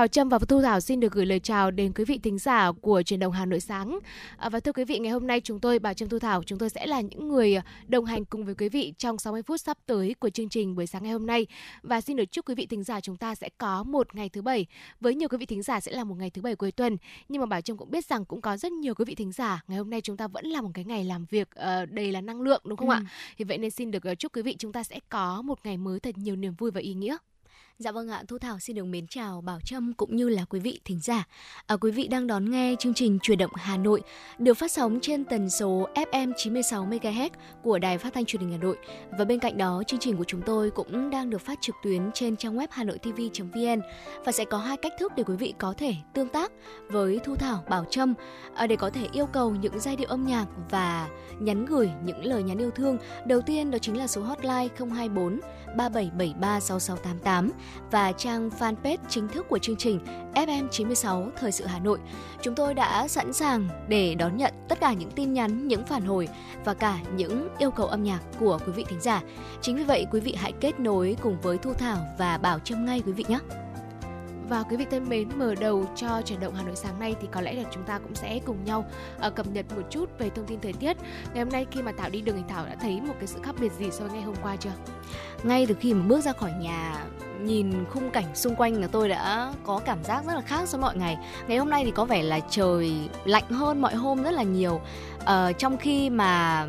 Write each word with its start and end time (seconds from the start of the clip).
Bảo 0.00 0.08
Trâm 0.08 0.28
và 0.28 0.38
Thu 0.38 0.62
Thảo 0.62 0.80
xin 0.80 1.00
được 1.00 1.12
gửi 1.12 1.26
lời 1.26 1.40
chào 1.40 1.70
đến 1.70 1.92
quý 1.92 2.04
vị 2.04 2.18
thính 2.22 2.38
giả 2.38 2.72
của 2.72 3.02
truyền 3.02 3.20
động 3.20 3.32
Hà 3.32 3.46
Nội 3.46 3.60
sáng. 3.60 3.98
À, 4.36 4.48
và 4.48 4.60
thưa 4.60 4.72
quý 4.72 4.84
vị, 4.84 4.98
ngày 4.98 5.12
hôm 5.12 5.26
nay 5.26 5.40
chúng 5.40 5.60
tôi 5.60 5.78
Bảo 5.78 5.94
Trâm 5.94 6.08
Thu 6.08 6.18
Thảo 6.18 6.42
chúng 6.42 6.58
tôi 6.58 6.70
sẽ 6.70 6.86
là 6.86 7.00
những 7.00 7.28
người 7.28 7.56
đồng 7.86 8.04
hành 8.04 8.24
cùng 8.24 8.44
với 8.44 8.54
quý 8.54 8.68
vị 8.68 8.94
trong 8.98 9.18
60 9.18 9.42
phút 9.42 9.60
sắp 9.60 9.78
tới 9.86 10.14
của 10.20 10.30
chương 10.30 10.48
trình 10.48 10.74
buổi 10.74 10.86
sáng 10.86 11.02
ngày 11.02 11.12
hôm 11.12 11.26
nay. 11.26 11.46
Và 11.82 12.00
xin 12.00 12.16
được 12.16 12.24
chúc 12.24 12.48
quý 12.48 12.54
vị 12.54 12.66
thính 12.66 12.84
giả 12.84 13.00
chúng 13.00 13.16
ta 13.16 13.34
sẽ 13.34 13.48
có 13.58 13.82
một 13.82 14.14
ngày 14.14 14.28
thứ 14.28 14.42
bảy. 14.42 14.66
Với 15.00 15.14
nhiều 15.14 15.28
quý 15.28 15.38
vị 15.38 15.46
thính 15.46 15.62
giả 15.62 15.80
sẽ 15.80 15.92
là 15.92 16.04
một 16.04 16.14
ngày 16.18 16.30
thứ 16.30 16.42
bảy 16.42 16.56
cuối 16.56 16.72
tuần, 16.72 16.96
nhưng 17.28 17.40
mà 17.40 17.46
Bảo 17.46 17.60
Trâm 17.60 17.76
cũng 17.76 17.90
biết 17.90 18.04
rằng 18.04 18.24
cũng 18.24 18.40
có 18.40 18.56
rất 18.56 18.72
nhiều 18.72 18.94
quý 18.94 19.04
vị 19.04 19.14
thính 19.14 19.32
giả 19.32 19.62
ngày 19.68 19.78
hôm 19.78 19.90
nay 19.90 20.00
chúng 20.00 20.16
ta 20.16 20.28
vẫn 20.28 20.46
là 20.46 20.60
một 20.60 20.70
cái 20.74 20.84
ngày 20.84 21.04
làm 21.04 21.24
việc 21.30 21.48
uh, 21.58 21.90
đầy 21.90 22.12
là 22.12 22.20
năng 22.20 22.40
lượng 22.40 22.62
đúng 22.64 22.76
không 22.76 22.88
ừ. 22.90 22.94
ạ? 22.94 23.02
Thì 23.38 23.44
vậy 23.44 23.58
nên 23.58 23.70
xin 23.70 23.90
được 23.90 24.02
uh, 24.12 24.18
chúc 24.18 24.36
quý 24.36 24.42
vị 24.42 24.56
chúng 24.58 24.72
ta 24.72 24.82
sẽ 24.82 25.00
có 25.08 25.42
một 25.42 25.58
ngày 25.64 25.76
mới 25.76 26.00
thật 26.00 26.18
nhiều 26.18 26.36
niềm 26.36 26.54
vui 26.58 26.70
và 26.70 26.80
ý 26.80 26.94
nghĩa. 26.94 27.16
Dạ 27.80 27.92
vâng 27.92 28.08
ạ, 28.08 28.22
Thu 28.28 28.38
Thảo 28.38 28.58
xin 28.58 28.76
được 28.76 28.84
mến 28.84 29.06
chào 29.06 29.40
Bảo 29.40 29.60
Trâm 29.64 29.92
cũng 29.92 30.16
như 30.16 30.28
là 30.28 30.44
quý 30.44 30.60
vị 30.60 30.80
thính 30.84 31.00
giả. 31.00 31.24
À, 31.66 31.76
quý 31.76 31.90
vị 31.90 32.08
đang 32.08 32.26
đón 32.26 32.50
nghe 32.50 32.74
chương 32.78 32.94
trình 32.94 33.18
Truyền 33.22 33.38
động 33.38 33.50
Hà 33.54 33.76
Nội 33.76 34.02
được 34.38 34.54
phát 34.54 34.72
sóng 34.72 34.98
trên 35.02 35.24
tần 35.24 35.50
số 35.50 35.88
FM 35.94 36.32
96 36.36 36.86
MHz 36.86 37.30
của 37.62 37.78
Đài 37.78 37.98
Phát 37.98 38.14
thanh 38.14 38.24
Truyền 38.24 38.42
hình 38.42 38.52
Hà 38.52 38.58
Nội. 38.58 38.76
Và 39.18 39.24
bên 39.24 39.38
cạnh 39.38 39.58
đó, 39.58 39.82
chương 39.86 40.00
trình 40.00 40.16
của 40.16 40.24
chúng 40.24 40.42
tôi 40.42 40.70
cũng 40.70 41.10
đang 41.10 41.30
được 41.30 41.40
phát 41.40 41.58
trực 41.60 41.74
tuyến 41.82 42.10
trên 42.14 42.36
trang 42.36 42.56
web 42.56 42.66
hanoitv.vn 42.70 43.80
và 44.24 44.32
sẽ 44.32 44.44
có 44.44 44.58
hai 44.58 44.76
cách 44.76 44.92
thức 44.98 45.12
để 45.16 45.22
quý 45.22 45.36
vị 45.36 45.54
có 45.58 45.74
thể 45.78 45.94
tương 46.14 46.28
tác 46.28 46.52
với 46.88 47.20
Thu 47.24 47.36
Thảo, 47.36 47.64
Bảo 47.68 47.84
Trâm 47.90 48.14
à, 48.54 48.66
để 48.66 48.76
có 48.76 48.90
thể 48.90 49.06
yêu 49.12 49.26
cầu 49.26 49.50
những 49.54 49.80
giai 49.80 49.96
điệu 49.96 50.08
âm 50.08 50.26
nhạc 50.26 50.46
và 50.70 51.08
nhắn 51.38 51.64
gửi 51.64 51.90
những 52.04 52.24
lời 52.24 52.42
nhắn 52.42 52.58
yêu 52.58 52.70
thương. 52.70 52.98
Đầu 53.26 53.40
tiên 53.40 53.70
đó 53.70 53.78
chính 53.78 53.98
là 53.98 54.06
số 54.06 54.22
hotline 54.22 54.68
024 54.78 55.40
3773 55.76 56.60
6688 56.60 57.50
và 57.90 58.12
trang 58.12 58.50
fanpage 58.58 58.98
chính 59.08 59.28
thức 59.28 59.46
của 59.48 59.58
chương 59.58 59.76
trình 59.76 60.00
FM96 60.34 61.30
Thời 61.40 61.52
sự 61.52 61.66
Hà 61.66 61.78
Nội. 61.78 61.98
Chúng 62.42 62.54
tôi 62.54 62.74
đã 62.74 63.08
sẵn 63.08 63.32
sàng 63.32 63.68
để 63.88 64.14
đón 64.14 64.36
nhận 64.36 64.54
tất 64.68 64.80
cả 64.80 64.92
những 64.92 65.10
tin 65.10 65.32
nhắn, 65.32 65.68
những 65.68 65.84
phản 65.84 66.04
hồi 66.04 66.28
và 66.64 66.74
cả 66.74 66.98
những 67.16 67.48
yêu 67.58 67.70
cầu 67.70 67.86
âm 67.86 68.02
nhạc 68.02 68.20
của 68.38 68.58
quý 68.66 68.72
vị 68.72 68.84
thính 68.88 69.00
giả. 69.00 69.22
Chính 69.60 69.76
vì 69.76 69.84
vậy 69.84 70.06
quý 70.10 70.20
vị 70.20 70.34
hãy 70.38 70.52
kết 70.60 70.80
nối 70.80 71.16
cùng 71.22 71.40
với 71.40 71.58
Thu 71.58 71.72
Thảo 71.72 71.98
và 72.18 72.38
Bảo 72.38 72.58
Trâm 72.58 72.84
ngay 72.84 73.02
quý 73.06 73.12
vị 73.12 73.24
nhé. 73.28 73.38
Và 74.50 74.62
quý 74.62 74.76
vị 74.76 74.86
thân 74.90 75.08
mến, 75.08 75.28
mở 75.36 75.54
đầu 75.60 75.84
cho 75.96 76.22
chuyển 76.24 76.40
động 76.40 76.54
Hà 76.54 76.62
Nội 76.62 76.76
sáng 76.76 77.00
nay 77.00 77.14
thì 77.20 77.28
có 77.32 77.40
lẽ 77.40 77.52
là 77.52 77.62
chúng 77.70 77.82
ta 77.82 77.98
cũng 77.98 78.14
sẽ 78.14 78.40
cùng 78.44 78.64
nhau 78.64 78.84
uh, 79.26 79.34
cập 79.34 79.46
nhật 79.46 79.66
một 79.76 79.82
chút 79.90 80.18
về 80.18 80.30
thông 80.30 80.46
tin 80.46 80.60
thời 80.60 80.72
tiết. 80.72 80.96
Ngày 81.34 81.44
hôm 81.44 81.52
nay 81.52 81.66
khi 81.70 81.82
mà 81.82 81.92
Thảo 81.98 82.10
đi 82.10 82.20
đường 82.20 82.36
thì 82.36 82.42
Thảo 82.48 82.66
đã 82.66 82.76
thấy 82.80 83.00
một 83.00 83.14
cái 83.18 83.26
sự 83.26 83.40
khác 83.42 83.54
biệt 83.60 83.72
gì 83.72 83.90
so 83.90 84.04
với 84.04 84.12
ngày 84.12 84.22
hôm 84.22 84.34
qua 84.42 84.56
chưa? 84.56 84.70
Ngay 85.42 85.66
từ 85.66 85.74
khi 85.80 85.94
mà 85.94 86.06
bước 86.06 86.20
ra 86.20 86.32
khỏi 86.32 86.52
nhà 86.60 87.04
nhìn 87.40 87.84
khung 87.90 88.10
cảnh 88.10 88.24
xung 88.34 88.56
quanh 88.56 88.80
là 88.80 88.86
tôi 88.86 89.08
đã 89.08 89.52
có 89.64 89.80
cảm 89.84 90.04
giác 90.04 90.24
rất 90.26 90.34
là 90.34 90.40
khác 90.40 90.68
so 90.68 90.78
với 90.78 90.82
mọi 90.82 90.96
ngày. 90.96 91.18
Ngày 91.48 91.58
hôm 91.58 91.70
nay 91.70 91.84
thì 91.84 91.90
có 91.90 92.04
vẻ 92.04 92.22
là 92.22 92.40
trời 92.50 93.08
lạnh 93.24 93.50
hơn 93.50 93.80
mọi 93.80 93.94
hôm 93.94 94.22
rất 94.22 94.30
là 94.30 94.42
nhiều. 94.42 94.80
Uh, 95.22 95.58
trong 95.58 95.76
khi 95.76 96.10
mà 96.10 96.66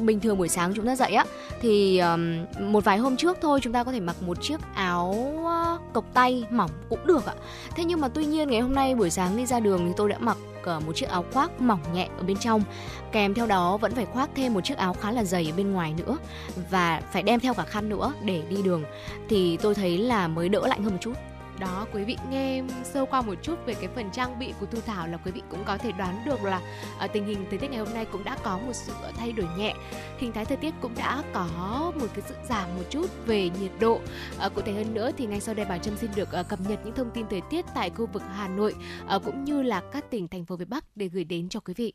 bình 0.00 0.20
thường 0.20 0.38
buổi 0.38 0.48
sáng 0.48 0.74
chúng 0.74 0.86
ta 0.86 0.96
dậy 0.96 1.12
á 1.12 1.24
thì 1.60 1.98
um, 1.98 2.44
một 2.72 2.84
vài 2.84 2.98
hôm 2.98 3.16
trước 3.16 3.38
thôi 3.40 3.60
chúng 3.62 3.72
ta 3.72 3.84
có 3.84 3.92
thể 3.92 4.00
mặc 4.00 4.16
một 4.22 4.42
chiếc 4.42 4.60
áo 4.74 5.34
cộc 5.92 6.04
tay 6.14 6.44
mỏng 6.50 6.70
cũng 6.88 7.06
được 7.06 7.26
ạ. 7.26 7.34
Thế 7.76 7.84
nhưng 7.84 8.00
mà 8.00 8.08
tuy 8.08 8.26
nhiên 8.26 8.50
ngày 8.50 8.60
hôm 8.60 8.74
nay 8.74 8.94
buổi 8.94 9.10
sáng 9.10 9.36
đi 9.36 9.46
ra 9.46 9.60
đường 9.60 9.86
thì 9.86 9.92
tôi 9.96 10.08
đã 10.08 10.18
mặc 10.18 10.36
ờ, 10.62 10.80
một 10.80 10.92
chiếc 10.96 11.08
áo 11.08 11.24
khoác 11.32 11.60
mỏng 11.60 11.80
nhẹ 11.94 12.08
ở 12.18 12.22
bên 12.22 12.36
trong. 12.36 12.62
Kèm 13.12 13.34
theo 13.34 13.46
đó 13.46 13.76
vẫn 13.76 13.94
phải 13.94 14.06
khoác 14.06 14.30
thêm 14.34 14.54
một 14.54 14.60
chiếc 14.64 14.78
áo 14.78 14.94
khá 14.94 15.12
là 15.12 15.24
dày 15.24 15.50
ở 15.52 15.56
bên 15.56 15.72
ngoài 15.72 15.94
nữa 15.98 16.18
và 16.70 17.02
phải 17.12 17.22
đem 17.22 17.40
theo 17.40 17.54
cả 17.54 17.64
khăn 17.64 17.88
nữa 17.88 18.12
để 18.22 18.42
đi 18.50 18.62
đường. 18.62 18.84
Thì 19.28 19.56
tôi 19.56 19.74
thấy 19.74 19.98
là 19.98 20.28
mới 20.28 20.48
đỡ 20.48 20.66
lạnh 20.66 20.82
hơn 20.82 20.92
một 20.92 20.98
chút 21.00 21.12
đó 21.58 21.86
quý 21.92 22.04
vị 22.04 22.16
nghe 22.30 22.62
sâu 22.84 23.06
qua 23.06 23.22
một 23.22 23.34
chút 23.42 23.66
về 23.66 23.74
cái 23.74 23.88
phần 23.94 24.10
trang 24.12 24.38
bị 24.38 24.52
của 24.60 24.66
Thu 24.66 24.80
Thảo 24.86 25.06
là 25.06 25.16
quý 25.16 25.30
vị 25.30 25.42
cũng 25.50 25.64
có 25.64 25.78
thể 25.78 25.92
đoán 25.92 26.22
được 26.26 26.44
là 26.44 26.60
uh, 27.04 27.12
tình 27.12 27.26
hình 27.26 27.46
thời 27.50 27.58
tiết 27.58 27.70
ngày 27.70 27.78
hôm 27.78 27.94
nay 27.94 28.04
cũng 28.04 28.24
đã 28.24 28.36
có 28.44 28.58
một 28.58 28.72
sự 28.72 28.92
thay 29.16 29.32
đổi 29.32 29.46
nhẹ 29.58 29.74
hình 30.18 30.32
thái 30.32 30.44
thời 30.44 30.56
tiết 30.56 30.74
cũng 30.80 30.94
đã 30.94 31.22
có 31.32 31.92
một 32.00 32.06
cái 32.14 32.22
sự 32.28 32.34
giảm 32.48 32.76
một 32.76 32.84
chút 32.90 33.06
về 33.26 33.50
nhiệt 33.60 33.72
độ 33.80 34.00
uh, 34.46 34.54
cụ 34.54 34.60
thể 34.60 34.72
hơn 34.72 34.94
nữa 34.94 35.10
thì 35.16 35.26
ngay 35.26 35.40
sau 35.40 35.54
đây 35.54 35.66
bà 35.68 35.78
Trâm 35.78 35.96
xin 35.96 36.10
được 36.16 36.28
uh, 36.40 36.48
cập 36.48 36.58
nhật 36.68 36.80
những 36.84 36.94
thông 36.94 37.10
tin 37.10 37.26
thời 37.30 37.40
tiết 37.50 37.64
tại 37.74 37.90
khu 37.90 38.06
vực 38.06 38.22
Hà 38.34 38.48
Nội 38.48 38.74
uh, 39.16 39.24
cũng 39.24 39.44
như 39.44 39.62
là 39.62 39.82
các 39.92 40.10
tỉnh 40.10 40.28
thành 40.28 40.44
phố 40.44 40.56
phía 40.56 40.64
Bắc 40.64 40.84
để 40.96 41.08
gửi 41.08 41.24
đến 41.24 41.48
cho 41.48 41.60
quý 41.60 41.74
vị. 41.76 41.92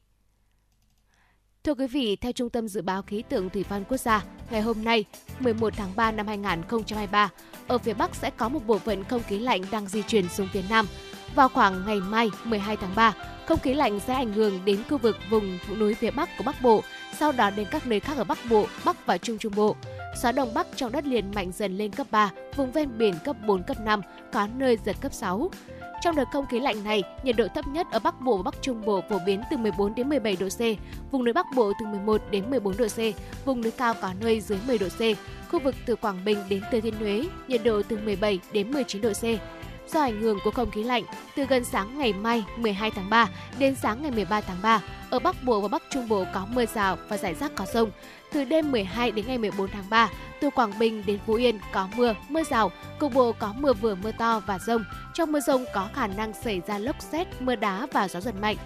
Thưa 1.63 1.74
quý 1.74 1.88
vị, 1.88 2.16
theo 2.16 2.31
Trung 2.31 2.50
tâm 2.50 2.68
Dự 2.68 2.81
báo 2.81 3.01
Khí 3.01 3.24
tượng 3.29 3.50
Thủy 3.50 3.66
văn 3.69 3.84
Quốc 3.90 3.97
gia, 3.97 4.24
ngày 4.51 4.62
hôm 4.62 4.84
nay, 4.84 5.06
11 5.40 5.74
tháng 5.78 5.96
3 5.96 6.12
năm 6.12 6.28
2023, 6.28 7.29
ở 7.68 7.78
phía 7.78 7.94
Bắc 7.94 8.16
sẽ 8.16 8.29
có 8.38 8.50
một 8.50 8.59
bộ 8.68 8.78
phận 8.78 9.03
không 9.03 9.24
khí 9.28 9.40
lạnh 9.40 9.62
đang 9.72 9.88
di 9.88 10.01
chuyển 10.01 10.29
xuống 10.29 10.47
phía 10.53 10.62
Nam. 10.69 10.85
Vào 11.35 11.50
khoảng 11.50 11.85
ngày 11.85 12.00
mai 12.00 12.29
12 12.44 12.78
tháng 12.78 12.96
3, 12.96 13.13
không 13.46 13.59
khí 13.59 13.74
lạnh 13.74 14.00
sẽ 14.00 14.13
ảnh 14.13 14.34
hưởng 14.34 14.66
đến 14.66 14.79
khu 14.90 14.97
vực 14.97 15.18
vùng 15.29 15.59
núi 15.79 15.94
phía 15.94 16.12
Bắc 16.12 16.29
của 16.38 16.44
Bắc 16.44 16.62
Bộ, 16.62 16.81
sau 17.19 17.31
đó 17.31 17.50
đến 17.50 17.68
các 17.72 17.88
nơi 17.88 18.00
khác 18.00 18.18
ở 18.18 18.24
Bắc 18.24 18.38
Bộ, 18.50 18.66
Bắc 18.85 19.06
và 19.06 19.18
Trung 19.18 19.38
Trung 19.38 19.53
Bộ. 19.56 19.75
Gió 20.22 20.31
Đông 20.31 20.53
Bắc 20.53 20.68
trong 20.75 20.91
đất 20.91 21.06
liền 21.06 21.31
mạnh 21.35 21.51
dần 21.51 21.78
lên 21.78 21.91
cấp 21.91 22.07
3, 22.12 22.31
vùng 22.56 22.72
ven 22.72 22.97
biển 22.97 23.13
cấp 23.24 23.35
4, 23.47 23.63
cấp 23.63 23.78
5, 23.80 24.01
có 24.34 24.47
nơi 24.57 24.78
giật 24.85 24.95
cấp 25.01 25.13
6. 25.13 25.51
Trong 26.03 26.16
đợt 26.16 26.31
không 26.31 26.47
khí 26.47 26.59
lạnh 26.59 26.84
này, 26.84 27.03
nhiệt 27.24 27.36
độ 27.36 27.47
thấp 27.56 27.68
nhất 27.68 27.88
ở 27.91 28.00
Bắc 28.00 28.22
Bộ 28.22 28.38
và 28.38 28.44
Bắc 28.44 28.62
Trung 28.62 28.86
Bộ 28.86 29.02
phổ 29.09 29.19
biến 29.25 29.41
từ 29.52 29.58
14 29.58 29.96
đến 29.96 30.09
17 30.09 30.38
độ 30.40 30.47
C, 30.50 30.62
vùng 31.12 31.24
núi 31.24 31.34
Bắc 31.34 31.46
Bộ 31.56 31.74
từ 31.80 31.86
11 31.86 32.22
đến 32.31 32.50
14 32.50 32.78
độ 32.78 32.88
C, 32.88 33.00
vùng 33.46 33.62
núi 33.62 33.72
cao 33.72 33.94
có 34.02 34.13
nơi 34.22 34.42
dưới 34.42 34.59
10 34.68 34.78
độ 34.78 34.88
C. 34.90 35.02
Khu 35.52 35.59
vực 35.59 35.75
từ 35.86 35.96
Quảng 35.96 36.25
Bình 36.25 36.38
đến 36.50 36.62
Thừa 36.72 36.80
Thiên 36.80 36.96
Huế, 36.96 37.24
nhiệt 37.47 37.62
độ 37.63 37.81
từ 37.90 37.97
17 37.97 38.40
đến 38.53 38.72
19 38.72 39.02
độ 39.02 39.09
C. 39.13 39.24
Do 39.94 40.02
ảnh 40.02 40.22
hưởng 40.22 40.38
của 40.44 40.52
không 40.52 40.72
khí 40.72 40.84
lạnh, 40.84 41.03
từ 41.36 41.46
gần 41.46 41.63
sáng 41.63 41.97
ngày 41.97 42.13
mai 42.13 42.44
12 42.58 42.92
tháng 42.92 43.09
3 43.09 43.30
đến 43.59 43.75
sáng 43.75 44.02
ngày 44.02 44.12
13 44.12 44.42
tháng 44.42 44.58
3, 44.62 44.81
ở 45.09 45.19
Bắc 45.19 45.44
Bộ 45.44 45.62
và 45.62 45.68
Bắc 45.68 45.84
Trung 45.90 46.09
Bộ 46.09 46.25
có 46.34 46.47
mưa 46.50 46.66
rào 46.66 46.97
và 47.09 47.18
rải 47.18 47.34
rác 47.34 47.56
có 47.56 47.66
rông. 47.74 47.92
Từ 48.33 48.44
đêm 48.44 48.71
12 48.71 49.11
đến 49.11 49.27
ngày 49.27 49.38
14 49.38 49.67
tháng 49.67 49.89
3, 49.89 50.09
từ 50.41 50.49
Quảng 50.49 50.79
Bình 50.79 51.03
đến 51.05 51.19
Phú 51.25 51.33
Yên 51.33 51.59
có 51.73 51.88
mưa, 51.95 52.16
mưa 52.29 52.44
rào, 52.44 52.71
cục 52.99 53.13
bộ 53.13 53.31
có 53.31 53.53
mưa 53.57 53.73
vừa 53.73 53.95
mưa 53.95 54.11
to 54.11 54.41
và 54.47 54.59
rông. 54.59 54.83
Trong 55.13 55.31
mưa 55.31 55.39
rông 55.39 55.66
có 55.73 55.89
khả 55.94 56.07
năng 56.07 56.33
xảy 56.33 56.61
ra 56.67 56.77
lốc 56.77 57.01
xét, 57.01 57.27
mưa 57.39 57.55
đá 57.55 57.88
và 57.91 58.07
gió 58.07 58.21
giật 58.21 58.35
mạnh. 58.41 58.57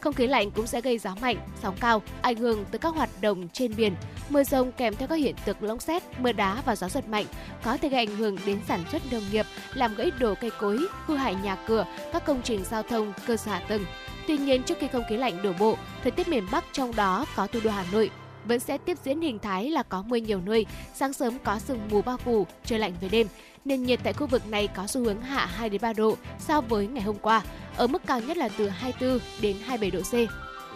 Không 0.00 0.14
khí 0.14 0.26
lạnh 0.26 0.50
cũng 0.50 0.66
sẽ 0.66 0.80
gây 0.80 0.98
gió 0.98 1.14
mạnh, 1.20 1.36
sóng 1.62 1.76
cao, 1.80 2.02
ảnh 2.22 2.36
hưởng 2.36 2.64
tới 2.70 2.78
các 2.78 2.94
hoạt 2.94 3.08
động 3.20 3.48
trên 3.52 3.76
biển. 3.76 3.94
Mưa 4.28 4.44
rông 4.44 4.72
kèm 4.72 4.96
theo 4.96 5.08
các 5.08 5.14
hiện 5.14 5.34
tượng 5.44 5.56
lốc 5.60 5.82
xét, 5.82 6.02
mưa 6.18 6.32
đá 6.32 6.62
và 6.64 6.76
gió 6.76 6.88
giật 6.88 7.08
mạnh 7.08 7.26
có 7.64 7.76
thể 7.76 7.88
gây 7.88 8.06
ảnh 8.06 8.16
hưởng 8.16 8.36
đến 8.46 8.60
sản 8.68 8.84
xuất 8.92 9.02
nông 9.12 9.22
nghiệp, 9.32 9.46
làm 9.74 9.94
gãy 9.94 10.10
đổ 10.18 10.34
cây 10.40 10.50
cối, 10.60 10.78
hư 11.06 11.16
hại 11.16 11.34
nhà 11.34 11.56
cửa, 11.66 11.86
các 12.12 12.24
công 12.24 12.40
trình 12.44 12.64
giao 12.70 12.82
thông, 12.82 13.12
cơ 13.26 13.36
sở 13.36 13.50
hạ 13.50 13.60
tầng. 13.68 13.84
Tuy 14.26 14.38
nhiên, 14.38 14.62
trước 14.62 14.78
khi 14.80 14.88
không 14.88 15.04
khí 15.08 15.16
lạnh 15.16 15.42
đổ 15.42 15.52
bộ, 15.58 15.76
thời 16.02 16.10
tiết 16.10 16.28
miền 16.28 16.46
Bắc 16.52 16.64
trong 16.72 16.96
đó 16.96 17.26
có 17.36 17.46
thủ 17.46 17.60
đô 17.64 17.70
Hà 17.70 17.84
Nội 17.92 18.10
vẫn 18.48 18.60
sẽ 18.60 18.78
tiếp 18.78 18.98
diễn 19.04 19.20
hình 19.20 19.38
thái 19.38 19.70
là 19.70 19.82
có 19.82 20.02
mưa 20.02 20.16
nhiều 20.16 20.40
nơi, 20.40 20.66
sáng 20.94 21.12
sớm 21.12 21.38
có 21.44 21.58
sương 21.58 21.80
mù 21.90 22.02
bao 22.02 22.16
phủ, 22.16 22.46
trời 22.64 22.78
lạnh 22.78 22.92
về 23.00 23.08
đêm. 23.08 23.26
Nền 23.64 23.82
nhiệt 23.82 24.00
tại 24.02 24.12
khu 24.12 24.26
vực 24.26 24.46
này 24.46 24.68
có 24.68 24.86
xu 24.86 25.04
hướng 25.04 25.20
hạ 25.20 25.46
2 25.46 25.68
đến 25.68 25.80
3 25.80 25.92
độ 25.92 26.16
so 26.38 26.60
với 26.60 26.86
ngày 26.86 27.02
hôm 27.02 27.16
qua, 27.18 27.42
ở 27.76 27.86
mức 27.86 28.02
cao 28.06 28.20
nhất 28.20 28.36
là 28.36 28.48
từ 28.58 28.68
24 28.68 29.18
đến 29.40 29.56
27 29.66 29.90
độ 29.90 30.00
C 30.00 30.30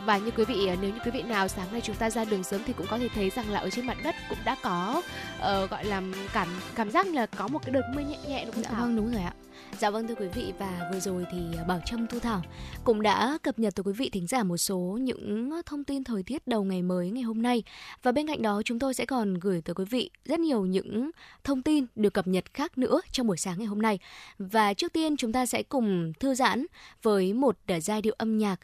và 0.07 0.19
như 0.19 0.31
quý 0.31 0.45
vị 0.45 0.71
nếu 0.81 0.91
như 0.91 0.99
quý 1.05 1.11
vị 1.11 1.23
nào 1.23 1.49
sáng 1.49 1.73
nay 1.73 1.81
chúng 1.81 1.97
ta 1.97 2.11
ra 2.11 2.25
đường 2.25 2.45
sớm 2.45 2.61
thì 2.67 2.73
cũng 2.73 2.87
có 2.91 2.99
thể 2.99 3.09
thấy 3.15 3.31
rằng 3.31 3.51
là 3.51 3.61
ở 3.61 3.71
trên 3.71 3.87
mặt 3.87 3.97
đất 4.05 4.15
cũng 4.29 4.39
đã 4.45 4.57
có 4.63 5.03
uh, 5.39 5.71
gọi 5.71 5.85
là 5.85 6.03
cảm 6.33 6.49
cảm 6.75 6.91
giác 6.91 7.07
là 7.07 7.27
có 7.27 7.49
một 7.49 7.59
cái 7.65 7.71
đợt 7.71 7.83
mưa 7.95 8.01
nhẹ 8.01 8.19
nhẹ 8.29 8.45
đúng 8.45 8.55
không? 8.55 8.65
Dạ 8.65 8.79
vâng 8.79 8.97
đúng 8.97 9.13
rồi 9.13 9.23
ạ. 9.23 9.33
Dạ 9.79 9.91
vâng 9.91 10.09
thưa 10.09 10.15
quý 10.15 10.29
vị, 10.35 10.53
và 10.59 10.89
vừa 10.93 11.01
rồi 11.01 11.25
thì 11.33 11.39
à, 11.59 11.65
Bảo 11.65 11.81
Trâm, 11.87 12.07
Thu 12.07 12.19
Thảo 12.19 12.43
cũng 12.85 13.03
đã 13.03 13.39
cập 13.43 13.59
nhật 13.59 13.75
tới 13.75 13.85
quý 13.85 13.93
vị 13.93 14.11
thính 14.11 14.27
giả 14.27 14.43
một 14.43 14.57
số 14.57 14.99
những 15.01 15.51
thông 15.67 15.85
tin 15.85 16.05
thời 16.05 16.23
tiết 16.23 16.47
đầu 16.47 16.65
ngày 16.65 16.83
mới 16.83 17.11
ngày 17.11 17.23
hôm 17.23 17.43
nay 17.43 17.63
và 18.03 18.13
bên 18.13 18.27
cạnh 18.27 18.43
đó, 18.43 18.63
chúng 18.65 18.79
tôi 18.79 18.95
sẽ 18.95 19.07
còn 19.07 19.35
gửi 19.35 19.61
tới 19.61 19.75
quý 19.75 19.85
vị 19.91 20.11
rất 20.25 20.41
nhiều 20.41 20.67
những 20.67 21.11
thông 21.45 21.63
tin 21.63 21.87
được 21.95 22.15
cập 22.15 22.27
nhật 22.27 22.45
khác 22.55 22.79
nữa 22.79 23.01
trong 23.13 23.27
buổi 23.27 23.37
sáng 23.37 23.59
ngày 23.59 23.67
hôm 23.67 23.83
nay. 23.83 23.99
Và 24.39 24.75
trước 24.75 24.93
tiên 24.93 25.17
chúng 25.17 25.33
ta 25.33 25.47
sẽ 25.47 25.63
cùng 25.63 26.13
thư 26.21 26.35
giãn 26.35 26.67
với 27.03 27.33
một 27.33 27.57
à, 27.67 27.81
giai 27.81 28.03
điệu 28.03 28.15
âm 28.19 28.39
nhạc, 28.39 28.61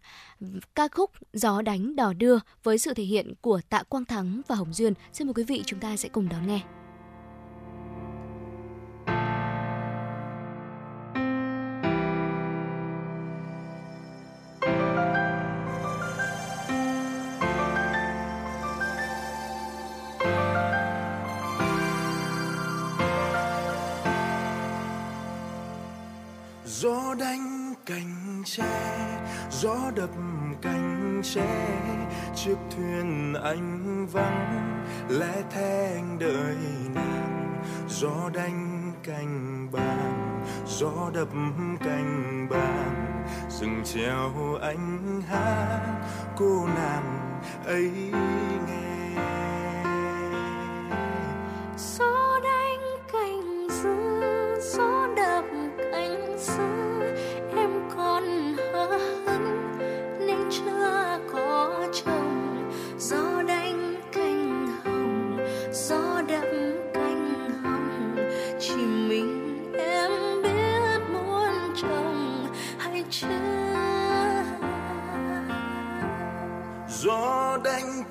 ca 0.74 0.88
khúc 0.88 1.10
Gió 1.32 1.62
đánh 1.62 1.96
đò 1.96 2.12
đưa 2.12 2.38
với 2.62 2.78
sự 2.78 2.94
thể 2.94 3.04
hiện 3.04 3.32
của 3.40 3.60
Tạ 3.68 3.82
Quang 3.82 4.04
Thắng 4.04 4.40
và 4.48 4.54
Hồng 4.54 4.72
Duyên. 4.72 4.92
Xin 5.12 5.26
mời 5.26 5.34
quý 5.34 5.44
vị 5.44 5.62
chúng 5.66 5.80
ta 5.80 5.96
sẽ 5.96 6.08
cùng 6.08 6.28
đón 6.28 6.46
nghe. 6.46 6.60
Gió 26.80 27.14
đánh 27.14 27.74
cành 27.86 28.42
tre, 28.44 28.64
gió 29.50 29.90
đập 29.96 30.10
cành 30.62 31.20
tre, 31.24 31.68
chiếc 32.34 32.56
thuyền 32.70 33.34
anh 33.44 34.06
vắng, 34.06 34.84
lẽ 35.08 35.42
thế 35.50 35.92
anh 35.94 36.18
đợi 36.18 36.56
nàng. 36.94 37.62
Gió 37.88 38.30
đánh 38.34 38.92
cành 39.02 39.68
bàn, 39.72 40.44
gió 40.66 41.10
đập 41.14 41.28
cành 41.80 42.46
bàn 42.50 43.26
rừng 43.50 43.82
treo 43.84 44.32
anh 44.62 45.22
hát, 45.28 45.80
cô 46.36 46.66
nàng 46.66 47.40
ấy 47.64 48.12
nghe. 48.66 48.87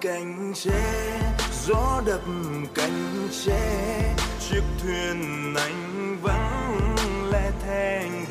Cành 0.02 0.54
tre 0.56 1.20
gió 1.66 2.02
đập 2.06 2.22
cành 2.76 3.28
tre 3.46 4.16
chiếc 4.40 4.62
thuyền 4.84 5.54
anh 5.56 6.18
vắng 6.22 6.96
lẽ 7.32 7.52
thèn 7.66 8.27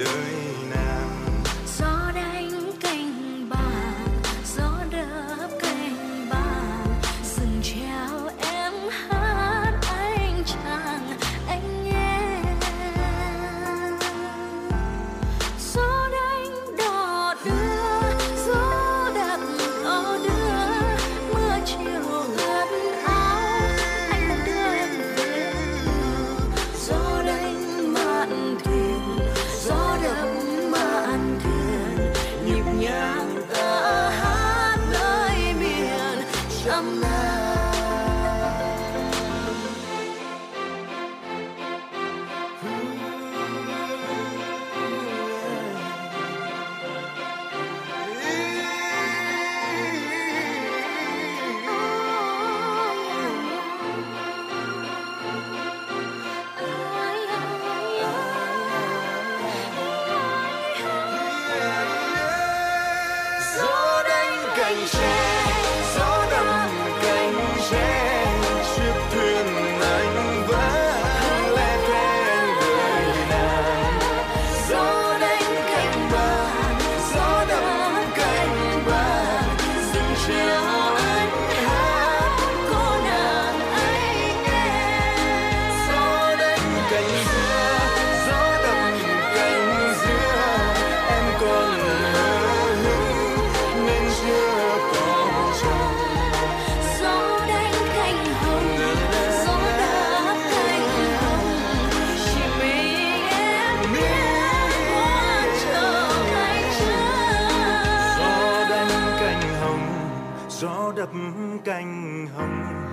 Amen. 112.56 112.85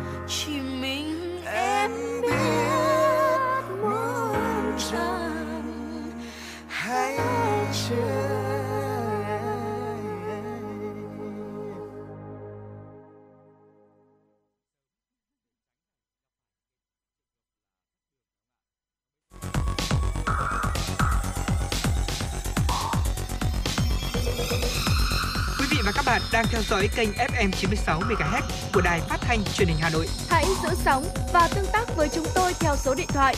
Đang 26.34 26.46
theo 26.52 26.62
dõi 26.62 26.90
kênh 26.96 27.10
FM 27.10 27.52
96 27.52 28.00
MHz 28.00 28.42
của 28.74 28.82
đài 28.82 29.02
phát 29.02 29.18
thanh 29.22 29.44
truyền 29.54 29.68
hình 29.68 29.78
Hà 29.82 29.90
Nội. 29.90 30.08
Hãy 30.30 30.46
giữ 30.64 30.70
sóng 30.86 31.04
và 31.34 31.50
tương 31.56 31.66
tác 31.74 31.96
với 31.96 32.10
chúng 32.10 32.26
tôi 32.36 32.54
theo 32.60 32.76
số 32.76 32.96
điện 32.96 33.08
thoại 33.08 33.36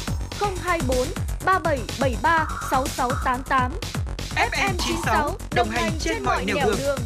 024 0.63 0.97
3773 1.45 2.47
6688. 2.71 3.71
FM 4.35 4.73
96 4.77 5.37
đồng 5.55 5.69
hành 5.69 5.91
trên, 5.99 6.13
trên 6.15 6.23
mọi 6.23 6.45
nẻo 6.45 6.55
đường. 6.65 6.75
đường. 6.79 6.99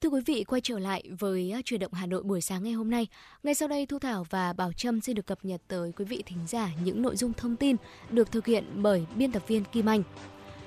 Thưa 0.00 0.08
quý 0.08 0.20
vị, 0.26 0.44
quay 0.44 0.60
trở 0.60 0.78
lại 0.78 1.02
với 1.18 1.54
truyền 1.64 1.80
động 1.80 1.92
Hà 1.92 2.06
Nội 2.06 2.22
buổi 2.22 2.40
sáng 2.40 2.64
ngày 2.64 2.72
hôm 2.72 2.90
nay. 2.90 3.06
Ngay 3.42 3.54
sau 3.54 3.68
đây, 3.68 3.86
Thu 3.86 3.98
Thảo 3.98 4.26
và 4.30 4.52
Bảo 4.52 4.72
Trâm 4.72 5.00
xin 5.00 5.16
được 5.16 5.26
cập 5.26 5.38
nhật 5.42 5.60
tới 5.68 5.92
quý 5.96 6.04
vị 6.04 6.22
thính 6.26 6.46
giả 6.46 6.70
những 6.84 7.02
nội 7.02 7.16
dung 7.16 7.32
thông 7.32 7.56
tin 7.56 7.76
được 8.10 8.32
thực 8.32 8.46
hiện 8.46 8.64
bởi 8.74 9.06
biên 9.16 9.32
tập 9.32 9.42
viên 9.46 9.64
Kim 9.64 9.88
Anh. 9.88 10.02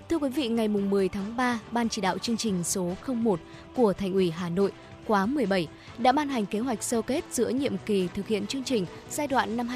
Thưa 0.10 0.18
quý 0.18 0.30
vị, 0.30 0.48
ngày 0.48 0.68
10 0.68 1.10
tháng 1.10 1.38
3, 1.38 1.60
Ban 1.72 1.90
chỉ 1.90 2.02
đạo 2.02 2.18
chương 2.18 2.38
trình 2.38 2.64
số 2.64 2.94
01 3.08 3.40
của 3.76 3.94
Thành 3.94 4.14
ủy 4.14 4.32
Hà 4.32 4.50
Nội 4.50 4.72
khóa 5.08 5.26
17 5.26 5.68
đã 5.98 6.12
ban 6.12 6.30
hành 6.30 6.46
kế 6.46 6.60
hoạch 6.60 6.84
sơ 6.84 7.02
kết 7.02 7.26
giữa 7.32 7.50
nhiệm 7.50 7.78
kỳ 7.78 8.08
thực 8.08 8.28
hiện 8.28 8.48
chương 8.48 8.64
trình 8.64 8.86
giai 9.10 9.28
đoạn 9.28 9.58
năm 9.58 9.70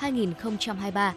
2021-2023. 0.00 1.12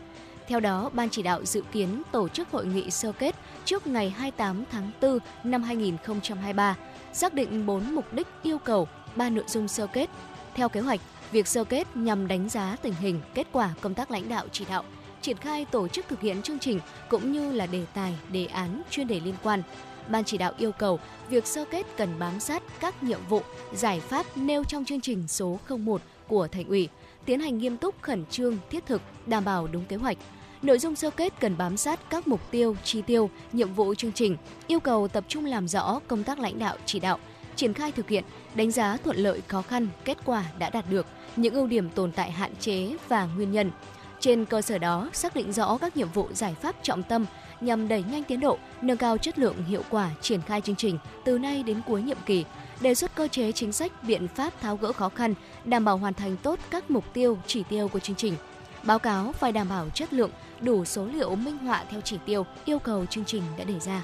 Theo 0.48 0.60
đó, 0.60 0.90
Ban 0.94 1.10
chỉ 1.10 1.22
đạo 1.22 1.46
dự 1.46 1.62
kiến 1.72 2.02
tổ 2.12 2.28
chức 2.28 2.50
hội 2.52 2.66
nghị 2.66 2.92
sơ 2.92 3.12
kết 3.12 3.36
trước 3.66 3.88
ngày 3.88 4.10
28 4.10 4.64
tháng 4.72 4.92
4 5.02 5.20
năm 5.44 5.64
2023, 5.64 6.76
xác 7.14 7.34
định 7.34 7.66
4 7.66 7.96
mục 7.96 8.14
đích 8.14 8.28
yêu 8.44 8.58
cầu, 8.58 8.88
3 9.16 9.30
nội 9.30 9.46
dung 9.48 9.68
sơ 9.68 9.88
kết. 9.88 10.10
Theo 10.56 10.70
kế 10.70 10.80
hoạch, 10.80 11.00
việc 11.32 11.48
sơ 11.48 11.64
kết 11.64 11.88
nhằm 11.96 12.28
đánh 12.28 12.50
giá 12.50 12.76
tình 12.82 12.94
hình, 12.94 13.22
kết 13.34 13.48
quả 13.52 13.74
công 13.82 13.94
tác 13.94 14.12
lãnh 14.12 14.30
đạo 14.30 14.46
chỉ 14.52 14.66
đạo 14.70 14.84
triển 15.22 15.38
khai 15.38 15.66
tổ 15.66 15.88
chức 15.88 16.06
thực 16.08 16.22
hiện 16.22 16.42
chương 16.42 16.60
trình 16.60 16.80
cũng 17.10 17.32
như 17.32 17.52
là 17.52 17.66
đề 17.66 17.86
tài, 17.94 18.16
đề 18.32 18.46
án, 18.46 18.82
chuyên 18.90 19.08
đề 19.08 19.20
liên 19.20 19.36
quan. 19.44 19.62
Ban 20.10 20.24
chỉ 20.24 20.38
đạo 20.38 20.54
yêu 20.58 20.72
cầu 20.72 21.00
việc 21.30 21.48
sơ 21.48 21.66
kết 21.72 21.86
cần 21.98 22.10
bám 22.20 22.40
sát 22.40 22.64
các 22.80 23.04
nhiệm 23.04 23.20
vụ, 23.30 23.42
giải 23.74 24.00
pháp 24.00 24.38
nêu 24.38 24.64
trong 24.64 24.86
chương 24.86 25.02
trình 25.02 25.28
số 25.28 25.60
01 25.70 26.02
của 26.28 26.48
Thành 26.48 26.68
ủy, 26.68 26.90
tiến 27.26 27.40
hành 27.40 27.58
nghiêm 27.58 27.78
túc, 27.78 28.02
khẩn 28.02 28.26
trương, 28.26 28.58
thiết 28.70 28.86
thực, 28.86 29.02
đảm 29.26 29.46
bảo 29.46 29.68
đúng 29.68 29.86
kế 29.86 29.96
hoạch. 29.96 30.18
Nội 30.62 30.80
dung 30.80 30.96
sơ 30.96 31.10
kết 31.10 31.34
cần 31.40 31.58
bám 31.58 31.78
sát 31.78 32.00
các 32.10 32.28
mục 32.28 32.42
tiêu, 32.52 32.76
chi 32.84 33.02
tiêu, 33.02 33.30
nhiệm 33.54 33.74
vụ 33.74 33.96
chương 33.96 34.12
trình, 34.12 34.38
yêu 34.68 34.80
cầu 34.80 35.08
tập 35.08 35.24
trung 35.28 35.46
làm 35.46 35.68
rõ 35.68 36.00
công 36.08 36.24
tác 36.24 36.40
lãnh 36.40 36.60
đạo 36.60 36.78
chỉ 36.86 37.00
đạo, 37.00 37.20
triển 37.56 37.74
khai 37.74 37.92
thực 37.92 38.10
hiện, 38.10 38.24
đánh 38.56 38.72
giá 38.72 38.98
thuận 38.98 39.18
lợi 39.18 39.42
khó 39.48 39.62
khăn, 39.62 39.88
kết 40.06 40.18
quả 40.26 40.46
đã 40.60 40.70
đạt 40.70 40.86
được, 40.90 41.06
những 41.36 41.54
ưu 41.54 41.68
điểm 41.68 41.90
tồn 41.90 42.12
tại 42.12 42.32
hạn 42.32 42.56
chế 42.60 42.90
và 43.08 43.26
nguyên 43.26 43.52
nhân, 43.52 43.72
trên 44.20 44.46
cơ 44.46 44.62
sở 44.62 44.78
đó, 44.78 45.10
xác 45.14 45.36
định 45.36 45.54
rõ 45.54 45.78
các 45.78 45.98
nhiệm 45.98 46.10
vụ 46.10 46.28
giải 46.34 46.56
pháp 46.62 46.76
trọng 46.84 47.04
tâm 47.04 47.26
nhằm 47.62 47.88
đẩy 47.88 48.04
nhanh 48.12 48.24
tiến 48.24 48.40
độ, 48.40 48.58
nâng 48.82 48.98
cao 48.98 49.18
chất 49.18 49.40
lượng 49.40 49.64
hiệu 49.64 49.82
quả 49.90 50.10
triển 50.22 50.42
khai 50.42 50.62
chương 50.62 50.76
trình 50.76 50.98
từ 51.26 51.38
nay 51.38 51.64
đến 51.64 51.82
cuối 51.86 52.02
nhiệm 52.02 52.18
kỳ, 52.26 52.46
đề 52.82 52.96
xuất 52.96 53.16
cơ 53.16 53.28
chế 53.28 53.52
chính 53.52 53.72
sách 53.72 54.04
biện 54.04 54.28
pháp 54.28 54.62
tháo 54.62 54.78
gỡ 54.78 54.92
khó 54.92 55.10
khăn, 55.10 55.34
đảm 55.66 55.86
bảo 55.86 55.98
hoàn 55.98 56.14
thành 56.14 56.38
tốt 56.38 56.60
các 56.70 56.92
mục 56.92 57.14
tiêu, 57.14 57.38
chỉ 57.48 57.64
tiêu 57.70 57.88
của 57.88 58.00
chương 58.00 58.16
trình. 58.16 58.36
Báo 58.84 59.00
cáo 59.00 59.32
phải 59.32 59.52
đảm 59.52 59.70
bảo 59.70 59.90
chất 59.90 60.14
lượng, 60.14 60.32
đủ 60.62 60.86
số 60.86 61.06
liệu 61.06 61.36
minh 61.36 61.58
họa 61.58 61.84
theo 61.90 62.02
chỉ 62.02 62.18
tiêu 62.26 62.46
yêu 62.66 62.80
cầu 62.80 63.06
chương 63.06 63.26
trình 63.26 63.44
đã 63.58 63.64
đề 63.64 63.80
ra. 63.80 64.04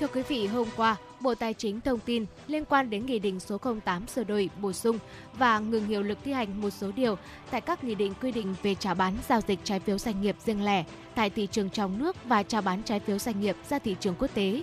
Thưa 0.00 0.06
quý 0.06 0.22
vị, 0.28 0.46
hôm 0.46 0.68
qua, 0.76 0.96
Bộ 1.20 1.34
Tài 1.34 1.54
chính 1.54 1.80
thông 1.80 1.98
tin 1.98 2.26
liên 2.46 2.64
quan 2.64 2.90
đến 2.90 3.06
Nghị 3.06 3.18
định 3.18 3.40
số 3.40 3.58
08 3.84 4.06
sửa 4.06 4.24
đổi, 4.24 4.50
bổ 4.60 4.72
sung 4.72 4.98
và 5.38 5.58
ngừng 5.58 5.86
hiệu 5.86 6.02
lực 6.02 6.18
thi 6.24 6.32
hành 6.32 6.60
một 6.60 6.70
số 6.70 6.92
điều 6.96 7.18
tại 7.50 7.60
các 7.60 7.84
nghị 7.84 7.94
định 7.94 8.12
quy 8.22 8.32
định 8.32 8.54
về 8.62 8.74
trả 8.74 8.94
bán 8.94 9.14
giao 9.28 9.40
dịch 9.40 9.58
trái 9.64 9.80
phiếu 9.80 9.98
doanh 9.98 10.22
nghiệp 10.22 10.36
riêng 10.44 10.64
lẻ 10.64 10.84
tại 11.14 11.30
thị 11.30 11.48
trường 11.50 11.70
trong 11.70 11.98
nước 11.98 12.16
và 12.24 12.42
trả 12.42 12.60
bán 12.60 12.82
trái 12.82 13.00
phiếu 13.00 13.18
doanh 13.18 13.40
nghiệp 13.40 13.56
ra 13.70 13.78
thị 13.78 13.96
trường 14.00 14.14
quốc 14.18 14.30
tế. 14.34 14.62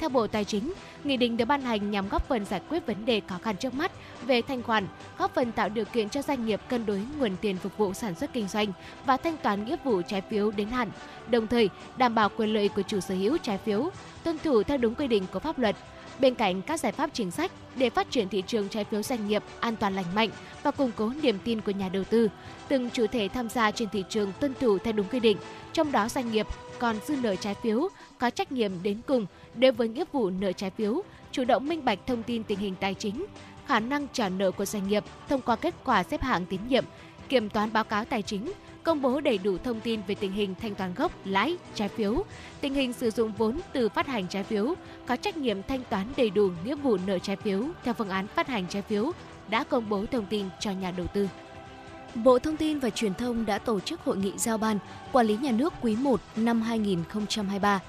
Theo 0.00 0.08
Bộ 0.08 0.26
Tài 0.26 0.44
chính, 0.44 0.72
nghị 1.04 1.16
định 1.16 1.36
được 1.36 1.44
ban 1.44 1.62
hành 1.62 1.90
nhằm 1.90 2.08
góp 2.08 2.28
phần 2.28 2.44
giải 2.44 2.60
quyết 2.68 2.86
vấn 2.86 3.04
đề 3.04 3.20
khó 3.26 3.38
khăn 3.42 3.56
trước 3.56 3.74
mắt 3.74 3.92
về 4.26 4.42
thanh 4.42 4.62
khoản, 4.62 4.86
góp 5.18 5.34
phần 5.34 5.52
tạo 5.52 5.68
điều 5.68 5.84
kiện 5.84 6.08
cho 6.08 6.22
doanh 6.22 6.46
nghiệp 6.46 6.60
cân 6.68 6.86
đối 6.86 7.02
nguồn 7.18 7.36
tiền 7.40 7.56
phục 7.56 7.76
vụ 7.76 7.94
sản 7.94 8.14
xuất 8.14 8.32
kinh 8.32 8.48
doanh 8.48 8.72
và 9.06 9.16
thanh 9.16 9.36
toán 9.36 9.64
nghĩa 9.64 9.76
vụ 9.84 10.02
trái 10.02 10.22
phiếu 10.30 10.50
đến 10.50 10.68
hạn, 10.68 10.90
đồng 11.30 11.46
thời 11.46 11.70
đảm 11.96 12.14
bảo 12.14 12.28
quyền 12.36 12.54
lợi 12.54 12.68
của 12.68 12.82
chủ 12.82 13.00
sở 13.00 13.14
hữu 13.14 13.38
trái 13.38 13.58
phiếu, 13.58 13.90
tuân 14.24 14.38
thủ 14.38 14.62
theo 14.62 14.78
đúng 14.78 14.94
quy 14.94 15.06
định 15.06 15.26
của 15.32 15.38
pháp 15.38 15.58
luật. 15.58 15.76
Bên 16.18 16.34
cạnh 16.34 16.62
các 16.62 16.80
giải 16.80 16.92
pháp 16.92 17.10
chính 17.12 17.30
sách 17.30 17.52
để 17.76 17.90
phát 17.90 18.10
triển 18.10 18.28
thị 18.28 18.42
trường 18.46 18.68
trái 18.68 18.84
phiếu 18.84 19.02
doanh 19.02 19.28
nghiệp 19.28 19.42
an 19.60 19.76
toàn 19.76 19.94
lành 19.94 20.14
mạnh 20.14 20.30
và 20.62 20.70
củng 20.70 20.90
cố 20.96 21.12
niềm 21.22 21.38
tin 21.44 21.60
của 21.60 21.72
nhà 21.72 21.88
đầu 21.88 22.04
tư, 22.04 22.28
từng 22.68 22.90
chủ 22.90 23.06
thể 23.06 23.28
tham 23.28 23.48
gia 23.48 23.70
trên 23.70 23.88
thị 23.88 24.04
trường 24.08 24.32
tuân 24.40 24.54
thủ 24.60 24.78
theo 24.78 24.92
đúng 24.92 25.08
quy 25.08 25.20
định, 25.20 25.36
trong 25.72 25.92
đó 25.92 26.08
doanh 26.08 26.32
nghiệp 26.32 26.46
còn 26.78 26.96
dư 27.06 27.16
nợ 27.16 27.36
trái 27.36 27.54
phiếu 27.62 27.88
có 28.18 28.30
trách 28.30 28.52
nhiệm 28.52 28.72
đến 28.82 29.00
cùng 29.06 29.26
đối 29.54 29.72
với 29.72 29.88
nghĩa 29.88 30.04
vụ 30.12 30.30
nợ 30.30 30.52
trái 30.52 30.70
phiếu, 30.70 31.02
chủ 31.32 31.44
động 31.44 31.68
minh 31.68 31.84
bạch 31.84 31.98
thông 32.06 32.22
tin 32.22 32.44
tình 32.44 32.58
hình 32.58 32.74
tài 32.80 32.94
chính, 32.94 33.26
khả 33.66 33.80
năng 33.80 34.06
trả 34.12 34.28
nợ 34.28 34.50
của 34.50 34.64
doanh 34.64 34.88
nghiệp 34.88 35.04
thông 35.28 35.40
qua 35.40 35.56
kết 35.56 35.74
quả 35.84 36.02
xếp 36.02 36.22
hạng 36.22 36.46
tín 36.46 36.60
nhiệm, 36.68 36.84
kiểm 37.28 37.48
toán 37.48 37.72
báo 37.72 37.84
cáo 37.84 38.04
tài 38.04 38.22
chính, 38.22 38.52
công 38.82 39.02
bố 39.02 39.20
đầy 39.20 39.38
đủ 39.38 39.58
thông 39.58 39.80
tin 39.80 40.00
về 40.06 40.14
tình 40.14 40.32
hình 40.32 40.54
thanh 40.60 40.74
toán 40.74 40.94
gốc, 40.94 41.12
lãi, 41.24 41.56
trái 41.74 41.88
phiếu, 41.88 42.24
tình 42.60 42.74
hình 42.74 42.92
sử 42.92 43.10
dụng 43.10 43.32
vốn 43.38 43.60
từ 43.72 43.88
phát 43.88 44.06
hành 44.06 44.28
trái 44.28 44.42
phiếu, 44.44 44.74
có 45.06 45.16
trách 45.16 45.36
nhiệm 45.36 45.62
thanh 45.62 45.82
toán 45.90 46.06
đầy 46.16 46.30
đủ 46.30 46.50
nghĩa 46.64 46.74
vụ 46.74 46.98
nợ 47.06 47.18
trái 47.18 47.36
phiếu 47.36 47.62
theo 47.84 47.94
phương 47.94 48.08
án 48.08 48.26
phát 48.26 48.48
hành 48.48 48.66
trái 48.68 48.82
phiếu, 48.82 49.12
đã 49.48 49.64
công 49.64 49.88
bố 49.88 50.06
thông 50.06 50.26
tin 50.26 50.46
cho 50.60 50.70
nhà 50.70 50.90
đầu 50.90 51.06
tư. 51.06 51.28
Bộ 52.14 52.38
Thông 52.38 52.56
tin 52.56 52.78
và 52.78 52.90
Truyền 52.90 53.14
thông 53.14 53.46
đã 53.46 53.58
tổ 53.58 53.80
chức 53.80 54.00
hội 54.00 54.16
nghị 54.16 54.32
giao 54.36 54.58
ban 54.58 54.78
quản 55.12 55.26
lý 55.26 55.36
nhà 55.36 55.50
nước 55.50 55.72
quý 55.82 55.96
1 55.96 56.20
năm 56.36 56.62
2023. 56.62 57.80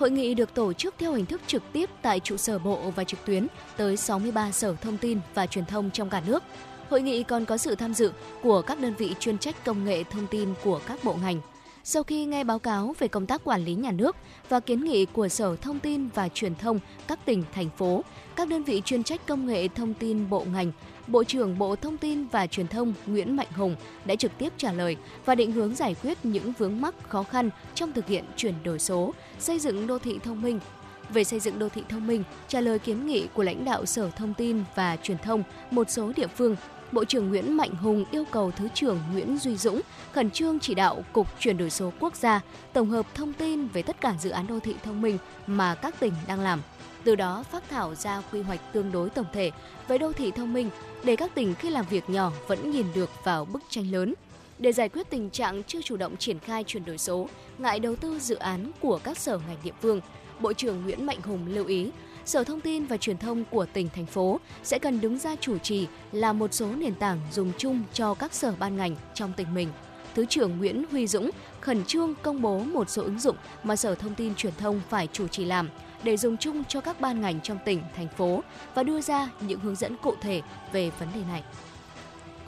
Hội 0.00 0.10
nghị 0.10 0.34
được 0.34 0.54
tổ 0.54 0.72
chức 0.72 0.94
theo 0.98 1.12
hình 1.12 1.26
thức 1.26 1.40
trực 1.46 1.62
tiếp 1.72 1.90
tại 2.02 2.20
trụ 2.20 2.36
sở 2.36 2.58
Bộ 2.58 2.90
và 2.96 3.04
trực 3.04 3.24
tuyến 3.24 3.46
tới 3.76 3.96
63 3.96 4.52
sở 4.52 4.74
thông 4.80 4.96
tin 4.96 5.20
và 5.34 5.46
truyền 5.46 5.64
thông 5.64 5.90
trong 5.90 6.10
cả 6.10 6.22
nước. 6.26 6.42
Hội 6.90 7.02
nghị 7.02 7.22
còn 7.22 7.44
có 7.44 7.56
sự 7.56 7.74
tham 7.74 7.94
dự 7.94 8.12
của 8.42 8.62
các 8.62 8.80
đơn 8.80 8.94
vị 8.98 9.14
chuyên 9.20 9.38
trách 9.38 9.64
công 9.64 9.84
nghệ 9.84 10.04
thông 10.04 10.26
tin 10.26 10.54
của 10.64 10.80
các 10.86 11.04
bộ 11.04 11.16
ngành. 11.22 11.40
Sau 11.84 12.02
khi 12.02 12.24
nghe 12.24 12.44
báo 12.44 12.58
cáo 12.58 12.94
về 12.98 13.08
công 13.08 13.26
tác 13.26 13.44
quản 13.44 13.64
lý 13.64 13.74
nhà 13.74 13.90
nước 13.92 14.16
và 14.48 14.60
kiến 14.60 14.84
nghị 14.84 15.04
của 15.04 15.28
Sở 15.28 15.56
Thông 15.56 15.78
tin 15.78 16.08
và 16.08 16.28
Truyền 16.28 16.54
thông 16.54 16.80
các 17.06 17.24
tỉnh, 17.24 17.44
thành 17.52 17.70
phố, 17.70 18.04
các 18.36 18.48
đơn 18.48 18.62
vị 18.62 18.82
chuyên 18.84 19.02
trách 19.02 19.26
công 19.26 19.46
nghệ 19.46 19.68
thông 19.68 19.94
tin 19.94 20.30
bộ 20.30 20.44
ngành, 20.52 20.72
Bộ 21.06 21.24
trưởng 21.24 21.58
Bộ 21.58 21.76
Thông 21.76 21.96
tin 21.96 22.26
và 22.26 22.46
Truyền 22.46 22.68
thông 22.68 22.94
Nguyễn 23.06 23.36
Mạnh 23.36 23.52
Hùng 23.56 23.76
đã 24.04 24.14
trực 24.14 24.38
tiếp 24.38 24.52
trả 24.56 24.72
lời 24.72 24.96
và 25.24 25.34
định 25.34 25.52
hướng 25.52 25.74
giải 25.74 25.96
quyết 26.02 26.18
những 26.22 26.52
vướng 26.58 26.80
mắc 26.80 26.94
khó 27.08 27.22
khăn 27.22 27.50
trong 27.74 27.92
thực 27.92 28.06
hiện 28.06 28.24
chuyển 28.36 28.54
đổi 28.64 28.78
số, 28.78 29.14
xây 29.38 29.58
dựng 29.58 29.86
đô 29.86 29.98
thị 29.98 30.18
thông 30.24 30.42
minh. 30.42 30.60
Về 31.08 31.24
xây 31.24 31.40
dựng 31.40 31.58
đô 31.58 31.68
thị 31.68 31.82
thông 31.88 32.06
minh, 32.06 32.24
trả 32.48 32.60
lời 32.60 32.78
kiến 32.78 33.06
nghị 33.06 33.26
của 33.34 33.42
lãnh 33.42 33.64
đạo 33.64 33.86
Sở 33.86 34.10
Thông 34.10 34.34
tin 34.34 34.64
và 34.74 34.96
Truyền 34.96 35.18
thông 35.18 35.42
một 35.70 35.90
số 35.90 36.12
địa 36.16 36.26
phương, 36.26 36.56
Bộ 36.92 37.04
trưởng 37.04 37.28
Nguyễn 37.28 37.56
Mạnh 37.56 37.74
Hùng 37.74 38.04
yêu 38.10 38.24
cầu 38.30 38.50
Thứ 38.50 38.68
trưởng 38.74 38.98
Nguyễn 39.12 39.38
Duy 39.38 39.56
Dũng 39.56 39.80
khẩn 40.12 40.30
trương 40.30 40.60
chỉ 40.60 40.74
đạo 40.74 41.04
Cục 41.12 41.26
Chuyển 41.40 41.56
đổi 41.56 41.70
số 41.70 41.92
quốc 42.00 42.16
gia 42.16 42.40
tổng 42.72 42.90
hợp 42.90 43.14
thông 43.14 43.32
tin 43.32 43.66
về 43.66 43.82
tất 43.82 44.00
cả 44.00 44.14
dự 44.20 44.30
án 44.30 44.46
đô 44.46 44.60
thị 44.60 44.74
thông 44.84 45.02
minh 45.02 45.18
mà 45.46 45.74
các 45.74 46.00
tỉnh 46.00 46.12
đang 46.26 46.40
làm. 46.40 46.60
Từ 47.04 47.16
đó 47.16 47.44
phát 47.50 47.68
thảo 47.70 47.94
ra 47.94 48.22
quy 48.32 48.42
hoạch 48.42 48.72
tương 48.72 48.92
đối 48.92 49.10
tổng 49.10 49.26
thể 49.32 49.50
về 49.88 49.98
đô 49.98 50.12
thị 50.12 50.30
thông 50.30 50.52
minh 50.52 50.70
để 51.04 51.16
các 51.16 51.34
tỉnh 51.34 51.54
khi 51.54 51.70
làm 51.70 51.84
việc 51.90 52.10
nhỏ 52.10 52.32
vẫn 52.46 52.70
nhìn 52.70 52.86
được 52.94 53.10
vào 53.24 53.44
bức 53.44 53.62
tranh 53.68 53.92
lớn. 53.92 54.14
Để 54.58 54.72
giải 54.72 54.88
quyết 54.88 55.10
tình 55.10 55.30
trạng 55.30 55.62
chưa 55.62 55.82
chủ 55.82 55.96
động 55.96 56.16
triển 56.16 56.38
khai 56.38 56.64
chuyển 56.64 56.84
đổi 56.84 56.98
số, 56.98 57.28
ngại 57.58 57.80
đầu 57.80 57.96
tư 57.96 58.18
dự 58.18 58.34
án 58.34 58.70
của 58.80 59.00
các 59.04 59.18
sở 59.18 59.38
ngành 59.38 59.56
địa 59.64 59.72
phương, 59.82 60.00
Bộ 60.40 60.52
trưởng 60.52 60.82
Nguyễn 60.82 61.06
Mạnh 61.06 61.20
Hùng 61.22 61.46
lưu 61.48 61.66
ý 61.66 61.90
Sở 62.30 62.44
Thông 62.44 62.60
tin 62.60 62.84
và 62.84 62.96
Truyền 62.96 63.18
thông 63.18 63.44
của 63.44 63.66
tỉnh, 63.72 63.88
thành 63.94 64.06
phố 64.06 64.40
sẽ 64.62 64.78
cần 64.78 65.00
đứng 65.00 65.18
ra 65.18 65.36
chủ 65.40 65.58
trì 65.58 65.86
là 66.12 66.32
một 66.32 66.54
số 66.54 66.66
nền 66.66 66.94
tảng 66.94 67.20
dùng 67.32 67.52
chung 67.58 67.82
cho 67.92 68.14
các 68.14 68.34
sở 68.34 68.54
ban 68.58 68.76
ngành 68.76 68.96
trong 69.14 69.32
tỉnh 69.36 69.54
mình. 69.54 69.68
Thứ 70.14 70.24
trưởng 70.28 70.58
Nguyễn 70.58 70.84
Huy 70.90 71.06
Dũng 71.06 71.30
khẩn 71.60 71.84
trương 71.84 72.14
công 72.22 72.42
bố 72.42 72.58
một 72.58 72.90
số 72.90 73.02
ứng 73.02 73.18
dụng 73.18 73.36
mà 73.62 73.76
Sở 73.76 73.94
Thông 73.94 74.14
tin 74.14 74.34
Truyền 74.34 74.52
thông 74.58 74.80
phải 74.88 75.08
chủ 75.12 75.28
trì 75.28 75.44
làm 75.44 75.68
để 76.02 76.16
dùng 76.16 76.36
chung 76.36 76.64
cho 76.64 76.80
các 76.80 77.00
ban 77.00 77.20
ngành 77.20 77.40
trong 77.40 77.58
tỉnh, 77.64 77.82
thành 77.96 78.08
phố 78.16 78.42
và 78.74 78.82
đưa 78.82 79.00
ra 79.00 79.28
những 79.40 79.60
hướng 79.60 79.76
dẫn 79.76 79.96
cụ 79.96 80.14
thể 80.20 80.42
về 80.72 80.90
vấn 80.98 81.08
đề 81.14 81.20
này. 81.28 81.42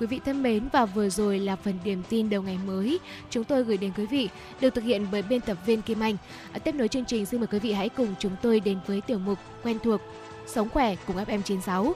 Quý 0.03 0.07
vị 0.07 0.21
thân 0.25 0.43
mến 0.43 0.69
và 0.73 0.87
vừa 0.87 1.09
rồi 1.09 1.39
là 1.39 1.57
phần 1.57 1.79
điểm 1.85 2.03
tin 2.09 2.31
đầu 2.31 2.43
ngày 2.43 2.59
mới 2.67 2.99
chúng 3.31 3.45
tôi 3.45 3.65
gửi 3.65 3.77
đến 3.77 3.93
quý 3.97 4.07
vị 4.07 4.29
được 4.61 4.75
thực 4.75 4.85
hiện 4.85 5.07
bởi 5.13 5.23
biên 5.23 5.41
tập 5.41 5.59
viên 5.67 5.83
Kim 5.83 6.01
Anh. 6.01 6.17
À, 6.53 6.59
tiếp 6.59 6.75
nối 6.75 6.89
chương 6.89 7.05
trình 7.05 7.27
xin 7.27 7.41
mời 7.41 7.47
quý 7.47 7.59
vị 7.59 7.73
hãy 7.73 7.89
cùng 7.89 8.15
chúng 8.19 8.37
tôi 8.43 8.61
đến 8.61 8.79
với 8.87 9.01
tiểu 9.01 9.19
mục 9.19 9.39
quen 9.63 9.79
thuộc 9.85 10.01
Sống 10.47 10.69
khỏe 10.69 10.97
cùng 11.07 11.17
FM96. 11.17 11.93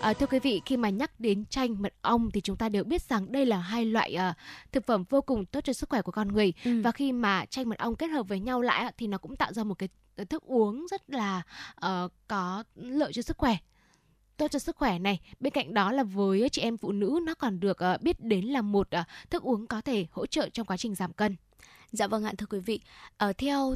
À, 0.00 0.12
thưa 0.12 0.26
quý 0.26 0.38
vị, 0.38 0.62
khi 0.66 0.76
mà 0.76 0.90
nhắc 0.90 1.20
đến 1.20 1.44
chanh 1.44 1.82
mật 1.82 1.92
ong 2.02 2.30
thì 2.30 2.40
chúng 2.40 2.56
ta 2.56 2.68
đều 2.68 2.84
biết 2.84 3.02
rằng 3.02 3.32
đây 3.32 3.46
là 3.46 3.56
hai 3.56 3.84
loại 3.84 4.16
uh, 4.30 4.36
thực 4.72 4.86
phẩm 4.86 5.04
vô 5.10 5.20
cùng 5.20 5.44
tốt 5.44 5.60
cho 5.64 5.72
sức 5.72 5.88
khỏe 5.88 6.02
của 6.02 6.12
con 6.12 6.28
người 6.28 6.52
ừ. 6.64 6.80
và 6.82 6.92
khi 6.92 7.12
mà 7.12 7.44
chanh 7.46 7.68
mật 7.68 7.78
ong 7.78 7.96
kết 7.96 8.06
hợp 8.06 8.28
với 8.28 8.40
nhau 8.40 8.60
lại 8.60 8.92
thì 8.98 9.06
nó 9.06 9.18
cũng 9.18 9.36
tạo 9.36 9.52
ra 9.52 9.64
một 9.64 9.74
cái 9.74 9.88
thức 10.28 10.42
uống 10.42 10.86
rất 10.90 11.10
là 11.10 11.42
uh, 11.86 12.12
có 12.28 12.64
lợi 12.74 13.12
cho 13.12 13.22
sức 13.22 13.38
khỏe 13.38 13.56
tốt 14.40 14.50
cho 14.50 14.58
sức 14.58 14.76
khỏe 14.76 14.98
này. 14.98 15.20
Bên 15.40 15.52
cạnh 15.52 15.74
đó 15.74 15.92
là 15.92 16.02
với 16.02 16.48
chị 16.48 16.62
em 16.62 16.76
phụ 16.76 16.92
nữ 16.92 17.20
nó 17.26 17.34
còn 17.34 17.60
được 17.60 17.78
ờ, 17.78 17.98
biết 18.00 18.20
đến 18.20 18.44
là 18.44 18.62
một 18.62 18.90
ờ, 18.90 19.04
thức 19.30 19.42
uống 19.42 19.66
có 19.66 19.80
thể 19.80 20.06
hỗ 20.10 20.26
trợ 20.26 20.48
trong 20.48 20.66
quá 20.66 20.76
trình 20.76 20.94
giảm 20.94 21.12
cân. 21.12 21.36
Dạ 21.92 22.06
vâng 22.06 22.24
ạ 22.24 22.32
thưa 22.38 22.46
quý 22.46 22.58
vị. 22.58 22.80
Uh, 23.24 23.38
theo 23.38 23.74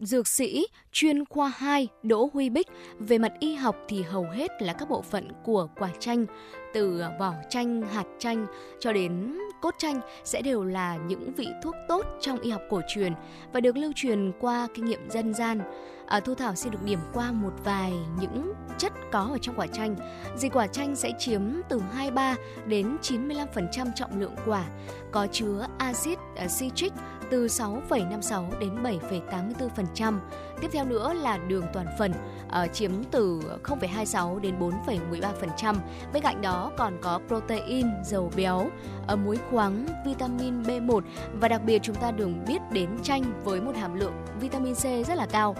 dược 0.00 0.28
sĩ 0.28 0.66
chuyên 0.92 1.24
khoa 1.24 1.52
2 1.56 1.88
Đỗ 2.02 2.30
Huy 2.32 2.50
Bích 2.50 2.68
về 2.98 3.18
mặt 3.18 3.32
y 3.40 3.54
học 3.54 3.76
thì 3.88 4.02
hầu 4.02 4.22
hết 4.22 4.50
là 4.62 4.72
các 4.72 4.90
bộ 4.90 5.02
phận 5.02 5.28
của 5.44 5.68
quả 5.76 5.90
chanh 5.98 6.26
từ 6.74 7.00
ờ, 7.00 7.12
vỏ 7.18 7.34
chanh, 7.50 7.82
hạt 7.82 8.06
chanh 8.18 8.46
cho 8.80 8.92
đến 8.92 9.38
cốt 9.60 9.74
chanh 9.78 10.00
sẽ 10.24 10.42
đều 10.42 10.64
là 10.64 10.96
những 10.96 11.32
vị 11.36 11.48
thuốc 11.62 11.74
tốt 11.88 12.06
trong 12.20 12.38
y 12.40 12.50
học 12.50 12.62
cổ 12.70 12.80
truyền 12.88 13.12
và 13.52 13.60
được 13.60 13.76
lưu 13.76 13.92
truyền 13.96 14.32
qua 14.40 14.68
kinh 14.74 14.84
nghiệm 14.84 15.10
dân 15.10 15.34
gian. 15.34 15.60
À, 16.06 16.20
Thu 16.20 16.34
Thảo 16.34 16.54
xin 16.54 16.72
được 16.72 16.82
điểm 16.84 16.98
qua 17.12 17.32
một 17.32 17.52
vài 17.64 17.92
những 18.20 18.52
chất 18.78 18.92
có 19.12 19.28
ở 19.32 19.38
trong 19.38 19.54
quả 19.54 19.66
chanh. 19.66 19.96
Dì 20.36 20.48
quả 20.48 20.66
chanh 20.66 20.96
sẽ 20.96 21.12
chiếm 21.18 21.40
từ 21.68 21.80
23 21.92 22.36
đến 22.66 22.96
95% 23.02 23.86
trọng 23.94 24.20
lượng 24.20 24.34
quả, 24.46 24.64
có 25.12 25.26
chứa 25.32 25.66
axit 25.78 26.18
ờ, 26.36 26.46
citric 26.58 26.92
từ 27.30 27.46
6,56 27.46 28.58
đến 28.58 28.82
7,84%. 28.82 30.18
Tiếp 30.60 30.68
theo 30.72 30.84
nữa 30.84 31.12
là 31.12 31.38
đường 31.38 31.64
toàn 31.72 31.86
phần 31.98 32.12
uh, 32.46 32.72
chiếm 32.72 32.90
từ 33.10 33.40
0,26 33.64 34.38
đến 34.38 34.54
4,13%. 34.58 35.74
Bên 36.12 36.22
cạnh 36.22 36.42
đó 36.42 36.72
còn 36.76 36.98
có 37.02 37.20
protein, 37.28 37.86
dầu 38.04 38.32
béo, 38.36 38.70
uh, 39.12 39.18
muối 39.18 39.38
khoáng, 39.50 39.86
vitamin 40.06 40.62
B1 40.62 41.00
và 41.40 41.48
đặc 41.48 41.60
biệt 41.64 41.82
chúng 41.82 41.96
ta 41.96 42.10
đừng 42.10 42.44
biết 42.48 42.58
đến 42.72 42.88
chanh 43.02 43.44
với 43.44 43.60
một 43.60 43.76
hàm 43.76 43.94
lượng 43.94 44.12
vitamin 44.40 44.74
C 44.74 44.82
rất 44.82 45.14
là 45.14 45.26
cao. 45.26 45.56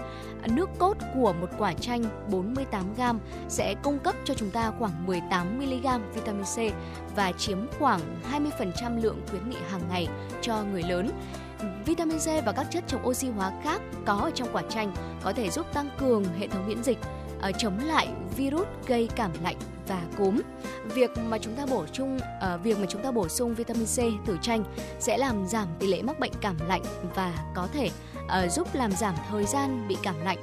Nước 0.47 0.69
cốt 0.79 0.97
của 1.15 1.33
một 1.33 1.49
quả 1.57 1.73
chanh 1.73 2.03
48g 2.29 3.15
sẽ 3.47 3.75
cung 3.83 3.99
cấp 3.99 4.15
cho 4.25 4.33
chúng 4.33 4.51
ta 4.51 4.71
khoảng 4.79 5.07
18mg 5.07 5.99
vitamin 6.13 6.43
C 6.43 6.57
và 7.15 7.31
chiếm 7.31 7.57
khoảng 7.79 8.01
20% 8.31 9.01
lượng 9.01 9.21
khuyến 9.29 9.49
nghị 9.49 9.57
hàng 9.69 9.81
ngày 9.89 10.07
cho 10.41 10.63
người 10.63 10.83
lớn. 10.83 11.09
Vitamin 11.85 12.19
C 12.19 12.25
và 12.45 12.51
các 12.51 12.67
chất 12.71 12.83
chống 12.87 13.07
oxy 13.07 13.29
hóa 13.29 13.51
khác 13.63 13.81
có 14.05 14.13
ở 14.13 14.31
trong 14.35 14.47
quả 14.53 14.63
chanh 14.69 14.93
có 15.23 15.33
thể 15.33 15.49
giúp 15.49 15.65
tăng 15.73 15.89
cường 15.97 16.23
hệ 16.39 16.47
thống 16.47 16.67
miễn 16.67 16.83
dịch, 16.83 16.97
ờ, 17.41 17.51
chống 17.51 17.79
lại 17.85 18.07
virus 18.37 18.67
gây 18.87 19.09
cảm 19.15 19.31
lạnh 19.43 19.57
và 19.87 20.01
cúm. 20.17 20.41
Việc 20.85 21.11
mà 21.27 21.37
chúng 21.37 21.55
ta 21.55 21.65
bổ 21.65 21.85
sung 21.93 22.19
ờ, 22.41 22.57
việc 22.63 22.79
mà 22.79 22.85
chúng 22.89 23.03
ta 23.03 23.11
bổ 23.11 23.27
sung 23.27 23.55
vitamin 23.55 23.85
C 23.85 24.25
từ 24.25 24.37
chanh 24.41 24.63
sẽ 24.99 25.17
làm 25.17 25.47
giảm 25.47 25.67
tỷ 25.79 25.87
lệ 25.87 26.01
mắc 26.01 26.19
bệnh 26.19 26.33
cảm 26.41 26.55
lạnh 26.67 26.83
và 27.15 27.33
có 27.55 27.67
thể 27.73 27.89
ờ, 28.27 28.47
giúp 28.47 28.67
làm 28.73 28.91
giảm 28.91 29.15
thời 29.29 29.45
gian 29.45 29.87
bị 29.87 29.97
cảm 30.03 30.15
lạnh 30.23 30.37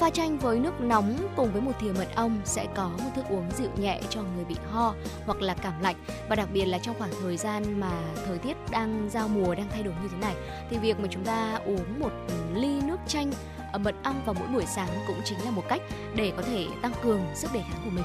Pha 0.00 0.10
chanh 0.10 0.38
với 0.38 0.58
nước 0.58 0.80
nóng 0.80 1.16
cùng 1.36 1.52
với 1.52 1.62
một 1.62 1.72
thìa 1.80 1.92
mật 1.92 2.08
ong 2.14 2.40
sẽ 2.44 2.66
có 2.74 2.88
một 2.88 3.10
thức 3.14 3.24
uống 3.30 3.50
dịu 3.56 3.68
nhẹ 3.78 4.00
cho 4.10 4.22
người 4.22 4.44
bị 4.44 4.56
ho 4.70 4.94
hoặc 5.26 5.42
là 5.42 5.54
cảm 5.54 5.82
lạnh 5.82 5.96
và 6.28 6.36
đặc 6.36 6.48
biệt 6.52 6.64
là 6.64 6.78
trong 6.78 6.94
khoảng 6.98 7.10
thời 7.22 7.36
gian 7.36 7.80
mà 7.80 7.90
thời 8.26 8.38
tiết 8.38 8.56
đang 8.70 9.08
giao 9.12 9.28
mùa 9.28 9.54
đang 9.54 9.66
thay 9.70 9.82
đổi 9.82 9.94
như 10.02 10.08
thế 10.08 10.16
này 10.18 10.34
thì 10.70 10.78
việc 10.78 11.00
mà 11.00 11.08
chúng 11.10 11.24
ta 11.24 11.60
uống 11.66 12.00
một 12.00 12.10
ly 12.54 12.80
nước 12.80 12.96
chanh 13.06 13.32
ờ, 13.72 13.78
mật 13.78 13.94
ong 14.02 14.22
vào 14.24 14.34
mỗi 14.38 14.48
buổi 14.48 14.66
sáng 14.66 14.88
cũng 15.06 15.20
chính 15.24 15.44
là 15.44 15.50
một 15.50 15.62
cách 15.68 15.82
để 16.16 16.32
có 16.36 16.42
thể 16.42 16.66
tăng 16.82 16.92
cường 17.02 17.20
sức 17.34 17.52
đề 17.52 17.60
kháng 17.60 17.80
của 17.84 17.90
mình. 17.90 18.04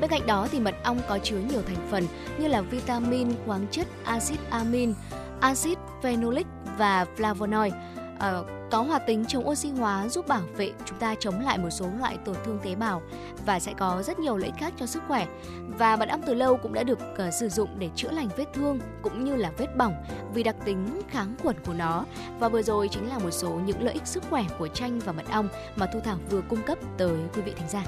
Bên 0.00 0.10
cạnh 0.10 0.26
đó 0.26 0.48
thì 0.50 0.60
mật 0.60 0.74
ong 0.84 1.00
có 1.08 1.18
chứa 1.18 1.38
nhiều 1.38 1.62
thành 1.66 1.88
phần 1.90 2.06
như 2.38 2.48
là 2.48 2.60
vitamin, 2.60 3.28
khoáng 3.46 3.66
chất, 3.70 3.86
axit 4.04 4.38
amin, 4.50 4.94
axit 5.40 5.78
phenolic 6.02 6.46
và 6.78 7.06
flavonoid. 7.16 7.70
Uh, 8.20 8.46
có 8.70 8.82
hoạt 8.82 9.06
tính 9.06 9.24
chống 9.28 9.48
oxy 9.48 9.70
hóa 9.70 10.08
giúp 10.08 10.28
bảo 10.28 10.42
vệ 10.56 10.72
chúng 10.84 10.98
ta 10.98 11.14
chống 11.20 11.40
lại 11.40 11.58
một 11.58 11.70
số 11.70 11.86
loại 11.98 12.18
tổn 12.24 12.36
thương 12.44 12.58
tế 12.64 12.74
bào 12.74 13.02
và 13.46 13.60
sẽ 13.60 13.74
có 13.78 14.02
rất 14.02 14.18
nhiều 14.18 14.36
lợi 14.36 14.46
ích 14.46 14.54
khác 14.58 14.72
cho 14.76 14.86
sức 14.86 15.02
khỏe. 15.08 15.26
Và 15.78 15.96
mật 15.96 16.08
ong 16.08 16.22
từ 16.26 16.34
lâu 16.34 16.56
cũng 16.56 16.74
đã 16.74 16.82
được 16.82 16.98
uh, 17.28 17.34
sử 17.34 17.48
dụng 17.48 17.78
để 17.78 17.88
chữa 17.94 18.10
lành 18.10 18.28
vết 18.36 18.46
thương 18.54 18.78
cũng 19.02 19.24
như 19.24 19.36
là 19.36 19.52
vết 19.58 19.76
bỏng 19.76 19.94
vì 20.34 20.42
đặc 20.42 20.56
tính 20.64 21.02
kháng 21.08 21.34
khuẩn 21.42 21.56
của 21.66 21.74
nó. 21.74 22.04
Và 22.38 22.48
vừa 22.48 22.62
rồi 22.62 22.88
chính 22.88 23.08
là 23.08 23.18
một 23.18 23.30
số 23.30 23.50
những 23.50 23.82
lợi 23.82 23.94
ích 23.94 24.06
sức 24.06 24.24
khỏe 24.30 24.44
của 24.58 24.68
chanh 24.68 24.98
và 24.98 25.12
mật 25.12 25.30
ong 25.30 25.48
mà 25.76 25.86
Thu 25.86 26.00
Thảo 26.00 26.16
vừa 26.30 26.40
cung 26.40 26.62
cấp 26.62 26.78
tới 26.98 27.16
quý 27.34 27.42
vị 27.42 27.52
thính 27.56 27.68
giả. 27.68 27.84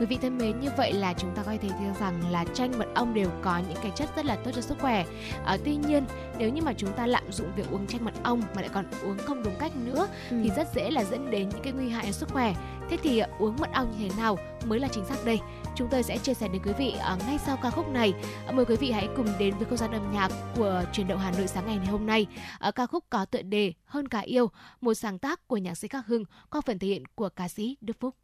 Quý 0.00 0.06
vị 0.06 0.18
thân 0.22 0.38
mến, 0.38 0.60
như 0.60 0.70
vậy 0.76 0.92
là 0.92 1.12
chúng 1.12 1.34
ta 1.34 1.42
có 1.42 1.52
thể 1.62 1.68
thấy 1.78 1.88
rằng 2.00 2.30
là 2.30 2.44
chanh 2.54 2.78
mật 2.78 2.86
ong 2.94 3.14
đều 3.14 3.30
có 3.42 3.58
những 3.68 3.78
cái 3.82 3.92
chất 3.94 4.08
rất 4.16 4.26
là 4.26 4.36
tốt 4.36 4.50
cho 4.54 4.60
sức 4.60 4.78
khỏe. 4.80 5.04
À, 5.44 5.56
tuy 5.64 5.76
nhiên, 5.76 6.04
nếu 6.38 6.50
như 6.50 6.62
mà 6.62 6.72
chúng 6.72 6.92
ta 6.92 7.06
lạm 7.06 7.32
dụng 7.32 7.52
việc 7.56 7.70
uống 7.70 7.86
chanh 7.86 8.04
mật 8.04 8.14
ong 8.22 8.40
mà 8.40 8.60
lại 8.60 8.70
còn 8.74 8.84
uống 9.02 9.18
không 9.18 9.42
đúng 9.42 9.54
cách 9.58 9.72
nữa 9.76 10.08
ừ. 10.30 10.40
thì 10.44 10.50
rất 10.56 10.68
dễ 10.74 10.90
là 10.90 11.04
dẫn 11.04 11.30
đến 11.30 11.48
những 11.48 11.62
cái 11.62 11.72
nguy 11.72 11.88
hại 11.88 12.06
cho 12.06 12.12
sức 12.12 12.28
khỏe. 12.28 12.54
Thế 12.90 12.96
thì 13.02 13.22
uh, 13.22 13.28
uống 13.38 13.56
mật 13.60 13.70
ong 13.72 13.90
như 13.90 14.08
thế 14.08 14.16
nào 14.16 14.38
mới 14.64 14.80
là 14.80 14.88
chính 14.88 15.04
xác 15.04 15.24
đây? 15.24 15.38
Chúng 15.76 15.88
tôi 15.90 16.02
sẽ 16.02 16.18
chia 16.18 16.34
sẻ 16.34 16.48
đến 16.48 16.62
quý 16.64 16.72
vị 16.78 16.94
uh, 17.14 17.26
ngay 17.26 17.38
sau 17.46 17.56
ca 17.62 17.70
khúc 17.70 17.88
này. 17.88 18.14
Uh, 18.48 18.54
mời 18.54 18.64
quý 18.64 18.76
vị 18.76 18.90
hãy 18.90 19.08
cùng 19.16 19.28
đến 19.38 19.54
với 19.58 19.64
không 19.64 19.78
gian 19.78 19.92
âm 19.92 20.12
nhạc 20.12 20.28
của 20.56 20.84
truyền 20.92 21.08
động 21.08 21.18
Hà 21.18 21.30
Nội 21.30 21.46
sáng 21.46 21.66
ngày 21.66 21.86
hôm 21.86 22.06
nay. 22.06 22.26
Uh, 22.68 22.74
ca 22.74 22.86
khúc 22.86 23.04
có 23.10 23.24
tựa 23.24 23.42
đề 23.42 23.72
Hơn 23.84 24.08
cả 24.08 24.20
yêu, 24.20 24.50
một 24.80 24.94
sáng 24.94 25.18
tác 25.18 25.48
của 25.48 25.56
nhạc 25.56 25.74
sĩ 25.74 25.88
Khắc 25.88 26.06
Hưng 26.06 26.24
qua 26.50 26.60
phần 26.66 26.78
thể 26.78 26.88
hiện 26.88 27.02
của 27.14 27.28
ca 27.28 27.48
sĩ 27.48 27.76
Đức 27.80 27.96
Phúc. 28.00 28.14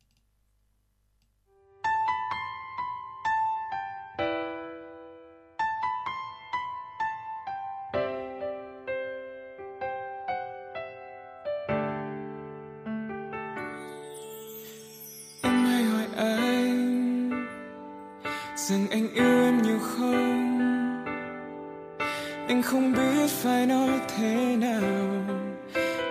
Anh 22.63 22.71
không 22.71 22.93
biết 22.93 23.31
phải 23.31 23.67
nói 23.67 24.01
thế 24.17 24.57
nào 24.57 24.83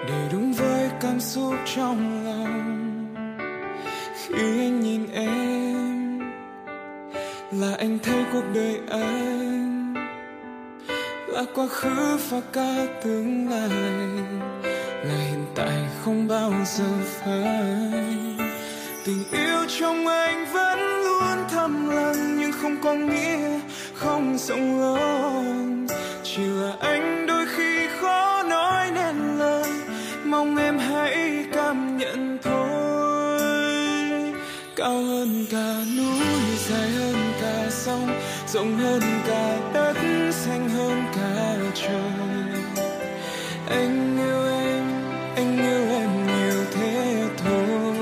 để 0.07 0.29
đúng 0.31 0.53
với 0.53 0.89
cảm 1.01 1.19
xúc 1.19 1.53
trong 1.75 2.25
lòng. 2.25 3.15
Khi 4.17 4.35
anh 4.37 4.79
nhìn 4.79 5.07
em, 5.13 6.19
là 7.51 7.75
anh 7.77 7.97
thấy 8.03 8.23
cuộc 8.33 8.43
đời 8.53 8.79
anh 8.89 9.93
là 11.27 11.43
quá 11.55 11.67
khứ 11.67 12.17
và 12.29 12.41
cả 12.53 12.85
tương 13.03 13.49
lai. 13.49 13.69
Là 15.03 15.15
hiện 15.29 15.45
tại 15.55 15.87
không 16.05 16.27
bao 16.27 16.53
giờ 16.65 16.89
phải 17.03 18.11
tình 19.05 19.23
yêu 19.31 19.65
trong 19.79 20.07
anh 20.07 20.45
vẫn 20.53 20.79
luôn 20.79 21.45
thầm 21.49 21.89
lặng 21.89 22.37
nhưng 22.39 22.51
không 22.51 22.75
có 22.83 22.93
nghĩa 22.93 23.59
không 23.93 24.37
rộng 24.37 24.79
lớn 24.79 25.80
chỉ 26.35 26.43
là 26.43 26.73
anh, 26.79 27.25
đôi 27.27 27.45
khi 27.55 27.87
khó 28.01 28.43
nói 28.43 28.91
nên 28.91 29.37
lời. 29.37 29.69
Mong 30.25 30.57
em 30.57 30.77
hãy 30.77 31.45
cảm 31.53 31.97
nhận 31.97 32.37
thôi. 32.43 33.41
Cao 34.75 35.03
hơn 35.03 35.45
cả 35.51 35.75
núi, 35.97 36.25
dài 36.69 36.89
hơn 36.89 37.33
cả 37.41 37.67
sông, 37.69 38.19
rộng 38.47 38.77
hơn 38.77 39.01
cả 39.27 39.57
đất, 39.73 39.95
xanh 40.31 40.69
hơn 40.69 41.03
cả 41.15 41.55
trời. 41.75 42.61
Anh 43.69 44.17
yêu 44.17 44.45
em, 44.65 44.83
anh 45.35 45.57
yêu 45.57 45.99
em 45.99 46.27
nhiều 46.27 46.65
thế 46.73 47.23
thôi. 47.45 47.95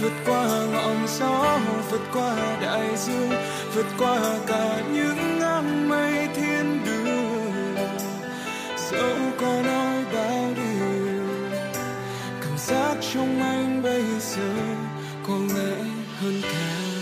Vượt 0.00 0.12
qua 0.26 0.46
ngọn 0.72 1.06
gió, 1.18 1.58
vượt 1.90 2.02
qua 2.12 2.36
đại 2.62 2.96
dương, 2.96 3.30
vượt 3.74 3.86
qua 3.98 4.18
cả 4.46 4.80
trong 13.14 13.42
anh 13.42 13.82
bây 13.82 14.02
giờ 14.20 14.52
có 15.26 15.38
lẽ 15.54 15.84
hơn 16.20 16.40
cả 16.42 16.93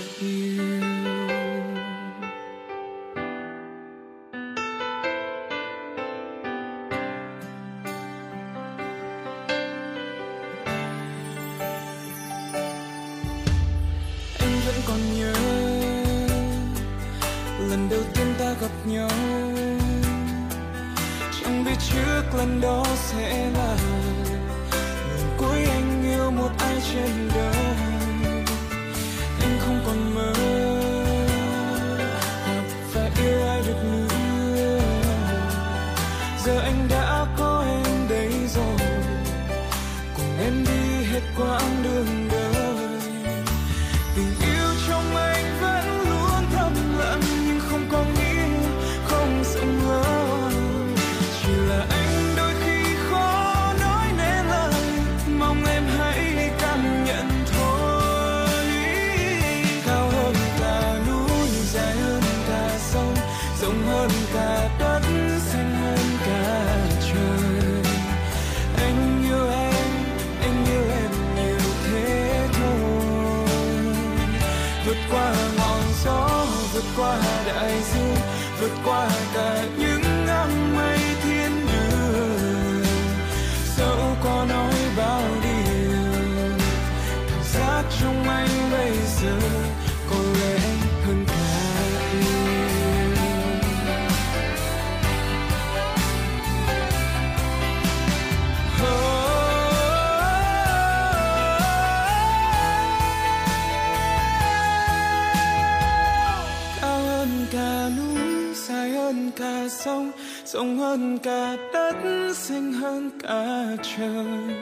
cả 109.63 109.69
sông, 109.69 110.13
rộng 110.45 110.79
hơn 110.79 111.19
cả 111.19 111.57
đất 111.73 111.95
xanh 112.35 112.73
hơn 112.73 113.11
cả 113.23 113.67
trời. 113.97 114.57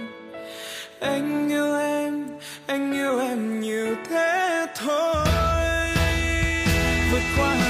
Anh 1.01 1.49
yêu 1.49 1.79
em, 1.79 2.27
anh 2.67 2.93
yêu 2.93 3.19
em 3.19 3.61
nhiều 3.61 3.95
thế 4.09 4.67
thôi. 4.77 5.27
Vượt 7.13 7.23
qua 7.39 7.70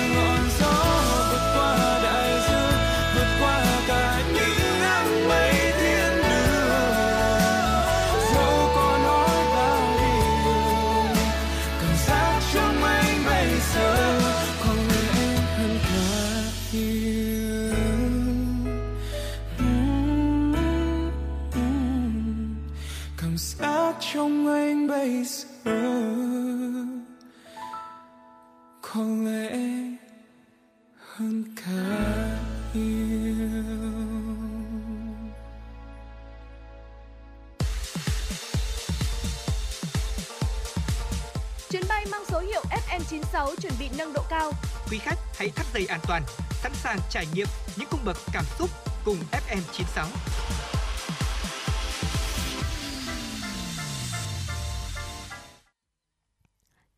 nâng 44.00 44.12
độ 44.12 44.22
cao. 44.30 44.52
Quý 44.90 44.98
khách 44.98 45.18
hãy 45.36 45.48
thắt 45.48 45.66
dây 45.74 45.86
an 45.86 46.00
toàn, 46.08 46.22
sẵn 46.62 46.72
sàng 46.74 46.98
trải 47.10 47.26
nghiệm 47.34 47.46
những 47.76 47.88
cung 47.90 48.00
bậc 48.04 48.16
cảm 48.32 48.44
xúc 48.58 48.70
cùng 49.04 49.16
FM96. 49.32 50.06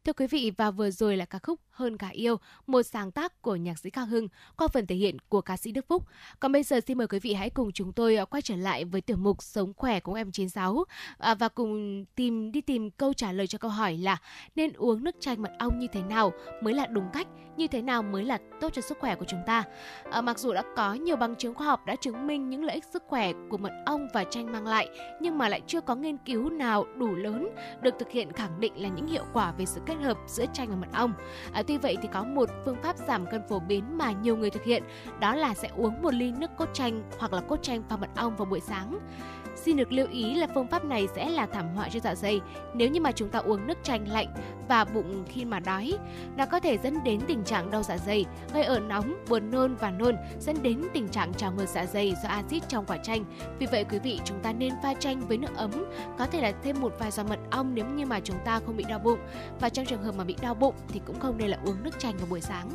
Thưa 0.05 0.12
quý 0.12 0.27
vị, 0.27 0.53
và 0.57 0.71
vừa 0.71 0.91
rồi 0.91 1.17
là 1.17 1.25
ca 1.25 1.38
khúc 1.38 1.61
hơn 1.73 1.97
cả 1.97 2.09
yêu, 2.09 2.37
một 2.67 2.83
sáng 2.83 3.11
tác 3.11 3.43
của 3.43 3.57
nhạc 3.57 3.79
sĩ 3.79 3.91
Khang 3.91 4.07
Hưng 4.07 4.29
qua 4.57 4.69
phần 4.69 4.87
thể 4.87 4.95
hiện 4.95 5.17
của 5.29 5.41
ca 5.41 5.57
sĩ 5.57 5.73
Đức 5.73 5.87
Phúc. 5.89 6.07
Còn 6.41 6.53
bây 6.53 6.63
giờ 6.63 6.81
xin 6.87 6.99
mời 6.99 7.07
quý 7.07 7.19
vị 7.19 7.35
hãy 7.35 7.51
cùng 7.51 7.73
chúng 7.73 7.93
tôi 7.93 8.17
ờ, 8.17 8.25
quay 8.25 8.43
trở 8.43 8.57
lại 8.57 8.85
với 8.85 9.01
tiểu 9.01 9.17
mục 9.17 9.43
Sống 9.43 9.73
khỏe 9.77 10.01
của 10.01 10.15
em 10.15 10.33
96 10.33 10.85
ờ, 11.19 11.35
và 11.35 11.49
cùng 11.49 12.05
tìm 12.15 12.53
đi 12.53 12.61
tìm 12.61 12.91
câu 12.91 13.13
trả 13.13 13.33
lời 13.33 13.47
cho 13.47 13.59
câu 13.59 13.71
hỏi 13.71 13.97
là 13.97 14.17
nên 14.57 14.73
uống 14.73 15.05
nước 15.05 15.17
chanh 15.21 15.43
mật 15.43 15.53
ong 15.59 15.79
như 15.79 15.87
thế 15.93 16.03
nào 16.03 16.33
mới 16.63 16.75
là 16.75 16.87
đúng 16.87 17.09
cách, 17.13 17.27
như 17.57 17.67
thế 17.67 17.83
nào 17.83 18.03
mới 18.03 18.25
là 18.25 18.39
tốt 18.61 18.69
cho 18.73 18.83
sức 18.83 18.99
khỏe 19.01 19.15
của 19.15 19.25
chúng 19.29 19.43
ta. 19.47 19.65
À, 20.11 20.21
mặc 20.21 20.39
dù 20.39 20.53
đã 20.53 20.63
có 20.77 20.95
nhiều 20.95 21.17
bằng 21.17 21.37
chứng 21.37 21.55
khoa 21.55 21.67
học 21.67 21.87
đã 21.87 21.97
chứng 21.97 22.27
minh 22.27 22.51
những 22.51 22.65
lợi 22.65 22.75
ích 22.75 22.85
sức 22.93 23.03
khỏe 23.09 23.33
của 23.51 23.59
mật 23.59 23.73
ong 23.87 24.09
và 24.15 24.25
chanh 24.25 24.53
mang 24.53 24.67
lại, 24.67 24.89
nhưng 25.21 25.39
mà 25.39 25.49
lại 25.49 25.61
chưa 25.67 25.81
có 25.81 25.95
nghiên 25.95 26.17
cứu 26.17 26.51
nào 26.51 26.87
đủ 26.99 27.15
lớn 27.15 27.49
được 27.81 27.95
thực 27.99 28.11
hiện 28.11 28.33
khẳng 28.33 28.61
định 28.61 28.83
là 28.83 28.89
những 28.89 29.07
hiệu 29.07 29.25
quả 29.33 29.53
về 29.53 29.67
sự 29.67 29.81
kết 29.87 29.95
hợp 29.95 30.19
giữa 30.27 30.45
chanh 30.53 30.69
và 30.69 30.77
mật 30.77 30.93
ong. 30.93 31.13
À, 31.53 31.62
tuy 31.62 31.79
vậy 31.79 31.96
thì 32.03 32.09
có 32.12 32.25
một 32.25 32.48
phương 32.64 32.77
pháp 32.83 32.96
giảm 32.96 33.27
cân 33.27 33.42
phổ 33.48 33.59
biến 33.59 33.98
mà 33.98 34.12
nhiều 34.12 34.37
người 34.37 34.51
thực 34.51 34.64
hiện, 34.64 34.83
đó 35.20 35.35
là 35.35 35.55
sẽ 35.55 35.68
uống 35.77 36.03
một 36.03 36.14
ly 36.14 36.33
nước 36.33 36.51
cốt 36.57 36.68
chanh 36.72 37.03
hoặc 37.18 37.33
là 37.33 37.40
cốt 37.40 37.62
chanh 37.62 37.83
pha 37.88 37.96
mật 37.96 38.11
ong 38.16 38.37
vào 38.37 38.44
buổi 38.44 38.61
sáng. 38.61 38.98
Xin 39.64 39.77
được 39.77 39.92
lưu 39.92 40.07
ý 40.11 40.35
là 40.35 40.46
phương 40.55 40.66
pháp 40.66 40.85
này 40.85 41.09
sẽ 41.14 41.31
là 41.31 41.46
thảm 41.46 41.75
họa 41.75 41.88
cho 41.88 42.01
dạ 42.01 42.14
dày 42.14 42.40
nếu 42.75 42.88
như 42.88 43.01
mà 43.01 43.12
chúng 43.12 43.29
ta 43.29 43.38
uống 43.38 43.66
nước 43.66 43.79
chanh 43.83 44.09
lạnh 44.09 44.35
và 44.68 44.85
bụng 44.85 45.25
khi 45.29 45.44
mà 45.44 45.61
đói. 45.61 45.92
Nó 46.37 46.46
có 46.46 46.61
thể 46.61 46.79
dẫn 46.83 47.05
đến 47.05 47.20
tình 47.29 47.44
trạng 47.44 47.70
đau 47.70 47.83
dạ 47.83 47.98
dày, 47.98 48.25
gây 48.55 48.64
ở 48.64 48.79
nóng, 48.79 49.14
buồn 49.29 49.51
nôn 49.51 49.75
và 49.75 49.90
nôn, 49.90 50.16
dẫn 50.38 50.57
đến 50.62 50.83
tình 50.92 51.09
trạng 51.09 51.35
trào 51.35 51.53
ngược 51.53 51.68
dạ 51.68 51.87
dày 51.87 52.14
do 52.22 52.29
axit 52.29 52.68
trong 52.68 52.85
quả 52.87 52.96
chanh. 52.96 53.25
Vì 53.59 53.66
vậy 53.66 53.85
quý 53.90 53.98
vị 53.98 54.20
chúng 54.25 54.40
ta 54.42 54.53
nên 54.53 54.72
pha 54.83 54.94
chanh 54.94 55.20
với 55.20 55.38
nước 55.38 55.57
ấm, 55.57 55.70
có 56.18 56.27
thể 56.27 56.40
là 56.40 56.53
thêm 56.62 56.81
một 56.81 56.94
vài 56.98 57.11
giọt 57.11 57.25
mật 57.25 57.38
ong 57.51 57.75
nếu 57.75 57.87
như 57.87 58.07
mà 58.07 58.20
chúng 58.20 58.38
ta 58.44 58.61
không 58.66 58.77
bị 58.77 58.85
đau 58.88 58.98
bụng. 58.98 59.18
Và 59.61 59.68
trong 59.68 59.87
trường 59.87 60.03
hợp 60.03 60.14
mà 60.14 60.25
bị 60.25 60.37
đau 60.42 60.55
bụng 60.55 60.75
thì 60.88 61.01
cũng 61.07 61.20
không 61.20 61.38
nên 61.38 61.48
là 61.48 61.59
uống 61.64 61.83
nước 61.83 61.98
chanh 61.98 62.16
vào 62.16 62.27
buổi 62.31 62.40
sáng. 62.40 62.70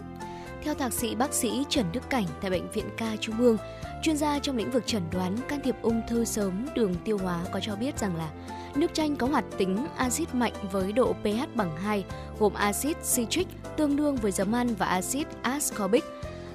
Theo 0.64 0.74
thạc 0.74 0.94
sĩ 0.94 1.16
bác 1.16 1.34
sĩ 1.34 1.64
Trần 1.70 1.86
Đức 1.94 2.10
Cảnh 2.10 2.26
tại 2.42 2.52
Bệnh 2.52 2.72
viện 2.72 2.86
Ca 2.98 3.16
Trung 3.20 3.38
ương, 3.40 3.58
chuyên 4.02 4.18
gia 4.18 4.40
trong 4.40 4.58
lĩnh 4.58 4.72
vực 4.72 4.88
chẩn 4.88 5.02
đoán 5.12 5.38
can 5.48 5.60
thiệp 5.64 5.76
ung 5.82 6.02
thư 6.08 6.26
sớm 6.26 6.66
đường 6.76 6.96
tiêu 7.06 7.18
hóa 7.18 7.46
có 7.52 7.60
cho 7.60 7.76
biết 7.76 8.00
rằng 8.00 8.16
là 8.16 8.30
nước 8.76 8.94
chanh 8.94 9.16
có 9.16 9.28
hoạt 9.28 9.46
tính 9.58 9.88
axit 9.98 10.36
mạnh 10.36 10.54
với 10.72 10.92
độ 10.92 11.14
pH 11.14 11.56
bằng 11.56 11.78
2, 11.78 12.04
gồm 12.40 12.54
axit 12.54 12.98
citric 13.16 13.48
tương 13.78 13.96
đương 13.96 14.16
với 14.16 14.32
giấm 14.32 14.52
ăn 14.52 14.76
và 14.76 14.86
axit 14.86 15.28
ascorbic. 15.42 16.04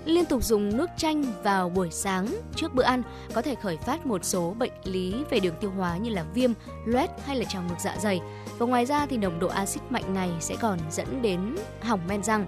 Liên 0.05 0.25
tục 0.25 0.45
dùng 0.45 0.77
nước 0.77 0.91
chanh 0.97 1.25
vào 1.43 1.69
buổi 1.69 1.91
sáng 1.91 2.27
trước 2.57 2.75
bữa 2.75 2.83
ăn 2.83 3.03
có 3.35 3.43
thể 3.43 3.55
khởi 3.55 3.77
phát 3.77 4.07
một 4.07 4.25
số 4.25 4.55
bệnh 4.59 4.73
lý 4.85 5.25
về 5.31 5.41
đường 5.41 5.55
tiêu 5.61 5.71
hóa 5.71 5.97
như 5.97 6.11
là 6.11 6.25
viêm, 6.35 6.53
loét 6.85 7.11
hay 7.27 7.37
là 7.37 7.45
trào 7.45 7.63
ngược 7.63 7.81
dạ 7.81 7.97
dày. 7.99 8.21
Và 8.59 8.67
ngoài 8.67 8.87
ra 8.87 9.07
thì 9.07 9.17
nồng 9.17 9.39
độ 9.39 9.49
axit 9.49 9.83
mạnh 9.91 10.15
này 10.15 10.31
sẽ 10.41 10.57
còn 10.61 10.79
dẫn 10.91 11.23
đến 11.23 11.57
hỏng 11.81 12.01
men 12.09 12.23
răng. 12.23 12.47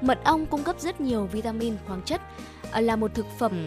Mật 0.00 0.18
ong 0.24 0.46
cung 0.46 0.62
cấp 0.62 0.76
rất 0.80 1.00
nhiều 1.00 1.26
vitamin, 1.26 1.74
khoáng 1.86 2.02
chất, 2.02 2.20
ờ, 2.70 2.80
là 2.80 2.96
một 2.96 3.14
thực 3.14 3.26
phẩm 3.38 3.66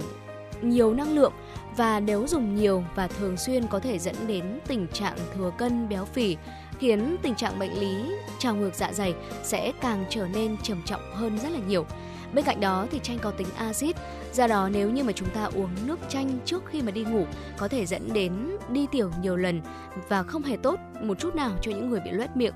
nhiều 0.62 0.93
năng 0.93 1.15
lượng 1.15 1.34
và 1.78 2.00
nếu 2.00 2.28
dùng 2.28 2.56
nhiều 2.56 2.84
và 2.95 3.08
thường 3.08 3.38
xuyên 3.38 3.67
có 3.67 3.80
thể 3.80 4.00
dẫn 4.00 4.15
đến 4.28 4.60
tình 4.67 4.88
trạng 4.93 5.17
thừa 5.36 5.52
cân 5.58 5.89
béo 5.89 6.06
phì, 6.06 6.38
khiến 6.80 7.15
tình 7.22 7.36
trạng 7.36 7.60
bệnh 7.60 7.80
lý 7.80 8.15
trào 8.39 8.56
ngược 8.56 8.76
dạ 8.76 8.93
dày 8.93 9.13
sẽ 9.43 9.72
càng 9.82 10.06
trở 10.10 10.28
nên 10.34 10.58
trầm 10.63 10.82
trọng 10.86 11.02
hơn 11.13 11.38
rất 11.43 11.50
là 11.52 11.60
nhiều. 11.67 11.86
Bên 12.34 12.45
cạnh 12.45 12.60
đó 12.60 12.86
thì 12.91 13.00
chanh 13.04 13.19
có 13.19 13.32
tính 13.32 13.48
axit, 13.58 13.95
do 14.34 14.48
đó 14.48 14.69
nếu 14.72 14.89
như 14.89 15.04
mà 15.04 15.12
chúng 15.12 15.30
ta 15.30 15.43
uống 15.43 15.69
nước 15.86 16.00
chanh 16.10 16.39
trước 16.45 16.63
khi 16.65 16.82
mà 16.82 16.91
đi 16.91 17.04
ngủ 17.04 17.26
có 17.58 17.67
thể 17.67 17.86
dẫn 17.86 18.13
đến 18.13 18.58
đi 18.69 18.88
tiểu 18.91 19.12
nhiều 19.22 19.36
lần 19.36 19.62
và 20.10 20.24
không 20.24 20.43
hề 20.43 20.58
tốt 20.58 20.80
một 21.02 21.19
chút 21.19 21.36
nào 21.36 21.52
cho 21.62 21.72
những 21.72 21.89
người 21.89 22.00
bị 22.00 22.12
loét 22.12 22.36
miệng. 22.36 22.54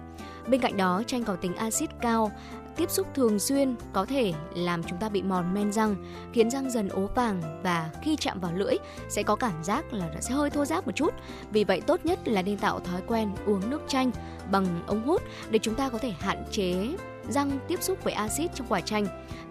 Bên 0.47 0.61
cạnh 0.61 0.77
đó, 0.77 1.03
chanh 1.07 1.23
có 1.23 1.35
tính 1.35 1.55
axit 1.55 1.89
cao, 2.01 2.31
tiếp 2.75 2.91
xúc 2.91 3.07
thường 3.15 3.39
xuyên 3.39 3.75
có 3.93 4.05
thể 4.05 4.33
làm 4.55 4.83
chúng 4.83 4.99
ta 4.99 5.09
bị 5.09 5.21
mòn 5.21 5.53
men 5.53 5.71
răng, 5.71 5.95
khiến 6.33 6.49
răng 6.49 6.69
dần 6.69 6.89
ố 6.89 7.09
vàng 7.15 7.61
và 7.63 7.89
khi 8.01 8.15
chạm 8.15 8.39
vào 8.39 8.51
lưỡi 8.55 8.75
sẽ 9.09 9.23
có 9.23 9.35
cảm 9.35 9.63
giác 9.63 9.93
là 9.93 10.09
nó 10.13 10.19
sẽ 10.21 10.33
hơi 10.33 10.49
thô 10.49 10.65
ráp 10.65 10.85
một 10.85 10.95
chút. 10.95 11.13
Vì 11.51 11.63
vậy 11.63 11.81
tốt 11.81 12.05
nhất 12.05 12.19
là 12.27 12.41
nên 12.41 12.57
tạo 12.57 12.79
thói 12.79 13.01
quen 13.07 13.31
uống 13.45 13.69
nước 13.69 13.81
chanh 13.87 14.11
bằng 14.51 14.83
ống 14.87 15.03
hút 15.03 15.21
để 15.49 15.59
chúng 15.59 15.75
ta 15.75 15.89
có 15.89 15.97
thể 15.97 16.13
hạn 16.19 16.43
chế 16.51 16.95
răng 17.29 17.59
tiếp 17.67 17.83
xúc 17.83 18.03
với 18.03 18.13
axit 18.13 18.51
trong 18.55 18.67
quả 18.67 18.81
chanh 18.81 19.05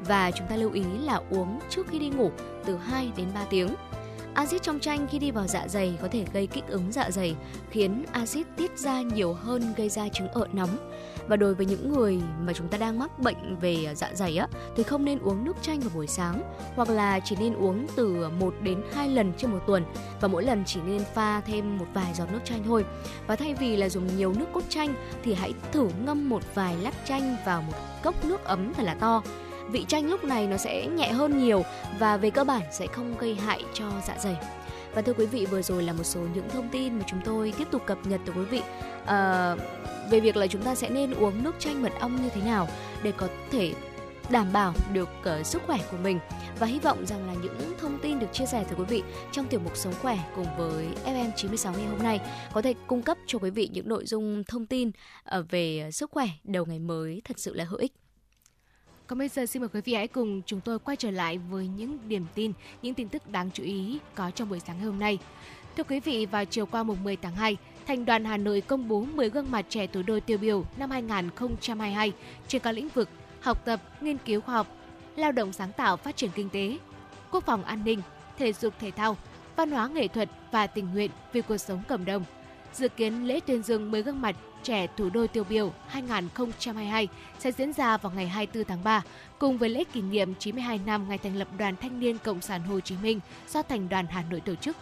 và 0.06 0.30
chúng 0.30 0.46
ta 0.46 0.56
lưu 0.56 0.72
ý 0.72 0.85
là 1.02 1.20
uống 1.30 1.58
trước 1.70 1.87
khi 1.90 1.98
đi 1.98 2.08
ngủ 2.08 2.30
từ 2.64 2.76
2 2.76 3.12
đến 3.16 3.26
3 3.35 3.44
tiếng. 3.50 3.68
Axit 4.35 4.62
trong 4.62 4.80
chanh 4.80 5.06
khi 5.11 5.18
đi 5.18 5.30
vào 5.30 5.46
dạ 5.46 5.68
dày 5.68 5.98
có 6.02 6.08
thể 6.08 6.24
gây 6.32 6.46
kích 6.46 6.64
ứng 6.68 6.92
dạ 6.92 7.11
dày, 7.11 7.37
khiến 7.70 8.04
axit 8.12 8.46
tiết 8.56 8.78
ra 8.78 9.02
nhiều 9.02 9.32
hơn 9.32 9.74
gây 9.76 9.88
ra 9.88 10.08
chứng 10.08 10.28
ợ 10.28 10.46
nóng. 10.52 10.76
Và 11.28 11.37
đối 11.37 11.54
với 11.54 11.66
những 11.66 11.92
người 11.92 12.20
mà 12.40 12.52
chúng 12.52 12.68
ta 12.68 12.78
đang 12.78 12.98
mắc 12.98 13.18
bệnh 13.18 13.56
về 13.61 13.94
dạ 13.94 14.11
dày 14.14 14.37
á, 14.37 14.48
thì 14.76 14.82
không 14.82 15.04
nên 15.04 15.18
uống 15.18 15.44
nước 15.44 15.56
chanh 15.62 15.80
vào 15.80 15.90
buổi 15.94 16.06
sáng, 16.06 16.42
hoặc 16.76 16.90
là 16.90 17.20
chỉ 17.20 17.37
nên 17.40 17.54
uống 17.54 17.87
từ 17.96 18.28
1 18.28 18.54
đến 18.62 18.82
2 18.94 19.08
lần 19.08 19.32
trên 19.37 19.50
một 19.50 19.61
tuần 19.66 19.85
và 20.20 20.28
mỗi 20.28 20.44
lần 20.44 20.62
chỉ 20.66 20.80
nên 20.87 21.02
pha 21.14 21.40
thêm 21.40 21.78
một 21.78 21.87
vài 21.94 22.14
giọt 22.14 22.26
nước 22.32 22.40
chanh 22.44 22.64
thôi. 22.64 22.85
Và 23.26 23.37
thay 23.37 23.54
vì 23.54 23.76
là 23.76 23.88
dùng 23.88 24.16
nhiều 24.16 24.32
nước 24.32 24.46
cốt 24.52 24.62
chanh, 24.68 24.94
thì 25.24 25.35
hãy 25.35 25.54
thử 25.72 25.88
ngâm 26.04 26.28
một 26.28 26.42
vài 26.54 26.76
lát 26.82 26.94
chanh 27.04 27.37
vào 27.46 27.62
một 27.62 27.74
cốc 28.02 28.24
nước 28.24 28.44
ấm 28.44 28.74
thật 28.74 28.82
là 28.82 28.94
to 28.94 29.22
vị 29.70 29.85
chanh 29.88 30.11
lúc 30.11 30.24
này 30.24 30.46
nó 30.46 30.56
sẽ 30.56 30.87
nhẹ 30.87 31.12
hơn 31.12 31.44
nhiều 31.44 31.62
và 31.98 32.16
về 32.16 32.30
cơ 32.30 32.44
bản 32.44 32.62
sẽ 32.72 32.87
không 32.87 33.14
gây 33.18 33.35
hại 33.35 33.64
cho 33.74 33.85
dạ 34.06 34.14
dày. 34.18 34.37
Và 34.94 35.02
thưa 35.02 35.12
quý 35.12 35.26
vị, 35.26 35.46
vừa 35.46 35.62
rồi 35.62 35.83
là 35.83 35.92
một 35.92 36.05
số 36.05 36.20
những 36.35 36.48
thông 36.48 36.68
tin 36.68 36.98
mà 36.98 37.05
chúng 37.07 37.20
tôi 37.24 37.52
tiếp 37.59 37.68
tục 37.70 37.83
cập 37.87 38.07
nhật 38.07 38.20
tới 38.26 38.35
quý 38.38 38.44
vị 38.44 38.62
à, 39.07 39.57
về 40.11 40.20
việc 40.20 40.37
là 40.37 40.46
chúng 40.46 40.62
ta 40.62 40.74
sẽ 40.74 40.90
nên 40.90 41.14
uống 41.14 41.42
nước 41.42 41.55
chanh 41.59 41.83
mật 41.83 41.92
ong 42.00 42.22
như 42.22 42.28
thế 42.35 42.42
nào 42.42 42.68
để 43.02 43.12
có 43.16 43.28
thể 43.50 43.74
đảm 44.31 44.52
bảo 44.52 44.74
được 44.92 45.09
uh, 45.40 45.46
sức 45.46 45.62
khỏe 45.66 45.78
của 45.90 45.96
mình 45.96 46.18
và 46.59 46.66
hy 46.66 46.78
vọng 46.78 47.07
rằng 47.07 47.26
là 47.26 47.35
những 47.42 47.72
thông 47.81 47.98
tin 48.02 48.18
được 48.18 48.26
chia 48.33 48.46
sẻ 48.46 48.64
tới 48.64 48.74
quý 48.78 48.85
vị 48.88 49.02
trong 49.33 49.46
tiểu 49.46 49.61
mục 49.64 49.76
sống 49.76 49.94
khỏe 50.02 50.18
cùng 50.37 50.46
với 50.59 50.87
FM 51.05 51.31
96 51.37 51.72
ngày 51.72 51.87
hôm 51.87 52.02
nay 52.02 52.20
có 52.52 52.62
thể 52.62 52.74
cung 52.87 53.02
cấp 53.02 53.18
cho 53.26 53.38
quý 53.38 53.50
vị 53.50 53.70
những 53.72 53.88
nội 53.88 54.07
dung 54.07 54.44
thông 54.44 54.66
tin 54.66 54.88
uh, 54.88 55.50
về 55.50 55.90
sức 55.92 56.11
khỏe 56.11 56.26
đầu 56.44 56.64
ngày 56.66 56.78
mới 56.78 57.22
thật 57.24 57.38
sự 57.38 57.55
là 57.55 57.64
hữu 57.64 57.78
ích. 57.78 57.92
Còn 59.12 59.18
bây 59.18 59.29
giờ 59.29 59.46
xin 59.46 59.62
mời 59.62 59.68
quý 59.75 59.81
vị 59.81 59.94
hãy 59.94 60.09
cùng 60.09 60.42
chúng 60.46 60.61
tôi 60.61 60.79
quay 60.79 60.96
trở 60.96 61.11
lại 61.11 61.38
với 61.38 61.66
những 61.66 61.98
điểm 62.09 62.27
tin, 62.35 62.53
những 62.83 62.94
tin 62.94 63.09
tức 63.09 63.31
đáng 63.31 63.51
chú 63.55 63.62
ý 63.62 63.98
có 64.14 64.31
trong 64.31 64.48
buổi 64.48 64.61
sáng 64.61 64.77
ngày 64.77 64.87
hôm 64.87 64.98
nay. 64.98 65.18
Thưa 65.77 65.83
quý 65.83 66.01
vị, 66.01 66.27
vào 66.27 66.44
chiều 66.44 66.66
qua 66.66 66.83
mùng 66.83 67.05
10 67.05 67.16
tháng 67.16 67.35
2, 67.35 67.57
Thành 67.87 68.05
đoàn 68.05 68.25
Hà 68.25 68.37
Nội 68.37 68.61
công 68.61 68.88
bố 68.88 69.01
10 69.01 69.31
gương 69.31 69.51
mặt 69.51 69.66
trẻ 69.68 69.87
tuổi 69.87 70.03
đôi 70.03 70.20
tiêu 70.20 70.38
biểu 70.38 70.64
năm 70.77 70.90
2022 70.90 72.12
trên 72.48 72.62
các 72.62 72.72
lĩnh 72.72 72.88
vực 72.88 73.09
học 73.40 73.64
tập, 73.64 73.81
nghiên 74.01 74.18
cứu 74.18 74.40
khoa 74.40 74.55
học, 74.55 74.66
lao 75.16 75.33
động 75.33 75.53
sáng 75.53 75.72
tạo 75.72 75.96
phát 75.96 76.16
triển 76.16 76.31
kinh 76.35 76.48
tế, 76.48 76.79
quốc 77.31 77.44
phòng 77.46 77.64
an 77.64 77.85
ninh, 77.85 78.01
thể 78.38 78.53
dục 78.53 78.75
thể 78.81 78.90
thao, 78.90 79.16
văn 79.57 79.70
hóa 79.70 79.88
nghệ 79.88 80.09
thuật 80.09 80.29
và 80.53 80.66
tình 80.66 80.92
nguyện 80.92 81.11
vì 81.33 81.40
cuộc 81.40 81.59
sống 81.59 81.83
cộng 81.88 82.05
đồng. 82.05 82.25
Dự 82.72 82.88
kiến 82.88 83.27
lễ 83.27 83.40
tuyên 83.40 83.62
dương 83.62 83.90
10 83.90 84.03
gương 84.03 84.20
mặt 84.20 84.37
trẻ 84.62 84.87
thủ 84.96 85.11
đô 85.11 85.27
tiêu 85.27 85.44
biểu 85.48 85.72
2022 85.87 87.09
sẽ 87.38 87.53
diễn 87.53 87.72
ra 87.72 87.96
vào 87.96 88.12
ngày 88.16 88.29
24 88.29 88.64
tháng 88.64 88.85
3, 88.85 89.03
cùng 89.38 89.59
với 89.59 89.68
lễ 89.68 89.85
kỷ 89.92 90.03
niệm 90.03 90.35
92 90.38 90.81
năm 90.87 91.09
ngày 91.09 91.18
thành 91.18 91.37
lập 91.37 91.48
Đoàn 91.59 91.77
Thanh 91.77 92.01
niên 92.01 92.18
Cộng 92.18 92.40
sản 92.40 92.62
Hồ 92.62 92.81
Chí 92.81 92.94
Minh 93.03 93.20
do 93.48 93.62
Thành 93.62 93.88
đoàn 93.88 94.07
Hà 94.11 94.25
Nội 94.31 94.40
tổ 94.40 94.55
chức. 94.55 94.77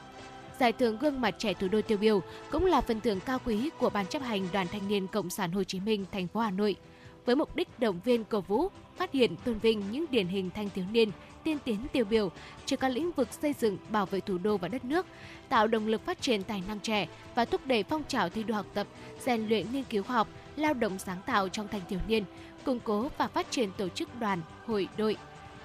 Giải 0.61 0.73
thưởng 0.73 0.99
gương 0.99 1.21
mặt 1.21 1.35
trẻ 1.39 1.55
thủ 1.55 1.69
đô 1.69 1.83
tiêu 1.83 1.99
biểu 1.99 2.23
cũng 2.51 2.67
là 2.67 2.81
phần 2.81 3.01
thưởng 3.01 3.21
cao 3.21 3.39
quý 3.45 3.71
của 3.79 3.91
Ban 3.91 4.07
chấp 4.07 4.23
hành 4.23 4.49
Đoàn 4.53 4.67
Thanh 4.73 4.89
niên 4.89 5.07
Cộng 5.07 5.31
sản 5.31 5.53
Hồ 5.53 5.65
Chí 5.65 5.81
Minh 5.81 6.05
thành 6.13 6.29
phố 6.29 6.41
Hà 6.41 6.51
Nội 6.51 6.77
với 7.25 7.37
mục 7.37 7.57
đích 7.57 7.79
động 7.79 8.01
viên 8.05 8.25
cổ 8.25 8.41
vũ, 8.41 8.69
phát 8.97 9.13
hiện 9.13 9.37
tôn 9.37 9.59
vinh 9.59 9.83
những 9.91 10.05
điển 10.11 10.27
hình 10.27 10.51
thanh 10.55 10.71
thiếu 10.75 10.85
niên 10.93 11.11
tiên 11.45 11.59
tiến 11.65 11.87
tiêu 11.93 12.05
biểu 12.05 12.31
trên 12.67 12.79
các 12.79 12.89
lĩnh 12.89 13.13
vực 13.13 13.29
xây 13.33 13.53
dựng, 13.53 13.79
bảo 13.91 14.07
vệ 14.07 14.21
thủ 14.21 14.39
đô 14.39 14.57
và 14.57 14.69
đất 14.69 14.85
nước, 14.85 15.07
tạo 15.49 15.67
động 15.67 15.87
lực 15.87 16.05
phát 16.05 16.21
triển 16.21 16.43
tài 16.43 16.63
năng 16.69 16.81
trẻ 16.81 17.09
và 17.35 17.45
thúc 17.45 17.61
đẩy 17.67 17.83
phong 17.83 18.03
trào 18.09 18.29
thi 18.29 18.43
đua 18.43 18.55
học 18.55 18.67
tập, 18.75 18.87
rèn 19.25 19.49
luyện 19.49 19.73
nghiên 19.73 19.85
cứu 19.85 20.03
khoa 20.03 20.17
học, 20.17 20.29
lao 20.57 20.75
động 20.75 20.99
sáng 20.99 21.21
tạo 21.27 21.49
trong 21.49 21.69
thanh 21.69 21.83
thiếu 21.89 21.99
niên, 22.09 22.25
củng 22.65 22.81
cố 22.81 23.09
và 23.19 23.29
phát 23.29 23.51
triển 23.51 23.71
tổ 23.77 23.89
chức 23.89 24.21
đoàn, 24.21 24.41
hội, 24.67 24.89
đội. 24.97 25.17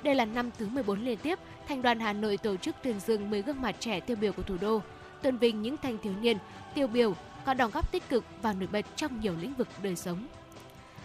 Đây 0.04 0.16
là 0.16 0.26
năm 0.26 0.50
thứ 0.58 0.68
14 0.68 1.06
liên 1.06 1.18
tiếp, 1.18 1.40
Thành 1.68 1.82
đoàn 1.82 2.00
Hà 2.00 2.14
Nội 2.14 2.38
tổ 2.38 2.56
chức 2.58 2.76
tuyên 2.84 3.00
dương 3.00 3.30
10 3.30 3.42
gương 3.42 3.62
mặt 3.62 3.76
trẻ 3.80 4.00
tiêu 4.00 4.18
biểu 4.22 4.32
của 4.32 4.44
thủ 4.44 4.58
đô, 4.62 4.82
tôn 5.22 5.38
vinh 5.38 5.62
những 5.62 5.78
thanh 5.78 5.98
thiếu 5.98 6.14
niên 6.22 6.38
tiêu 6.76 6.88
biểu 6.88 7.14
có 7.46 7.54
đóng 7.54 7.72
góp 7.74 7.92
tích 7.92 8.10
cực 8.10 8.24
và 8.42 8.54
nổi 8.54 8.70
bật 8.72 8.86
trong 8.96 9.20
nhiều 9.20 9.34
lĩnh 9.42 9.54
vực 9.54 9.68
đời 9.84 9.96
sống. 9.96 10.28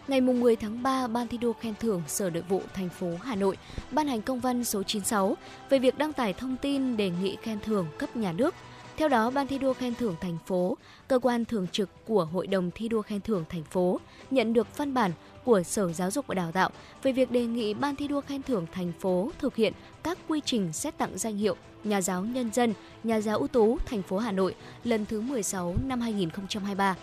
Ngày 0.08 0.20
10 0.20 0.56
tháng 0.56 0.82
3, 0.82 1.06
Ban 1.06 1.28
thi 1.28 1.38
đua 1.38 1.52
khen 1.52 1.74
thưởng 1.80 2.02
Sở 2.06 2.30
Nội 2.30 2.42
vụ 2.48 2.62
thành 2.74 2.88
phố 2.88 3.06
Hà 3.22 3.34
Nội 3.34 3.56
ban 3.90 4.08
hành 4.08 4.22
công 4.22 4.40
văn 4.40 4.64
số 4.64 4.82
96 4.82 5.36
về 5.70 5.78
việc 5.78 5.98
đăng 5.98 6.12
tải 6.12 6.32
thông 6.32 6.56
tin 6.56 6.96
đề 6.96 7.10
nghị 7.10 7.36
khen 7.42 7.58
thưởng 7.60 7.86
cấp 7.98 8.16
nhà 8.16 8.32
nước. 8.32 8.54
Theo 8.96 9.08
đó, 9.08 9.30
Ban 9.30 9.46
thi 9.46 9.58
đua 9.58 9.72
khen 9.72 9.94
thưởng 9.94 10.16
thành 10.20 10.38
phố, 10.46 10.76
cơ 11.08 11.18
quan 11.18 11.44
thường 11.44 11.66
trực 11.72 11.90
của 12.06 12.24
Hội 12.24 12.46
đồng 12.46 12.70
thi 12.74 12.88
đua 12.88 13.02
khen 13.02 13.20
thưởng 13.20 13.44
thành 13.48 13.64
phố 13.64 14.00
nhận 14.30 14.52
được 14.52 14.76
văn 14.76 14.94
bản 14.94 15.12
của 15.44 15.62
Sở 15.62 15.92
Giáo 15.92 16.10
dục 16.10 16.26
và 16.26 16.34
Đào 16.34 16.52
tạo 16.52 16.70
về 17.02 17.12
việc 17.12 17.30
đề 17.30 17.44
nghị 17.44 17.74
Ban 17.74 17.96
thi 17.96 18.08
đua 18.08 18.20
khen 18.20 18.42
thưởng 18.42 18.66
thành 18.72 18.92
phố 19.00 19.30
thực 19.38 19.56
hiện 19.56 19.72
các 20.02 20.18
quy 20.28 20.40
trình 20.44 20.72
xét 20.72 20.98
tặng 20.98 21.18
danh 21.18 21.36
hiệu 21.36 21.56
nhà 21.84 22.00
giáo 22.00 22.24
nhân 22.24 22.50
dân, 22.52 22.74
nhà 23.04 23.20
giáo 23.20 23.38
ưu 23.38 23.48
tú 23.48 23.78
thành 23.86 24.02
phố 24.02 24.18
Hà 24.18 24.32
Nội 24.32 24.54
lần 24.84 25.06
thứ 25.06 25.20
16 25.20 25.74
năm 25.86 26.00
2023 26.00 26.96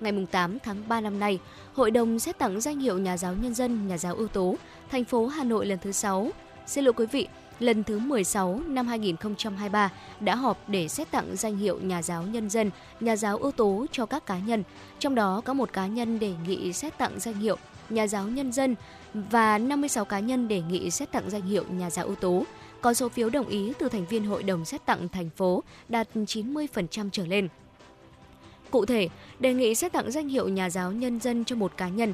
ngày 0.00 0.26
8 0.30 0.58
tháng 0.58 0.88
3 0.88 1.00
năm 1.00 1.20
nay, 1.20 1.38
Hội 1.74 1.90
đồng 1.90 2.18
xét 2.18 2.38
tặng 2.38 2.60
danh 2.60 2.78
hiệu 2.78 2.98
nhà 2.98 3.16
giáo 3.16 3.34
nhân 3.34 3.54
dân, 3.54 3.88
nhà 3.88 3.98
giáo 3.98 4.14
ưu 4.14 4.28
tú, 4.28 4.56
thành 4.90 5.04
phố 5.04 5.26
Hà 5.26 5.44
Nội 5.44 5.66
lần 5.66 5.78
thứ 5.78 5.92
6. 5.92 6.30
Xin 6.66 6.84
lỗi 6.84 6.92
quý 6.92 7.06
vị, 7.06 7.28
lần 7.60 7.84
thứ 7.84 7.98
16 7.98 8.60
năm 8.66 8.86
2023 8.86 9.92
đã 10.20 10.34
họp 10.34 10.68
để 10.68 10.88
xét 10.88 11.10
tặng 11.10 11.36
danh 11.36 11.56
hiệu 11.56 11.78
nhà 11.82 12.02
giáo 12.02 12.22
nhân 12.22 12.50
dân, 12.50 12.70
nhà 13.00 13.16
giáo 13.16 13.36
ưu 13.36 13.52
tú 13.52 13.86
cho 13.92 14.06
các 14.06 14.26
cá 14.26 14.38
nhân. 14.38 14.62
Trong 14.98 15.14
đó 15.14 15.40
có 15.44 15.54
một 15.54 15.72
cá 15.72 15.86
nhân 15.86 16.18
đề 16.18 16.32
nghị 16.46 16.72
xét 16.72 16.98
tặng 16.98 17.20
danh 17.20 17.34
hiệu 17.34 17.56
nhà 17.90 18.06
giáo 18.06 18.28
nhân 18.28 18.52
dân 18.52 18.74
và 19.14 19.58
56 19.58 20.04
cá 20.04 20.18
nhân 20.18 20.48
đề 20.48 20.60
nghị 20.60 20.90
xét 20.90 21.12
tặng 21.12 21.30
danh 21.30 21.42
hiệu 21.42 21.64
nhà 21.70 21.90
giáo 21.90 22.06
ưu 22.06 22.16
tú. 22.16 22.44
Có 22.80 22.94
số 22.94 23.08
phiếu 23.08 23.30
đồng 23.30 23.48
ý 23.48 23.72
từ 23.78 23.88
thành 23.88 24.06
viên 24.06 24.24
hội 24.24 24.42
đồng 24.42 24.64
xét 24.64 24.86
tặng 24.86 25.08
thành 25.08 25.30
phố 25.30 25.62
đạt 25.88 26.08
90% 26.14 27.10
trở 27.12 27.26
lên. 27.26 27.48
Cụ 28.70 28.84
thể, 28.84 29.08
đề 29.40 29.54
nghị 29.54 29.74
xét 29.74 29.92
tặng 29.92 30.10
danh 30.10 30.28
hiệu 30.28 30.48
nhà 30.48 30.70
giáo 30.70 30.92
nhân 30.92 31.20
dân 31.20 31.44
cho 31.44 31.56
một 31.56 31.72
cá 31.76 31.88
nhân. 31.88 32.12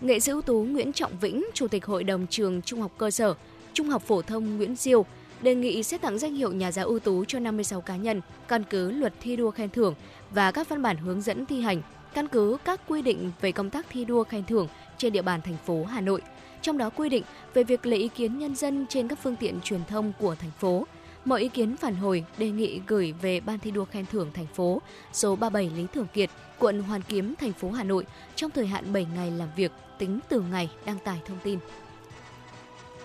Nghệ 0.00 0.20
sĩ 0.20 0.32
ưu 0.32 0.42
tú 0.42 0.62
Nguyễn 0.62 0.92
Trọng 0.92 1.18
Vĩnh, 1.20 1.44
Chủ 1.54 1.68
tịch 1.68 1.86
Hội 1.86 2.04
đồng 2.04 2.26
trường 2.26 2.62
Trung 2.62 2.80
học 2.80 2.92
cơ 2.98 3.10
sở, 3.10 3.34
Trung 3.72 3.88
học 3.88 4.02
phổ 4.02 4.22
thông 4.22 4.56
Nguyễn 4.56 4.76
Diêu, 4.76 5.06
đề 5.42 5.54
nghị 5.54 5.82
xét 5.82 6.02
tặng 6.02 6.18
danh 6.18 6.34
hiệu 6.34 6.52
nhà 6.52 6.72
giáo 6.72 6.86
ưu 6.86 6.98
tú 6.98 7.24
cho 7.24 7.38
56 7.38 7.80
cá 7.80 7.96
nhân, 7.96 8.20
căn 8.48 8.64
cứ 8.70 8.90
luật 8.90 9.14
thi 9.20 9.36
đua 9.36 9.50
khen 9.50 9.70
thưởng 9.70 9.94
và 10.30 10.50
các 10.50 10.68
văn 10.68 10.82
bản 10.82 10.96
hướng 10.96 11.20
dẫn 11.20 11.46
thi 11.46 11.60
hành, 11.60 11.82
căn 12.14 12.28
cứ 12.28 12.56
các 12.64 12.80
quy 12.88 13.02
định 13.02 13.30
về 13.40 13.52
công 13.52 13.70
tác 13.70 13.86
thi 13.90 14.04
đua 14.04 14.24
khen 14.24 14.44
thưởng 14.44 14.68
trên 14.98 15.12
địa 15.12 15.22
bàn 15.22 15.40
thành 15.42 15.56
phố 15.66 15.84
Hà 15.84 16.00
Nội. 16.00 16.22
Trong 16.62 16.78
đó 16.78 16.90
quy 16.90 17.08
định 17.08 17.24
về 17.54 17.64
việc 17.64 17.86
lấy 17.86 17.98
ý 17.98 18.08
kiến 18.08 18.38
nhân 18.38 18.54
dân 18.54 18.86
trên 18.88 19.08
các 19.08 19.18
phương 19.22 19.36
tiện 19.36 19.60
truyền 19.60 19.80
thông 19.88 20.12
của 20.18 20.34
thành 20.34 20.50
phố, 20.58 20.86
Mọi 21.28 21.40
ý 21.40 21.48
kiến 21.48 21.76
phản 21.76 21.94
hồi 21.94 22.24
đề 22.38 22.50
nghị 22.50 22.80
gửi 22.86 23.14
về 23.22 23.40
Ban 23.40 23.58
thi 23.58 23.70
đua 23.70 23.84
khen 23.84 24.06
thưởng 24.06 24.30
thành 24.34 24.46
phố 24.46 24.82
số 25.12 25.36
37 25.36 25.70
Lý 25.76 25.86
Thường 25.94 26.06
Kiệt, 26.14 26.30
quận 26.58 26.82
Hoàn 26.82 27.02
Kiếm, 27.02 27.34
thành 27.40 27.52
phố 27.52 27.70
Hà 27.70 27.84
Nội 27.84 28.06
trong 28.36 28.50
thời 28.50 28.66
hạn 28.66 28.92
7 28.92 29.06
ngày 29.14 29.30
làm 29.30 29.48
việc 29.56 29.72
tính 29.98 30.20
từ 30.28 30.40
ngày 30.40 30.70
đăng 30.84 30.98
tải 30.98 31.20
thông 31.26 31.38
tin. 31.44 31.58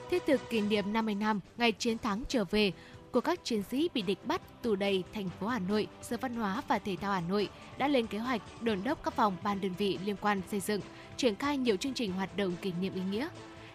Thiết 0.10 0.24
thực 0.28 0.50
kỷ 0.50 0.62
niệm 0.62 0.94
50 0.94 1.16
năm 1.16 1.40
ngày 1.58 1.72
chiến 1.72 1.98
thắng 1.98 2.24
trở 2.28 2.46
về 2.46 2.72
của 3.12 3.22
các 3.22 3.40
chiến 3.44 3.64
sĩ 3.72 3.90
bị 3.94 4.02
địch 4.02 4.20
bắt 4.26 4.42
tù 4.62 4.76
đầy 4.76 5.04
thành 5.14 5.30
phố 5.40 5.48
Hà 5.48 5.60
Nội, 5.60 5.88
Sở 6.02 6.18
Văn 6.22 6.36
hóa 6.36 6.62
và 6.68 6.80
Thể 6.80 6.96
thao 7.02 7.14
Hà 7.14 7.22
Nội 7.22 7.50
đã 7.78 7.88
lên 7.88 8.08
kế 8.08 8.18
hoạch 8.18 8.42
đồn 8.62 8.84
đốc 8.84 9.04
các 9.04 9.14
phòng 9.14 9.38
ban 9.44 9.62
đơn 9.62 9.72
vị 9.78 10.00
liên 10.06 10.16
quan 10.22 10.42
xây 10.52 10.60
dựng, 10.60 10.82
triển 11.18 11.36
khai 11.36 11.58
nhiều 11.58 11.76
chương 11.76 11.94
trình 11.94 12.12
hoạt 12.12 12.38
động 12.38 12.56
kỷ 12.62 12.72
niệm 12.82 12.94
ý 12.94 13.02
nghĩa. 13.12 13.28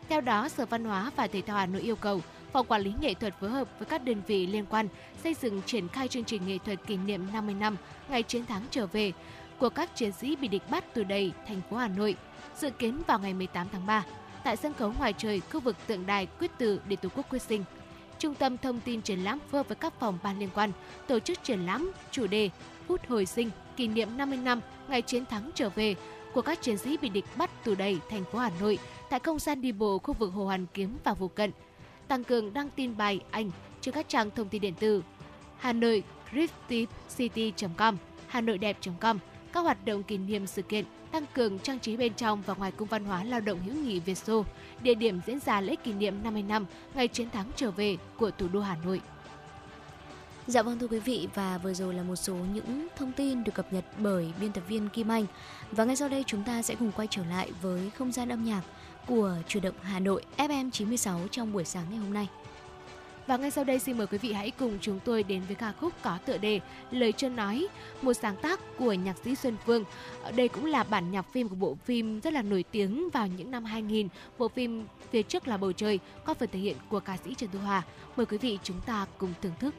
Theo 0.09 0.21
đó, 0.21 0.49
Sở 0.49 0.67
Văn 0.67 0.85
hóa 0.85 1.11
và 1.17 1.27
Thể 1.27 1.43
thao 1.43 1.57
Hà 1.57 1.67
Nội 1.67 1.83
yêu 1.83 1.97
cầu 1.97 2.21
Phòng 2.53 2.67
Quản 2.67 2.83
lý 2.83 2.93
Nghệ 3.01 3.15
thuật 3.15 3.35
phối 3.41 3.51
hợp 3.51 3.69
với 3.79 3.87
các 3.87 4.05
đơn 4.05 4.23
vị 4.27 4.47
liên 4.47 4.67
quan 4.71 4.89
xây 5.23 5.35
dựng 5.35 5.63
triển 5.67 5.89
khai 5.89 6.09
chương 6.09 6.25
trình 6.25 6.47
nghệ 6.47 6.59
thuật 6.65 6.87
kỷ 6.87 6.97
niệm 6.97 7.27
50 7.33 7.55
năm 7.55 7.77
ngày 8.09 8.23
chiến 8.23 8.47
thắng 8.47 8.63
trở 8.71 8.87
về 8.87 9.13
của 9.59 9.69
các 9.69 9.97
chiến 9.97 10.13
sĩ 10.13 10.37
bị 10.37 10.49
địch 10.49 10.63
bắt 10.71 10.85
từ 10.95 11.05
đầy 11.05 11.33
thành 11.47 11.61
phố 11.71 11.77
Hà 11.77 11.89
Nội, 11.89 12.17
dự 12.57 12.71
kiến 12.71 13.03
vào 13.07 13.19
ngày 13.19 13.35
18 13.35 13.67
tháng 13.73 13.87
3 13.87 14.05
tại 14.45 14.57
sân 14.57 14.75
khấu 14.75 14.93
ngoài 14.99 15.15
trời 15.19 15.41
khu 15.53 15.61
vực 15.61 15.77
tượng 15.87 16.07
đài 16.07 16.27
quyết 16.27 16.51
tử 16.59 16.81
để 16.89 16.97
Tổ 16.97 17.09
quốc 17.17 17.27
quyết 17.31 17.43
sinh. 17.43 17.65
Trung 18.19 18.35
tâm 18.35 18.59
thông 18.59 18.81
tin 18.81 19.03
triển 19.03 19.19
lãm 19.19 19.39
phối 19.39 19.59
hợp 19.59 19.69
với 19.69 19.77
các 19.77 19.93
phòng 20.01 20.19
ban 20.23 20.39
liên 20.39 20.49
quan 20.55 20.73
tổ 21.07 21.19
chức 21.21 21.39
triển 21.43 21.61
lãm 21.61 21.93
chủ 22.11 22.27
đề 22.27 22.51
phút 22.87 23.01
hồi 23.09 23.27
sinh 23.27 23.51
kỷ 23.77 23.89
niệm 23.89 24.09
50 24.17 24.39
năm 24.39 24.61
ngày 24.89 25.03
chiến 25.03 25.27
thắng 25.27 25.51
trở 25.55 25.69
về 25.69 25.95
của 26.35 26.43
các 26.43 26.63
chiến 26.63 26.79
sĩ 26.79 26.97
bị 26.97 27.09
địch 27.09 27.25
bắt 27.37 27.51
từ 27.65 27.75
đầy 27.75 27.99
thành 28.11 28.25
phố 28.33 28.39
Hà 28.39 28.51
Nội 28.61 28.79
tại 29.11 29.21
không 29.21 29.39
gian 29.39 29.61
đi 29.61 29.73
bộ 29.73 29.99
khu 29.99 30.15
vực 30.15 30.33
Hồ 30.33 30.45
Hoàn 30.45 30.67
Kiếm 30.75 30.97
và 31.05 31.15
phụ 31.15 31.29
cận– 31.29 31.51
tăng 32.09 32.25
cường 32.25 32.53
đăng 32.53 32.71
tin 32.71 32.97
bài 32.97 33.21
ảnh 33.31 33.51
trên 33.81 33.95
các 33.95 34.09
trang 34.09 34.31
thông 34.31 34.49
tin 34.49 34.61
điện 34.61 34.75
tử 34.75 35.03
Hà 35.59 35.73
Nội 35.73 36.03
com 37.77 37.97
Hà 38.27 38.41
Nội 38.41 38.59
đẹp.com 38.59 39.19
các 39.53 39.61
hoạt 39.61 39.85
động 39.85 40.03
kỷ 40.03 40.19
niệm 40.19 40.47
sự 40.47 40.63
kiện 40.63 40.85
tăng 41.13 41.25
cường 41.35 41.59
trang 41.59 41.79
trí 41.79 41.97
bên 41.97 42.15
trong 42.15 42.43
và 42.47 42.55
ngoài 42.55 42.73
cung 42.73 42.89
văn 42.89 43.05
hóa 43.05 43.25
lao 43.25 43.41
động 43.41 43.61
hữu 43.61 43.75
nghị 43.75 44.01
Việt 44.01 44.19
Xô, 44.19 44.45
địa 44.83 44.95
điểm 44.95 45.21
diễn 45.27 45.41
ra 45.41 45.61
lễ 45.61 45.77
kỷ 45.77 45.93
niệm 45.93 46.23
50 46.23 46.43
năm 46.43 46.67
ngày 46.95 47.09
chiến 47.09 47.31
thắng 47.31 47.47
trở 47.57 47.71
về 47.71 47.97
của 48.17 48.31
thủ 48.31 48.49
đô 48.53 48.61
Hà 48.61 48.77
Nội. 48.85 49.01
Dạ 50.47 50.63
vâng 50.63 50.79
thưa 50.79 50.87
quý 50.87 50.99
vị 50.99 51.29
và 51.35 51.59
vừa 51.59 51.75
rồi 51.75 51.95
là 51.95 52.03
một 52.03 52.17
số 52.17 52.35
những 52.35 52.87
thông 52.97 53.13
tin 53.13 53.45
được 53.45 53.55
cập 53.55 53.73
nhật 53.73 53.85
bởi 53.99 54.33
biên 54.41 54.53
tập 54.53 54.63
viên 54.69 54.89
Kim 54.89 55.09
Anh. 55.09 55.27
Và 55.73 55.85
ngay 55.85 55.97
sau 55.97 56.09
đây 56.09 56.25
chúng 56.27 56.45
ta 56.45 56.63
sẽ 56.63 56.75
cùng 56.75 56.93
quay 56.93 57.09
trở 57.11 57.25
lại 57.25 57.51
với 57.63 57.91
không 57.91 58.13
gian 58.13 58.29
âm 58.29 58.45
nhạc 58.45 58.63
của 59.09 59.37
chủ 59.49 59.61
động 59.61 59.75
Hà 59.83 60.01
Nội 60.01 60.23
FM 60.37 60.71
96 60.71 61.21
trong 61.31 61.53
buổi 61.53 61.65
sáng 61.65 61.85
ngày 61.91 61.99
hôm 61.99 62.13
nay. 62.13 62.29
Và 63.27 63.37
ngay 63.37 63.51
sau 63.51 63.65
đây 63.65 63.79
xin 63.79 63.99
mời 63.99 64.07
quý 64.07 64.19
vị 64.19 64.33
hãy 64.33 64.51
cùng 64.51 64.79
chúng 64.81 65.01
tôi 65.05 65.23
đến 65.23 65.43
với 65.47 65.55
ca 65.55 65.73
khúc 65.73 65.93
có 66.03 66.19
tựa 66.27 66.39
đề 66.39 66.61
Lời 66.91 67.13
chân 67.13 67.37
nói, 67.37 67.67
một 68.03 68.13
sáng 68.13 68.37
tác 68.37 68.61
của 68.79 68.93
nhạc 68.93 69.17
sĩ 69.25 69.35
Xuân 69.35 69.57
Phương. 69.67 69.85
Đây 70.37 70.49
cũng 70.49 70.65
là 70.65 70.85
bản 70.85 71.11
nhạc 71.11 71.33
phim 71.33 71.49
của 71.49 71.55
bộ 71.55 71.77
phim 71.85 72.21
rất 72.21 72.33
là 72.33 72.43
nổi 72.43 72.65
tiếng 72.71 73.11
vào 73.11 73.27
những 73.27 73.51
năm 73.51 73.65
2000. 73.65 74.09
Bộ 74.39 74.49
phim 74.49 74.87
phía 75.11 75.23
trước 75.23 75.49
là 75.49 75.57
bầu 75.57 75.73
trời 75.73 75.99
có 76.25 76.35
phần 76.35 76.49
thể 76.53 76.59
hiện 76.59 76.77
của 76.89 77.01
ca 77.01 77.17
sĩ 77.25 77.35
Trần 77.35 77.51
Thu 77.53 77.59
Hòa. 77.59 77.83
Mời 78.17 78.27
quý 78.27 78.39
vị 78.39 78.59
chúng 78.63 78.81
ta 78.87 79.07
cùng 79.19 79.33
thưởng 79.43 79.55
thức. 79.61 79.75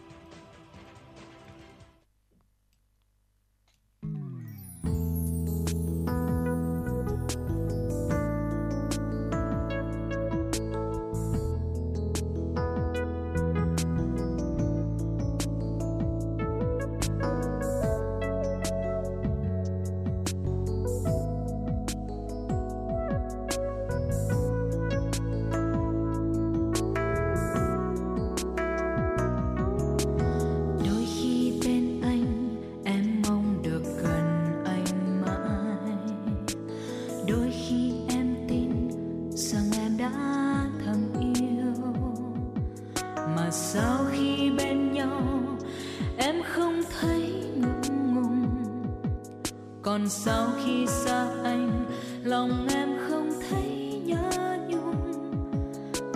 sau 50.09 50.47
khi 50.65 50.87
xa 50.87 51.27
anh, 51.43 51.85
lòng 52.23 52.67
em 52.73 52.89
không 53.09 53.29
thấy 53.49 54.01
nhớ 54.05 54.57
nhung. 54.67 54.95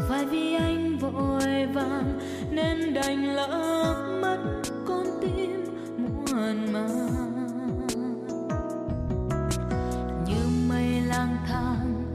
Phải 0.09 0.25
vì 0.25 0.53
anh 0.53 0.97
vội 0.97 1.67
vàng 1.73 2.19
nên 2.51 2.93
đành 2.93 3.35
lỡ 3.35 3.95
mất 4.21 4.37
con 4.87 5.05
tim 5.21 5.65
muộn 5.97 6.73
màng. 6.73 7.87
Như 10.27 10.69
mây 10.69 11.01
lang 11.07 11.37
thang 11.47 12.05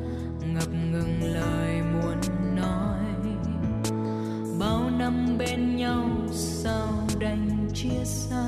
ngập 0.55 0.69
ngừng 0.93 1.35
lời 1.35 1.83
muốn 1.83 2.21
nói. 2.57 3.05
Bao 4.61 4.91
năm 4.99 5.39
bên 5.39 5.77
nhau 5.77 6.09
sao 6.31 6.89
đành 7.19 7.69
chia 7.75 8.05
xa. 8.05 8.48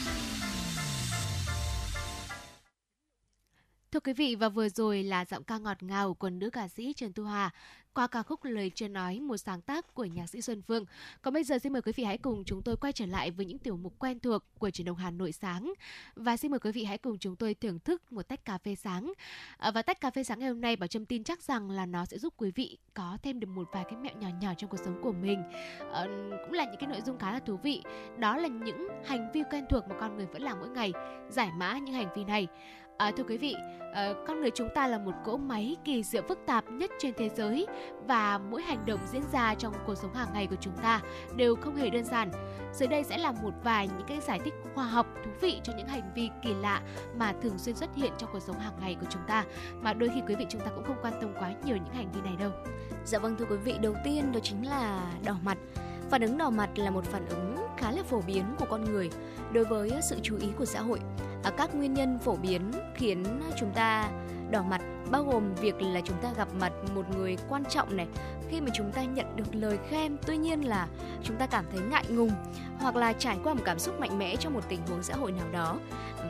Quý 4.03 4.13
vị 4.13 4.35
và 4.35 4.49
vừa 4.49 4.69
rồi 4.69 5.03
là 5.03 5.25
giọng 5.25 5.43
ca 5.43 5.57
ngọt 5.57 5.83
ngào 5.83 6.13
của 6.13 6.29
nữ 6.29 6.49
ca 6.49 6.67
sĩ 6.67 6.93
Trần 6.93 7.13
Tu 7.13 7.23
Hà 7.23 7.51
qua 7.93 8.07
ca 8.07 8.23
khúc 8.23 8.43
Lời 8.43 8.71
chưa 8.75 8.87
nói 8.87 9.19
một 9.19 9.37
sáng 9.37 9.61
tác 9.61 9.93
của 9.93 10.05
nhạc 10.05 10.27
sĩ 10.27 10.41
Xuân 10.41 10.61
Phương. 10.61 10.85
Còn 11.21 11.33
bây 11.33 11.43
giờ 11.43 11.59
xin 11.59 11.73
mời 11.73 11.81
quý 11.81 11.91
vị 11.95 12.03
hãy 12.03 12.17
cùng 12.17 12.43
chúng 12.43 12.61
tôi 12.61 12.77
quay 12.77 12.93
trở 12.93 13.05
lại 13.05 13.31
với 13.31 13.45
những 13.45 13.57
tiểu 13.57 13.77
mục 13.77 13.99
quen 13.99 14.19
thuộc 14.19 14.43
của 14.59 14.69
truyền 14.69 14.85
động 14.85 14.97
Hà 14.97 15.11
Nội 15.11 15.31
sáng 15.31 15.73
và 16.15 16.37
xin 16.37 16.51
mời 16.51 16.59
quý 16.59 16.71
vị 16.71 16.83
hãy 16.83 16.97
cùng 16.97 17.17
chúng 17.17 17.35
tôi 17.35 17.53
thưởng 17.53 17.79
thức 17.79 18.11
một 18.11 18.27
tách 18.27 18.45
cà 18.45 18.57
phê 18.57 18.75
sáng. 18.75 19.13
À, 19.57 19.71
và 19.71 19.81
tách 19.81 20.01
cà 20.01 20.11
phê 20.11 20.23
sáng 20.23 20.39
ngày 20.39 20.49
hôm 20.49 20.61
nay 20.61 20.75
Bảo 20.75 20.87
Trâm 20.87 21.05
tin 21.05 21.23
chắc 21.23 21.41
rằng 21.41 21.71
là 21.71 21.85
nó 21.85 22.05
sẽ 22.05 22.17
giúp 22.17 22.33
quý 22.37 22.51
vị 22.55 22.77
có 22.93 23.17
thêm 23.23 23.39
được 23.39 23.47
một 23.47 23.69
vài 23.71 23.83
cái 23.83 23.95
mẹo 23.97 24.13
nhỏ 24.19 24.27
nhỏ 24.41 24.53
trong 24.57 24.69
cuộc 24.69 24.79
sống 24.85 25.01
của 25.03 25.13
mình. 25.13 25.43
À, 25.93 26.05
cũng 26.45 26.53
là 26.53 26.65
những 26.65 26.79
cái 26.79 26.89
nội 26.89 27.01
dung 27.05 27.19
khá 27.19 27.31
là 27.31 27.39
thú 27.39 27.57
vị. 27.63 27.81
Đó 28.19 28.37
là 28.37 28.47
những 28.47 28.87
hành 29.05 29.31
vi 29.33 29.43
quen 29.51 29.65
thuộc 29.69 29.83
mà 29.89 29.95
con 29.99 30.17
người 30.17 30.25
vẫn 30.25 30.41
làm 30.41 30.59
mỗi 30.59 30.69
ngày. 30.69 30.93
Giải 31.29 31.51
mã 31.57 31.77
những 31.77 31.95
hành 31.95 32.13
vi 32.15 32.23
này. 32.23 32.47
À, 33.01 33.11
thưa 33.17 33.23
quý 33.23 33.37
vị, 33.37 33.55
à, 33.93 34.13
con 34.27 34.41
người 34.41 34.51
chúng 34.55 34.69
ta 34.75 34.87
là 34.87 34.97
một 34.97 35.11
cỗ 35.25 35.37
máy 35.37 35.75
kỳ 35.85 36.03
diệu 36.03 36.21
phức 36.27 36.39
tạp 36.45 36.71
nhất 36.71 36.91
trên 36.99 37.13
thế 37.17 37.29
giới 37.29 37.67
và 38.07 38.37
mỗi 38.37 38.61
hành 38.61 38.85
động 38.85 38.99
diễn 39.11 39.21
ra 39.31 39.55
trong 39.55 39.73
cuộc 39.85 39.95
sống 39.95 40.13
hàng 40.13 40.27
ngày 40.33 40.47
của 40.47 40.55
chúng 40.61 40.77
ta 40.83 41.01
đều 41.35 41.55
không 41.55 41.75
hề 41.75 41.89
đơn 41.89 42.03
giản. 42.03 42.31
Dưới 42.73 42.87
đây 42.87 43.03
sẽ 43.03 43.17
là 43.17 43.31
một 43.31 43.53
vài 43.63 43.87
những 43.87 44.07
cái 44.07 44.19
giải 44.19 44.39
thích 44.43 44.53
khoa 44.75 44.83
học 44.83 45.07
thú 45.25 45.31
vị 45.41 45.61
cho 45.63 45.73
những 45.77 45.87
hành 45.87 46.11
vi 46.15 46.29
kỳ 46.43 46.53
lạ 46.53 46.81
mà 47.17 47.33
thường 47.41 47.57
xuyên 47.57 47.75
xuất 47.75 47.95
hiện 47.95 48.11
trong 48.17 48.29
cuộc 48.33 48.39
sống 48.39 48.59
hàng 48.59 48.73
ngày 48.81 48.95
của 49.01 49.07
chúng 49.09 49.21
ta 49.27 49.45
mà 49.81 49.93
đôi 49.93 50.09
khi 50.15 50.21
quý 50.27 50.35
vị 50.35 50.45
chúng 50.49 50.61
ta 50.61 50.67
cũng 50.75 50.83
không 50.83 50.97
quan 51.01 51.13
tâm 51.21 51.33
quá 51.39 51.53
nhiều 51.65 51.75
những 51.75 51.93
hành 51.93 52.11
vi 52.11 52.21
này 52.21 52.35
đâu. 52.39 52.51
Dạ 53.05 53.19
vâng 53.19 53.35
thưa 53.39 53.45
quý 53.49 53.57
vị, 53.57 53.75
đầu 53.81 53.93
tiên 54.03 54.31
đó 54.31 54.39
chính 54.43 54.67
là 54.67 55.11
đỏ 55.25 55.35
mặt. 55.43 55.57
Phản 56.11 56.21
ứng 56.21 56.37
đỏ 56.37 56.49
mặt 56.49 56.69
là 56.75 56.91
một 56.91 57.05
phản 57.05 57.25
ứng 57.29 57.55
khá 57.77 57.91
là 57.91 58.03
phổ 58.03 58.21
biến 58.21 58.43
của 58.59 58.65
con 58.69 58.83
người 58.83 59.09
đối 59.53 59.65
với 59.65 59.91
sự 60.09 60.19
chú 60.23 60.37
ý 60.37 60.47
của 60.57 60.65
xã 60.65 60.81
hội. 60.81 60.99
À, 61.43 61.51
các 61.57 61.75
nguyên 61.75 61.93
nhân 61.93 62.19
phổ 62.19 62.35
biến 62.35 62.71
khiến 62.95 63.23
chúng 63.59 63.71
ta 63.75 64.11
đỏ 64.51 64.63
mặt, 64.63 64.81
bao 65.11 65.23
gồm 65.23 65.55
việc 65.55 65.81
là 65.81 66.01
chúng 66.01 66.17
ta 66.21 66.29
gặp 66.37 66.47
mặt 66.59 66.71
một 66.95 67.05
người 67.17 67.37
quan 67.49 67.63
trọng 67.65 67.97
này. 67.97 68.07
Khi 68.49 68.61
mà 68.61 68.67
chúng 68.73 68.91
ta 68.91 69.03
nhận 69.03 69.35
được 69.35 69.55
lời 69.55 69.77
khen, 69.89 70.17
tuy 70.27 70.37
nhiên 70.37 70.61
là 70.61 70.87
chúng 71.23 71.37
ta 71.37 71.47
cảm 71.47 71.65
thấy 71.71 71.81
ngại 71.81 72.05
ngùng 72.09 72.31
hoặc 72.79 72.95
là 72.95 73.13
trải 73.13 73.37
qua 73.43 73.53
một 73.53 73.61
cảm 73.65 73.79
xúc 73.79 73.99
mạnh 73.99 74.19
mẽ 74.19 74.35
trong 74.35 74.53
một 74.53 74.69
tình 74.69 74.79
huống 74.87 75.03
xã 75.03 75.15
hội 75.15 75.31
nào 75.31 75.45
đó. 75.51 75.77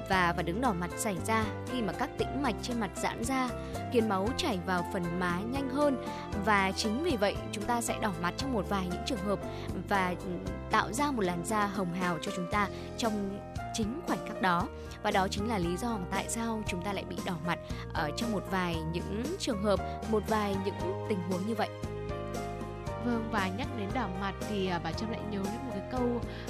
Và 0.09 0.33
và 0.37 0.43
đứng 0.43 0.61
đỏ 0.61 0.73
mặt 0.73 0.89
xảy 0.97 1.15
ra 1.25 1.45
khi 1.71 1.81
mà 1.81 1.93
các 1.93 2.09
tĩnh 2.17 2.41
mạch 2.41 2.55
trên 2.61 2.79
mặt 2.79 2.91
giãn 2.95 3.23
ra, 3.23 3.49
khiến 3.91 4.09
máu 4.09 4.27
chảy 4.37 4.59
vào 4.65 4.85
phần 4.93 5.19
má 5.19 5.39
nhanh 5.51 5.69
hơn. 5.69 6.05
Và 6.45 6.71
chính 6.71 7.03
vì 7.03 7.17
vậy, 7.17 7.35
chúng 7.51 7.63
ta 7.63 7.81
sẽ 7.81 7.99
đỏ 8.01 8.11
mặt 8.21 8.33
trong 8.37 8.53
một 8.53 8.69
vài 8.69 8.87
những 8.91 9.01
trường 9.05 9.25
hợp 9.25 9.39
và 9.89 10.15
ừ, 10.19 10.51
tạo 10.71 10.93
ra 10.93 11.11
một 11.11 11.21
làn 11.21 11.45
da 11.45 11.67
hồng 11.67 11.93
hào 11.93 12.17
cho 12.21 12.31
chúng 12.35 12.51
ta 12.51 12.67
trong 12.97 13.39
chính 13.73 14.01
khoảnh 14.07 14.27
khắc 14.27 14.41
đó. 14.41 14.67
Và 15.03 15.11
đó 15.11 15.27
chính 15.31 15.49
là 15.49 15.57
lý 15.57 15.77
do 15.77 15.89
mà 15.89 16.05
tại 16.11 16.25
sao 16.29 16.63
chúng 16.67 16.81
ta 16.81 16.93
lại 16.93 17.03
bị 17.09 17.15
đỏ 17.25 17.33
mặt 17.45 17.59
ở 17.93 18.11
trong 18.17 18.31
một 18.31 18.43
vài 18.51 18.75
những 18.93 19.23
trường 19.39 19.63
hợp 19.63 19.79
một 20.11 20.23
vài 20.27 20.55
những 20.65 21.05
tình 21.09 21.19
huống 21.29 21.47
như 21.47 21.55
vậy. 21.55 21.69
Vâng 23.05 23.29
và 23.31 23.49
nhắc 23.57 23.67
đến 23.77 23.89
đỏ 23.93 24.07
mặt 24.21 24.33
thì 24.49 24.67
à, 24.67 24.79
bà 24.83 24.91
Trâm 24.91 25.11
lại 25.11 25.19
nhớ 25.31 25.39
đến 25.43 25.61
một 25.67 25.71
cái 25.71 25.83
câu 25.91 26.07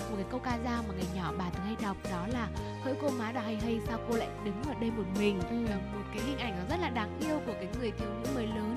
một 0.10 0.16
cái 0.16 0.26
câu 0.32 0.40
ca 0.40 0.58
dao 0.64 0.84
mà 0.88 0.94
ngày 0.98 1.06
nhỏ 1.16 1.34
bà 1.38 1.46
từng 1.54 1.66
hay 1.66 1.76
đọc 1.82 1.98
đó 2.12 2.28
là 2.28 2.48
hỡi 2.84 2.96
cô 3.02 3.10
má 3.10 3.32
đỏ 3.32 3.42
hay 3.42 3.58
hay 3.64 3.80
sao 3.88 4.00
cô 4.10 4.16
lại 4.16 4.28
đứng 4.44 4.64
ở 4.68 4.74
đây 4.82 4.92
một 4.92 5.04
mình? 5.20 5.42
Ừ. 5.50 5.70
Là 5.70 5.76
một 5.76 6.04
cái 6.14 6.24
hình 6.24 6.38
ảnh 6.38 6.56
nó 6.60 6.76
rất 6.76 6.82
là 6.82 6.90
đáng 6.90 7.20
yêu 7.20 7.40
của 7.46 7.54
cái 7.54 7.68
người 7.80 7.92
thiếu 7.92 8.10
nữ 8.24 8.30
mới 8.36 8.48
lớn. 8.48 8.76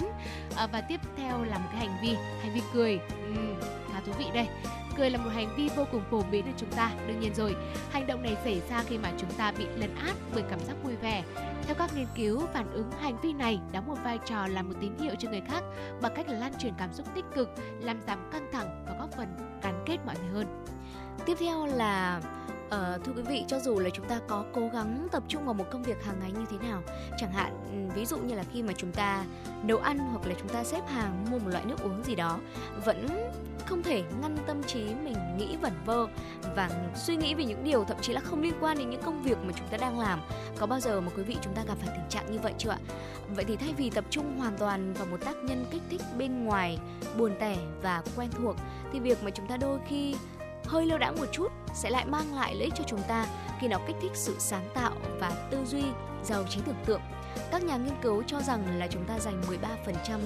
À, 0.57 0.67
và 0.67 0.81
tiếp 0.81 1.01
theo 1.17 1.45
là 1.45 1.59
một 1.59 1.69
cái 1.73 1.87
hành 1.87 1.99
vi 2.03 2.15
hành 2.43 2.55
vi 2.55 2.61
cười. 2.75 3.01
Ừ, 3.09 3.55
khá 3.93 4.01
thú 4.07 4.13
vị 4.19 4.27
đây 4.35 4.49
cười 4.97 5.11
là 5.11 5.19
một 5.19 5.31
hành 5.35 5.57
vi 5.57 5.69
vô 5.77 5.85
cùng 5.93 6.03
phổ 6.11 6.23
biến 6.31 6.47
ở 6.47 6.53
chúng 6.57 6.71
ta. 6.71 6.91
Đương 7.07 7.21
nhiên 7.21 7.35
rồi, 7.35 7.57
hành 7.91 8.07
động 8.07 8.23
này 8.23 8.37
xảy 8.45 8.63
ra 8.71 8.83
khi 8.87 8.99
mà 8.99 9.13
chúng 9.19 9.31
ta 9.31 9.53
bị 9.59 9.67
lấn 9.77 9.95
át 9.95 10.15
bởi 10.35 10.43
cảm 10.51 10.61
giác 10.61 10.75
vui 10.85 10.97
vẻ. 10.97 11.25
Theo 11.67 11.75
các 11.75 11.91
nghiên 11.97 12.07
cứu, 12.15 12.47
phản 12.53 12.73
ứng 12.73 12.91
hành 12.91 13.17
vi 13.23 13.33
này 13.33 13.61
đóng 13.73 13.87
một 13.87 13.99
vai 14.05 14.19
trò 14.27 14.47
là 14.47 14.63
một 14.63 14.75
tín 14.81 14.93
hiệu 15.01 15.15
cho 15.19 15.31
người 15.31 15.43
khác 15.49 15.63
bằng 16.03 16.13
cách 16.17 16.29
là 16.29 16.39
lan 16.39 16.53
truyền 16.59 16.73
cảm 16.79 16.93
xúc 16.93 17.07
tích 17.15 17.25
cực, 17.35 17.49
làm 17.81 18.01
giảm 18.07 18.19
căng 18.33 18.49
thẳng 18.53 18.85
và 18.87 18.97
góp 18.99 19.11
phần 19.17 19.37
gắn 19.63 19.85
kết 19.87 19.99
mọi 20.07 20.15
người 20.19 20.31
hơn. 20.33 20.65
Tiếp 21.27 21.37
theo 21.41 21.67
là 21.67 22.21
à, 22.71 22.99
thưa 23.05 23.13
quý 23.17 23.23
vị, 23.23 23.45
cho 23.49 23.59
dù 23.61 23.79
là 23.79 23.91
chúng 23.91 24.09
ta 24.09 24.21
có 24.29 24.45
cố 24.55 24.69
gắng 24.73 25.09
tập 25.13 25.23
trung 25.29 25.45
vào 25.45 25.55
một 25.55 25.65
công 25.71 25.83
việc 25.83 26.05
hàng 26.05 26.17
ngày 26.21 26.33
như 26.33 26.45
thế 26.51 26.69
nào, 26.69 26.83
chẳng 27.19 27.33
hạn 27.33 27.53
ừ, 27.73 27.95
ví 27.95 28.07
dụ 28.07 28.19
như 28.19 28.35
là 28.35 28.45
khi 28.53 28.63
mà 28.63 28.73
chúng 28.77 28.93
ta 28.93 29.25
nấu 29.63 29.79
ăn 29.79 29.99
hoặc 29.99 30.27
là 30.27 30.35
chúng 30.39 30.49
ta 30.49 30.65
xếp 30.65 30.83
hàng 30.89 31.25
mua 31.31 31.39
một 31.39 31.49
loại 31.49 31.65
nước 31.65 31.83
uống 31.83 32.05
gì 32.05 32.15
đó, 32.15 32.39
vẫn 32.85 33.31
không 33.67 33.83
thể 33.83 34.03
ngăn 34.23 34.37
tâm 34.47 34.63
trí 34.63 34.85
mình 34.85 35.17
nghĩ 35.39 35.57
vẩn 35.63 35.73
vơ 35.87 36.07
và 36.57 36.71
suy 36.95 37.17
nghĩ 37.17 37.35
về 37.35 37.45
những 37.45 37.65
điều 37.65 37.85
thậm 37.85 37.97
chí 38.01 38.13
là 38.13 38.21
không 38.21 38.43
liên 38.43 38.55
quan 38.61 38.79
đến 38.79 38.91
những 38.91 39.03
công 39.03 39.23
việc 39.23 39.39
mà 39.45 39.53
chúng 39.57 39.69
ta 39.69 39.77
đang 39.77 39.99
làm. 39.99 40.21
Có 40.59 40.67
bao 40.67 40.81
giờ 40.81 41.01
mà 41.01 41.11
quý 41.17 41.23
vị 41.23 41.37
chúng 41.41 41.55
ta 41.55 41.63
gặp 41.67 41.75
phải 41.79 41.97
tình 41.97 42.09
trạng 42.09 42.33
như 42.33 42.39
vậy 42.39 42.53
chưa 42.59 42.71
ạ? 42.71 42.79
Vậy 43.37 43.45
thì 43.45 43.57
thay 43.57 43.75
vì 43.77 43.91
tập 43.91 44.05
trung 44.11 44.39
hoàn 44.39 44.59
toàn 44.59 44.93
vào 44.93 45.07
một 45.07 45.21
tác 45.25 45.37
nhân 45.37 45.65
kích 45.71 45.83
thích 45.91 46.01
bên 46.19 46.45
ngoài 46.45 46.79
buồn 47.19 47.35
tẻ 47.41 47.57
và 47.83 48.03
quen 48.17 48.31
thuộc 48.39 48.57
thì 48.93 49.01
việc 49.01 49.23
mà 49.23 49.31
chúng 49.31 49.47
ta 49.47 49.57
đôi 49.57 49.79
khi 49.89 50.15
hơi 50.67 50.87
lơ 50.87 50.99
đãng 50.99 51.17
một 51.17 51.27
chút 51.33 51.53
sẽ 51.75 51.91
lại 51.91 52.05
mang 52.05 52.35
lại 52.35 52.55
lợi 52.55 52.65
ích 52.65 52.75
cho 52.77 52.85
chúng 52.87 53.03
ta 53.09 53.27
khi 53.61 53.69
nó 53.69 53.79
kích 53.87 53.97
thích 54.03 54.13
sự 54.15 54.35
sáng 54.39 54.69
tạo 54.75 54.93
và 55.21 55.49
tư 55.51 55.59
duy 55.65 55.83
giàu 56.25 56.45
trí 56.51 56.61
tưởng 56.67 56.85
tượng. 56.87 57.01
Các 57.51 57.65
nhà 57.65 57.77
nghiên 57.77 57.95
cứu 58.03 58.23
cho 58.27 58.41
rằng 58.41 58.79
là 58.79 58.87
chúng 58.87 59.05
ta 59.05 59.19
dành 59.19 59.43
13% 60.07 60.19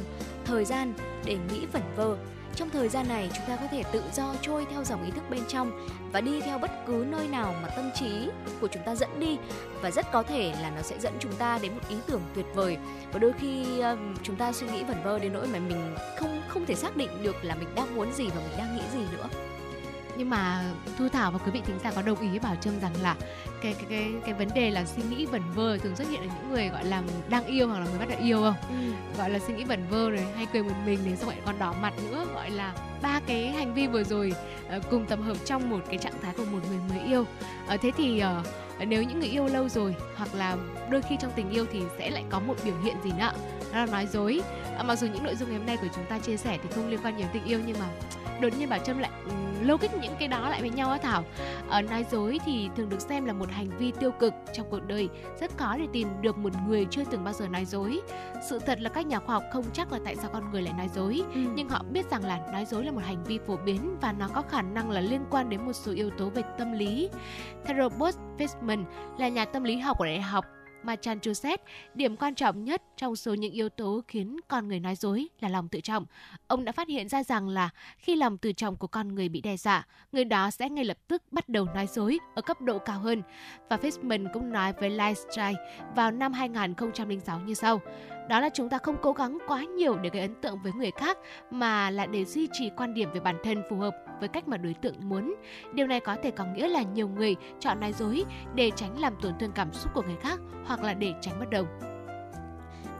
thời 0.44 0.64
gian 0.64 0.94
để 1.24 1.36
nghĩ 1.50 1.66
vẩn 1.66 1.82
vơ. 1.96 2.16
Trong 2.54 2.70
thời 2.70 2.88
gian 2.88 3.08
này, 3.08 3.30
chúng 3.36 3.46
ta 3.46 3.56
có 3.56 3.66
thể 3.70 3.82
tự 3.92 4.02
do 4.14 4.34
trôi 4.42 4.66
theo 4.70 4.84
dòng 4.84 5.04
ý 5.04 5.10
thức 5.10 5.30
bên 5.30 5.40
trong 5.48 5.88
và 6.12 6.20
đi 6.20 6.40
theo 6.40 6.58
bất 6.58 6.70
cứ 6.86 7.06
nơi 7.08 7.28
nào 7.28 7.54
mà 7.62 7.68
tâm 7.68 7.90
trí 7.94 8.28
của 8.60 8.68
chúng 8.68 8.82
ta 8.82 8.94
dẫn 8.94 9.20
đi. 9.20 9.38
Và 9.82 9.90
rất 9.90 10.06
có 10.12 10.22
thể 10.22 10.54
là 10.62 10.70
nó 10.70 10.82
sẽ 10.82 10.98
dẫn 11.00 11.12
chúng 11.20 11.32
ta 11.32 11.58
đến 11.62 11.74
một 11.74 11.80
ý 11.88 11.96
tưởng 12.06 12.20
tuyệt 12.34 12.46
vời. 12.54 12.76
Và 13.12 13.18
đôi 13.18 13.32
khi 13.40 13.82
chúng 14.22 14.36
ta 14.36 14.52
suy 14.52 14.66
nghĩ 14.66 14.84
vẩn 14.84 15.02
vơ 15.04 15.18
đến 15.18 15.32
nỗi 15.32 15.46
mà 15.46 15.58
mình 15.58 15.94
không 16.18 16.42
không 16.48 16.66
thể 16.66 16.74
xác 16.74 16.96
định 16.96 17.22
được 17.22 17.44
là 17.44 17.54
mình 17.54 17.68
đang 17.74 17.96
muốn 17.96 18.12
gì 18.12 18.28
và 18.28 18.40
mình 18.48 18.58
đang 18.58 18.76
nghĩ 18.76 18.82
gì 18.92 19.04
nữa 19.12 19.28
nhưng 20.18 20.30
mà 20.30 20.64
thu 20.98 21.08
thảo 21.08 21.30
và 21.30 21.38
quý 21.38 21.50
vị 21.50 21.60
thính 21.66 21.78
giả 21.84 21.92
có 21.96 22.02
đồng 22.02 22.32
ý 22.32 22.38
bảo 22.38 22.56
trâm 22.56 22.80
rằng 22.80 22.92
là 23.02 23.16
cái 23.62 23.74
cái 23.74 23.86
cái 23.90 24.12
cái 24.24 24.34
vấn 24.34 24.48
đề 24.54 24.70
là 24.70 24.84
suy 24.84 25.02
nghĩ 25.02 25.26
vẩn 25.26 25.42
vơ 25.54 25.78
thường 25.78 25.96
xuất 25.96 26.08
hiện 26.08 26.20
ở 26.20 26.26
những 26.26 26.50
người 26.50 26.68
gọi 26.68 26.84
là 26.84 27.02
đang 27.28 27.46
yêu 27.46 27.68
hoặc 27.68 27.80
là 27.80 27.86
người 27.86 27.98
bắt 27.98 28.08
đầu 28.08 28.18
yêu 28.22 28.42
không? 28.42 28.54
Ừ. 28.68 29.18
gọi 29.18 29.30
là 29.30 29.38
suy 29.38 29.54
nghĩ 29.54 29.64
vẩn 29.64 29.84
vơ 29.90 30.10
rồi 30.10 30.26
hay 30.36 30.46
cười 30.52 30.62
một 30.62 30.74
mình 30.86 30.98
thì 31.04 31.16
xong 31.16 31.28
lại 31.28 31.38
còn 31.46 31.58
đỏ 31.58 31.74
mặt 31.80 31.94
nữa. 32.10 32.26
Gọi 32.34 32.50
là 32.50 32.74
ba 33.02 33.20
cái 33.26 33.48
hành 33.48 33.74
vi 33.74 33.86
vừa 33.86 34.04
rồi 34.04 34.32
uh, 34.76 34.82
cùng 34.90 35.06
tập 35.06 35.18
hợp 35.22 35.36
trong 35.44 35.70
một 35.70 35.80
cái 35.88 35.98
trạng 35.98 36.20
thái 36.22 36.34
của 36.36 36.44
một 36.44 36.60
người 36.70 36.78
mới 36.88 37.00
yêu. 37.06 37.20
Uh, 37.74 37.80
thế 37.80 37.90
thì 37.96 38.22
uh, 38.24 38.86
nếu 38.88 39.02
những 39.02 39.20
người 39.20 39.28
yêu 39.28 39.46
lâu 39.46 39.68
rồi 39.68 39.94
hoặc 40.16 40.34
là 40.34 40.56
đôi 40.90 41.02
khi 41.02 41.16
trong 41.20 41.32
tình 41.36 41.50
yêu 41.50 41.66
thì 41.72 41.82
sẽ 41.98 42.10
lại 42.10 42.24
có 42.30 42.40
một 42.40 42.54
biểu 42.64 42.74
hiện 42.84 42.96
gì 43.04 43.10
nữa 43.18 43.30
đó 43.72 43.78
là 43.78 43.86
nói 43.86 44.06
dối. 44.06 44.40
À, 44.76 44.82
mặc 44.82 44.96
dù 44.96 45.06
những 45.06 45.24
nội 45.24 45.34
dung 45.34 45.48
ngày 45.48 45.58
hôm 45.58 45.66
nay 45.66 45.76
của 45.76 45.88
chúng 45.94 46.04
ta 46.04 46.18
chia 46.18 46.36
sẻ 46.36 46.58
thì 46.62 46.68
không 46.74 46.88
liên 46.88 47.00
quan 47.04 47.16
nhiều 47.16 47.28
tình 47.32 47.44
yêu 47.44 47.60
nhưng 47.66 47.78
mà 47.78 47.86
đột 48.40 48.48
nhiên 48.58 48.68
bảo 48.68 48.78
trâm 48.78 48.98
lại 48.98 49.10
um, 49.24 49.68
logic 49.68 49.88
những 50.00 50.14
cái 50.18 50.28
đó 50.28 50.48
lại 50.48 50.60
với 50.60 50.70
nhau 50.70 50.90
á 50.90 50.98
thảo. 51.02 51.24
Ở 51.68 51.82
nói 51.82 52.04
dối 52.10 52.40
thì 52.44 52.68
thường 52.76 52.88
được 52.88 53.00
xem 53.00 53.24
là 53.24 53.32
một 53.32 53.50
hành 53.50 53.70
vi 53.78 53.92
tiêu 54.00 54.10
cực 54.10 54.34
trong 54.52 54.70
cuộc 54.70 54.86
đời. 54.86 55.08
Rất 55.40 55.56
khó 55.56 55.76
để 55.76 55.86
tìm 55.92 56.08
được 56.20 56.38
một 56.38 56.52
người 56.68 56.86
chưa 56.90 57.04
từng 57.10 57.24
bao 57.24 57.34
giờ 57.34 57.48
nói 57.48 57.64
dối. 57.64 58.00
Sự 58.48 58.58
thật 58.58 58.80
là 58.80 58.90
các 58.90 59.06
nhà 59.06 59.18
khoa 59.18 59.34
học 59.34 59.44
không 59.52 59.64
chắc 59.72 59.92
là 59.92 59.98
tại 60.04 60.16
sao 60.16 60.30
con 60.32 60.50
người 60.50 60.62
lại 60.62 60.74
nói 60.78 60.88
dối 60.94 61.22
ừ. 61.34 61.40
nhưng 61.54 61.68
họ 61.68 61.82
biết 61.90 62.10
rằng 62.10 62.24
là 62.24 62.40
nói 62.52 62.64
dối 62.64 62.84
là 62.84 62.90
một 62.90 63.02
hành 63.04 63.24
vi 63.24 63.38
phổ 63.46 63.56
biến 63.56 63.96
và 64.00 64.12
nó 64.12 64.28
có 64.28 64.42
khả 64.42 64.62
năng 64.62 64.90
là 64.90 65.00
liên 65.00 65.24
quan 65.30 65.50
đến 65.50 65.66
một 65.66 65.72
số 65.72 65.92
yếu 65.92 66.10
tố 66.10 66.28
về 66.28 66.42
tâm 66.58 66.72
lý. 66.72 67.10
Theo 67.64 67.76
robert 67.76 68.16
Fishman 68.38 68.84
là 69.18 69.28
nhà 69.28 69.44
tâm 69.44 69.64
lý 69.64 69.76
học 69.76 69.98
của 69.98 70.04
đại 70.04 70.20
học 70.20 70.44
Massachusetts, 70.82 71.64
điểm 71.94 72.16
quan 72.16 72.34
trọng 72.34 72.64
nhất 72.64 72.82
trong 72.96 73.16
số 73.16 73.34
những 73.34 73.52
yếu 73.52 73.68
tố 73.68 74.02
khiến 74.08 74.36
con 74.48 74.68
người 74.68 74.80
nói 74.80 74.96
dối 74.96 75.28
là 75.40 75.48
lòng 75.48 75.68
tự 75.68 75.80
trọng. 75.80 76.06
Ông 76.46 76.64
đã 76.64 76.72
phát 76.72 76.88
hiện 76.88 77.08
ra 77.08 77.24
rằng 77.24 77.48
là 77.48 77.70
khi 77.98 78.16
lòng 78.16 78.38
tự 78.38 78.52
trọng 78.52 78.76
của 78.76 78.86
con 78.86 79.14
người 79.14 79.28
bị 79.28 79.40
đe 79.40 79.56
dọa, 79.56 79.86
người 80.12 80.24
đó 80.24 80.50
sẽ 80.50 80.70
ngay 80.70 80.84
lập 80.84 80.98
tức 81.08 81.22
bắt 81.30 81.48
đầu 81.48 81.64
nói 81.74 81.86
dối 81.86 82.18
ở 82.34 82.42
cấp 82.42 82.60
độ 82.60 82.78
cao 82.78 82.98
hơn. 82.98 83.22
Và 83.68 83.76
Fishman 83.76 84.26
cũng 84.32 84.52
nói 84.52 84.72
với 84.72 84.90
Lifestyle 84.90 85.54
vào 85.94 86.10
năm 86.10 86.32
2006 86.32 87.40
như 87.40 87.54
sau 87.54 87.80
đó 88.28 88.40
là 88.40 88.48
chúng 88.54 88.68
ta 88.68 88.78
không 88.78 88.96
cố 89.02 89.12
gắng 89.12 89.38
quá 89.48 89.64
nhiều 89.64 89.98
để 89.98 90.10
gây 90.10 90.22
ấn 90.22 90.34
tượng 90.34 90.58
với 90.62 90.72
người 90.72 90.90
khác 90.90 91.18
mà 91.50 91.90
là 91.90 92.06
để 92.06 92.24
duy 92.24 92.48
trì 92.52 92.70
quan 92.76 92.94
điểm 92.94 93.10
về 93.12 93.20
bản 93.20 93.36
thân 93.44 93.62
phù 93.70 93.76
hợp 93.76 93.96
với 94.20 94.28
cách 94.28 94.48
mà 94.48 94.56
đối 94.56 94.74
tượng 94.74 94.94
muốn. 95.00 95.34
Điều 95.72 95.86
này 95.86 96.00
có 96.00 96.16
thể 96.22 96.30
có 96.30 96.44
nghĩa 96.44 96.68
là 96.68 96.82
nhiều 96.82 97.08
người 97.08 97.36
chọn 97.60 97.80
nói 97.80 97.92
dối 97.92 98.24
để 98.54 98.70
tránh 98.76 99.00
làm 99.00 99.16
tổn 99.22 99.32
thương 99.38 99.52
cảm 99.52 99.72
xúc 99.72 99.92
của 99.94 100.02
người 100.02 100.16
khác 100.20 100.40
hoặc 100.64 100.82
là 100.82 100.94
để 100.94 101.12
tránh 101.20 101.40
bất 101.40 101.50
đồng. 101.50 101.66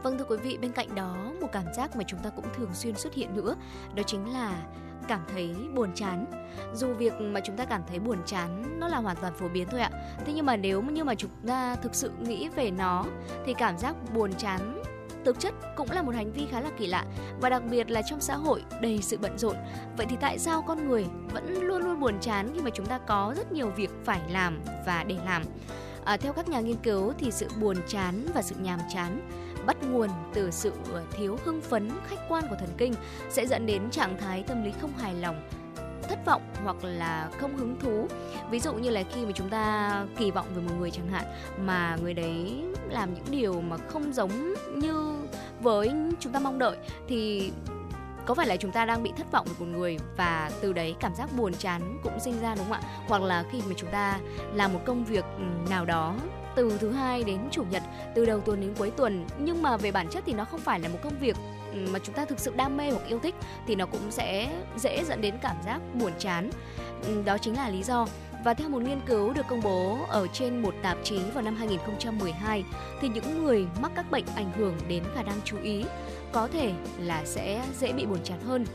Vâng 0.03 0.17
thưa 0.17 0.25
quý 0.29 0.37
vị, 0.37 0.57
bên 0.61 0.71
cạnh 0.71 0.95
đó 0.95 1.15
một 1.41 1.47
cảm 1.51 1.65
giác 1.73 1.95
mà 1.95 2.03
chúng 2.07 2.19
ta 2.19 2.29
cũng 2.29 2.45
thường 2.55 2.73
xuyên 2.73 2.95
xuất 2.95 3.13
hiện 3.13 3.35
nữa, 3.35 3.55
đó 3.95 4.03
chính 4.03 4.33
là 4.33 4.61
cảm 5.07 5.21
thấy 5.33 5.55
buồn 5.75 5.89
chán 5.95 6.25
dù 6.73 6.93
việc 6.93 7.13
mà 7.21 7.39
chúng 7.39 7.57
ta 7.57 7.65
cảm 7.65 7.81
thấy 7.87 7.99
buồn 7.99 8.17
chán 8.25 8.79
nó 8.79 8.87
là 8.87 8.97
hoàn 8.97 9.15
toàn 9.21 9.33
phổ 9.33 9.47
biến 9.47 9.67
thôi 9.71 9.79
ạ 9.79 9.89
thế 10.25 10.33
nhưng 10.35 10.45
mà 10.45 10.55
nếu 10.55 10.81
như 10.81 11.03
mà 11.03 11.15
chúng 11.15 11.31
ta 11.47 11.75
thực 11.75 11.95
sự 11.95 12.11
nghĩ 12.19 12.49
về 12.49 12.71
nó 12.71 13.05
thì 13.45 13.53
cảm 13.53 13.77
giác 13.77 13.95
buồn 14.13 14.33
chán 14.37 14.83
thực 15.25 15.39
chất 15.39 15.53
cũng 15.75 15.91
là 15.91 16.01
một 16.01 16.15
hành 16.15 16.31
vi 16.31 16.45
khá 16.51 16.61
là 16.61 16.69
kỳ 16.77 16.87
lạ 16.87 17.05
và 17.41 17.49
đặc 17.49 17.63
biệt 17.71 17.91
là 17.91 18.01
trong 18.01 18.21
xã 18.21 18.35
hội 18.35 18.63
đầy 18.81 18.99
sự 19.01 19.17
bận 19.17 19.37
rộn. 19.37 19.55
Vậy 19.97 20.05
thì 20.09 20.15
tại 20.21 20.39
sao 20.39 20.61
con 20.61 20.87
người 20.89 21.05
vẫn 21.33 21.61
luôn 21.61 21.83
luôn 21.83 21.99
buồn 21.99 22.19
chán 22.21 22.51
khi 22.53 22.61
mà 22.61 22.69
chúng 22.69 22.85
ta 22.85 22.97
có 22.97 23.33
rất 23.37 23.51
nhiều 23.51 23.69
việc 23.69 23.89
phải 24.05 24.21
làm 24.29 24.61
và 24.85 25.03
để 25.03 25.17
làm? 25.25 25.43
À, 26.05 26.17
theo 26.17 26.33
các 26.33 26.49
nhà 26.49 26.59
nghiên 26.59 26.77
cứu 26.77 27.13
thì 27.17 27.31
sự 27.31 27.47
buồn 27.61 27.77
chán 27.87 28.25
và 28.33 28.41
sự 28.41 28.55
nhàm 28.59 28.79
chán 28.93 29.29
bắt 29.65 29.77
nguồn 29.83 30.09
từ 30.33 30.51
sự 30.51 30.71
thiếu 31.11 31.37
hưng 31.45 31.61
phấn 31.61 31.89
khách 32.07 32.29
quan 32.29 32.43
của 32.49 32.55
thần 32.59 32.69
kinh 32.77 32.93
sẽ 33.29 33.47
dẫn 33.47 33.65
đến 33.65 33.89
trạng 33.91 34.17
thái 34.17 34.43
tâm 34.47 34.63
lý 34.63 34.71
không 34.81 34.91
hài 34.97 35.13
lòng 35.15 35.49
thất 36.09 36.25
vọng 36.25 36.41
hoặc 36.63 36.75
là 36.83 37.29
không 37.39 37.57
hứng 37.57 37.75
thú. 37.79 38.07
Ví 38.51 38.59
dụ 38.59 38.73
như 38.73 38.89
là 38.89 39.03
khi 39.13 39.25
mà 39.25 39.31
chúng 39.35 39.49
ta 39.49 40.05
kỳ 40.17 40.31
vọng 40.31 40.45
về 40.55 40.61
một 40.61 40.73
người 40.79 40.91
chẳng 40.91 41.07
hạn, 41.07 41.25
mà 41.59 41.97
người 42.01 42.13
đấy 42.13 42.63
làm 42.89 43.13
những 43.13 43.25
điều 43.29 43.61
mà 43.61 43.77
không 43.77 44.13
giống 44.13 44.53
như 44.75 45.15
với 45.61 45.91
chúng 46.19 46.33
ta 46.33 46.39
mong 46.39 46.59
đợi, 46.59 46.77
thì 47.07 47.51
có 48.25 48.35
phải 48.35 48.47
là 48.47 48.55
chúng 48.55 48.71
ta 48.71 48.85
đang 48.85 49.03
bị 49.03 49.11
thất 49.17 49.31
vọng 49.31 49.45
về 49.45 49.53
một 49.59 49.77
người 49.77 49.97
và 50.17 50.51
từ 50.61 50.73
đấy 50.73 50.95
cảm 50.99 51.15
giác 51.15 51.29
buồn 51.37 51.53
chán 51.53 51.99
cũng 52.03 52.19
sinh 52.19 52.41
ra, 52.41 52.55
đúng 52.55 52.65
không 52.65 52.73
ạ? 52.73 52.81
Hoặc 53.07 53.21
là 53.21 53.43
khi 53.51 53.61
mà 53.67 53.73
chúng 53.77 53.91
ta 53.91 54.19
làm 54.53 54.73
một 54.73 54.79
công 54.85 55.05
việc 55.05 55.25
ừ, 55.37 55.69
nào 55.69 55.85
đó 55.85 56.15
từ 56.55 56.77
thứ 56.79 56.91
hai 56.91 57.23
đến 57.23 57.39
chủ 57.51 57.63
nhật, 57.69 57.83
từ 58.15 58.25
đầu 58.25 58.39
tuần 58.39 58.61
đến 58.61 58.73
cuối 58.77 58.91
tuần, 58.91 59.25
nhưng 59.39 59.61
mà 59.61 59.77
về 59.77 59.91
bản 59.91 60.07
chất 60.07 60.23
thì 60.27 60.33
nó 60.33 60.45
không 60.45 60.59
phải 60.59 60.79
là 60.79 60.89
một 60.89 60.99
công 61.03 61.19
việc 61.19 61.35
mà 61.93 61.99
chúng 61.99 62.15
ta 62.15 62.25
thực 62.25 62.39
sự 62.39 62.53
đam 62.55 62.77
mê 62.77 62.91
hoặc 62.91 63.07
yêu 63.07 63.19
thích 63.19 63.35
thì 63.67 63.75
nó 63.75 63.85
cũng 63.85 64.11
sẽ 64.11 64.49
dễ 64.77 65.03
dẫn 65.03 65.21
đến 65.21 65.35
cảm 65.41 65.55
giác 65.65 65.79
buồn 65.93 66.11
chán. 66.19 66.49
Ừ, 67.07 67.21
đó 67.25 67.37
chính 67.37 67.55
là 67.55 67.69
lý 67.69 67.83
do. 67.83 68.07
Và 68.43 68.53
theo 68.53 68.69
một 68.69 68.81
nghiên 68.81 69.01
cứu 69.05 69.33
được 69.33 69.47
công 69.47 69.61
bố 69.61 69.97
ở 70.07 70.27
trên 70.33 70.61
một 70.61 70.73
tạp 70.81 70.97
chí 71.03 71.19
vào 71.33 71.43
năm 71.43 71.55
2012 71.55 72.63
thì 73.01 73.09
những 73.09 73.43
người 73.43 73.67
mắc 73.81 73.91
các 73.95 74.11
bệnh 74.11 74.25
ảnh 74.35 74.51
hưởng 74.57 74.75
đến 74.87 75.03
khả 75.15 75.23
năng 75.23 75.41
chú 75.45 75.57
ý 75.63 75.85
có 76.31 76.47
thể 76.47 76.71
là 76.99 77.25
sẽ 77.25 77.65
dễ 77.79 77.93
bị 77.93 78.05
buồn 78.05 78.19
chán 78.23 78.39
hơn. 78.41 78.65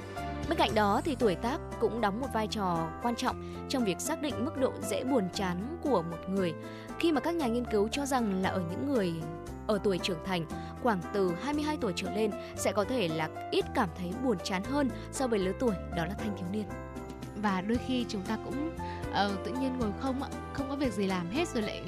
Bên 0.49 0.59
cạnh 0.59 0.75
đó 0.75 1.01
thì 1.05 1.17
tuổi 1.19 1.35
tác 1.35 1.59
cũng 1.81 2.01
đóng 2.01 2.21
một 2.21 2.27
vai 2.35 2.47
trò 2.47 2.89
quan 3.03 3.17
trọng 3.17 3.67
trong 3.69 3.85
việc 3.85 4.01
xác 4.01 4.23
định 4.23 4.45
mức 4.45 4.57
độ 4.57 4.73
dễ 4.83 5.05
buồn 5.05 5.29
chán 5.35 5.79
của 5.83 6.03
một 6.03 6.29
người. 6.29 6.55
Khi 6.99 7.13
mà 7.13 7.21
các 7.21 7.35
nhà 7.35 7.47
nghiên 7.47 7.65
cứu 7.65 7.89
cho 7.89 8.07
rằng 8.07 8.43
là 8.43 8.49
ở 8.49 8.63
những 8.71 8.95
người 8.95 9.13
ở 9.67 9.79
tuổi 9.85 9.99
trưởng 9.99 10.25
thành 10.25 10.47
khoảng 10.83 11.01
từ 11.13 11.35
22 11.43 11.77
tuổi 11.81 11.93
trở 11.97 12.11
lên 12.11 12.31
sẽ 12.57 12.73
có 12.73 12.85
thể 12.85 13.09
là 13.09 13.29
ít 13.51 13.65
cảm 13.75 13.89
thấy 13.99 14.13
buồn 14.25 14.37
chán 14.45 14.65
hơn 14.65 14.91
so 15.13 15.27
với 15.27 15.39
lứa 15.39 15.53
tuổi 15.61 15.75
đó 15.97 16.05
là 16.05 16.15
thanh 16.19 16.37
thiếu 16.37 16.47
niên. 16.53 16.65
Và 17.43 17.61
đôi 17.61 17.79
khi 17.87 18.05
chúng 18.09 18.23
ta 18.23 18.39
cũng 18.45 18.71
uh, 19.11 19.45
tự 19.45 19.53
nhiên 19.61 19.79
ngồi 19.79 19.91
không 20.01 20.21
không 20.53 20.69
có 20.69 20.77
việc 20.77 20.93
gì 20.93 21.07
làm 21.07 21.31
hết 21.31 21.49
rồi 21.49 21.63
lại 21.63 21.83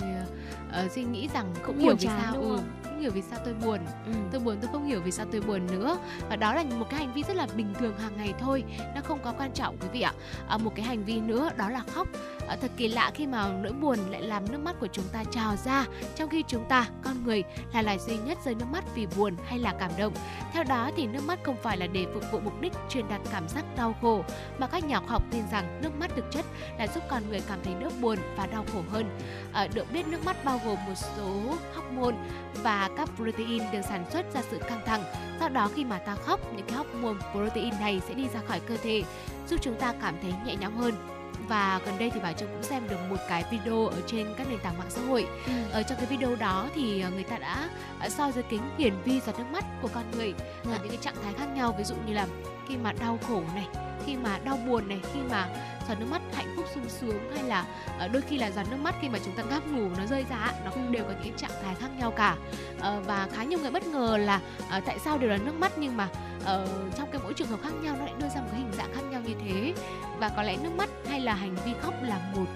uh, 0.85 0.93
suy 0.93 1.05
nghĩ 1.05 1.29
rằng 1.35 1.55
cũng, 1.55 1.67
cũng 1.67 1.79
hiểu 1.79 1.97
vì 1.99 2.07
sao 2.07 2.35
ừ, 2.35 2.57
không? 2.57 3.01
hiểu 3.01 3.11
vì 3.11 3.23
sao 3.23 3.39
tôi 3.45 3.55
buồn 3.55 3.79
ừ. 4.07 4.13
tôi 4.33 4.41
buồn 4.41 4.57
tôi 4.61 4.71
không 4.73 4.87
hiểu 4.87 5.01
vì 5.05 5.11
sao 5.11 5.27
tôi 5.33 5.41
buồn 5.41 5.67
nữa. 5.67 5.99
Và 6.29 6.37
đó 6.37 6.55
là 6.55 6.65
một 6.79 6.87
cái 6.91 6.99
hành 6.99 7.15
vi 7.15 7.23
rất 7.23 7.37
là 7.37 7.47
bình 7.57 7.75
thường 7.79 7.99
hàng 7.99 8.17
ngày 8.17 8.35
thôi 8.39 8.65
nó 8.95 9.01
không 9.05 9.19
có 9.25 9.33
quan 9.39 9.53
trọng 9.53 9.77
quý 9.79 9.89
vị 9.93 10.01
ạ. 10.01 10.13
À, 10.49 10.59
một 10.59 10.73
cái 10.75 10.85
hành 10.85 11.05
vi 11.05 11.21
nữa 11.21 11.51
đó 11.57 11.71
là 11.71 11.83
khóc 11.95 12.09
à, 12.49 12.57
thật 12.57 12.71
kỳ 12.77 12.89
lạ 12.89 13.11
khi 13.15 13.27
mà 13.27 13.53
nỗi 13.63 13.73
buồn 13.73 13.99
lại 14.11 14.23
làm 14.23 14.53
nước 14.53 14.59
mắt 14.59 14.77
của 14.81 14.89
chúng 14.93 15.05
ta 15.13 15.25
trào 15.25 15.57
ra 15.57 15.87
trong 16.15 16.29
khi 16.29 16.45
chúng 16.49 16.65
ta 16.69 16.89
con 17.03 17.25
người 17.25 17.43
là 17.73 17.83
loài 17.83 17.99
duy 17.99 18.17
nhất 18.17 18.39
rơi 18.45 18.55
nước 18.55 18.67
mắt 18.73 18.85
vì 18.95 19.07
buồn 19.17 19.37
hay 19.47 19.59
là 19.59 19.75
cảm 19.81 19.91
động. 19.99 20.13
Theo 20.53 20.65
đó 20.65 20.91
thì 20.97 21.07
nước 21.07 21.21
mắt 21.27 21.39
không 21.43 21.57
phải 21.63 21.77
là 21.77 21.87
để 21.87 22.07
phục 22.15 22.23
vụ 22.33 22.41
mục 22.41 22.61
đích 22.61 22.73
truyền 22.89 23.09
đạt 23.09 23.21
cảm 23.33 23.49
giác 23.49 23.65
đau 23.77 23.95
khổ 24.01 24.25
mà 24.59 24.67
các 24.67 24.85
nhà 24.85 24.99
khoa 24.99 25.09
học 25.09 25.23
tin 25.31 25.43
rằng 25.53 25.81
nước 25.83 25.91
mắt 25.99 26.11
thực 26.17 26.25
chất 26.33 26.45
là 26.79 26.87
giúp 26.87 27.03
con 27.09 27.23
người 27.29 27.41
cảm 27.49 27.59
thấy 27.65 27.75
đỡ 27.81 27.91
buồn 28.01 28.19
và 28.37 28.47
đau 28.47 28.65
khổ 28.73 28.83
hơn. 28.91 29.19
À, 29.53 29.69
được 29.75 29.93
biết 29.93 30.07
nước 30.07 30.25
mắt 30.25 30.45
bao 30.45 30.61
gồm 30.65 30.79
một 30.87 30.95
số 31.17 31.57
hormone 31.75 32.17
và 32.63 32.91
các 32.97 33.09
protein 33.17 33.63
được 33.73 33.83
sản 33.89 34.05
xuất 34.13 34.35
ra 34.35 34.43
sự 34.51 34.59
căng 34.69 34.81
thẳng. 34.87 35.03
Sau 35.41 35.49
đó 35.49 35.71
khi 35.75 35.85
mà 35.85 35.99
ta 35.99 36.15
khóc, 36.15 36.41
những 36.57 36.67
cái 36.67 36.77
hormone 36.77 37.19
protein 37.33 37.81
này 37.81 38.01
sẽ 38.09 38.15
đi 38.15 38.29
ra 38.29 38.41
khỏi 38.49 38.61
cơ 38.61 38.77
thể, 38.83 39.03
giúp 39.49 39.57
chúng 39.63 39.75
ta 39.75 39.95
cảm 40.03 40.15
thấy 40.23 40.35
nhẹ 40.47 40.57
nhõm 40.57 40.77
hơn 40.77 41.16
và 41.49 41.81
gần 41.87 41.99
đây 41.99 42.11
thì 42.15 42.21
bảo 42.21 42.33
trâm 42.33 42.49
cũng 42.49 42.63
xem 42.63 42.89
được 42.89 42.97
một 43.11 43.17
cái 43.29 43.45
video 43.51 43.87
ở 43.87 44.01
trên 44.07 44.27
các 44.39 44.47
nền 44.51 44.59
tảng 44.59 44.79
mạng 44.79 44.91
xã 44.91 45.01
hội 45.03 45.27
ừ. 45.47 45.53
ở 45.73 45.83
trong 45.83 45.99
cái 45.99 46.07
video 46.07 46.37
đó 46.37 46.69
thì 46.75 47.01
ờ, 47.01 47.11
người 47.11 47.25
ta 47.25 47.39
đã 47.39 47.69
ờ, 48.01 48.09
soi 48.09 48.33
dưới 48.33 48.45
kính 48.51 48.63
hiển 48.79 48.95
vi 49.05 49.21
giọt 49.21 49.39
nước 49.39 49.45
mắt 49.53 49.65
của 49.83 49.89
con 49.95 50.05
người 50.17 50.35
ở 50.65 50.73
ừ. 50.73 50.79
những 50.83 50.89
cái 50.89 50.99
trạng 51.01 51.15
thái 51.25 51.35
khác 51.35 51.47
nhau 51.55 51.75
ví 51.79 51.85
dụ 51.85 51.95
như 52.07 52.13
là 52.13 52.27
khi 52.69 52.77
mà 52.77 52.93
đau 52.93 53.19
khổ 53.29 53.43
này 53.55 53.67
khi 54.07 54.17
mà 54.17 54.39
đau 54.45 54.59
buồn 54.67 54.89
này 54.89 55.01
khi 55.13 55.21
mà 55.31 55.49
giọt 55.89 55.95
nước 56.01 56.07
mắt 56.11 56.23
hạnh 56.35 56.53
phúc 56.57 56.65
sung 56.75 56.89
sướng 56.89 57.31
hay 57.35 57.45
là 57.45 57.65
uh, 58.05 58.13
đôi 58.13 58.23
khi 58.23 58.39
là 58.39 58.51
giọt 58.51 58.67
nước 58.71 58.77
mắt 58.83 58.95
khi 59.01 59.09
mà 59.09 59.19
chúng 59.25 59.35
ta 59.35 59.43
ngáp 59.43 59.67
ngủ 59.67 59.89
nó 59.99 60.07
rơi 60.07 60.25
ra 60.31 60.53
nó 60.65 60.71
cũng 60.71 60.93
đều 60.93 61.05
có 61.05 61.13
những 61.25 61.37
trạng 61.37 61.51
thái 61.65 61.75
khác 61.75 61.89
nhau 61.99 62.11
cả 62.11 62.37
và 62.81 63.29
khá 63.33 63.45
nhiều 63.45 63.59
người 63.59 63.71
bất 63.71 63.87
ngờ 63.87 64.17
là 64.17 64.41
tại 64.87 64.99
sao 65.05 65.19
đều 65.19 65.31
là 65.31 65.37
nước 65.37 65.55
mắt 65.55 65.73
nhưng 65.79 65.97
mà 65.97 66.09
uh, 66.47 66.97
trong 66.97 67.11
cái 67.13 67.21
mỗi 67.25 67.35
trường 67.35 67.49
hợp 67.49 67.61
khác 67.63 67.73
nhau 67.83 67.97
nó 67.99 68.05
lại 68.05 68.15
đưa 68.21 68.29
ra 68.29 68.41
một 68.41 68.49
cái 68.51 68.61
hình 68.61 68.73
dạng 68.73 68.93
khác 68.95 69.03
nhau 69.11 69.21
như 69.27 69.35
thế. 69.45 69.75
Và 70.19 70.29
có 70.29 70.43
lẽ 70.43 70.57
nước 70.63 70.71
mắt 70.79 70.91
hay 71.09 71.21
là 71.21 71.35
hành 71.35 71.55
vi 71.65 71.73
khóc 71.83 71.95
là 72.03 72.33
một 72.37 72.47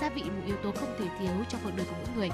gia 0.00 0.08
vị 0.08 0.22
một 0.22 0.42
yếu 0.46 0.56
tố 0.56 0.70
không 0.72 0.94
thể 0.98 1.04
thiếu 1.18 1.44
trong 1.48 1.60
cuộc 1.64 1.70
đời 1.76 1.86
của 1.90 1.96
mỗi 2.06 2.16
người. 2.16 2.30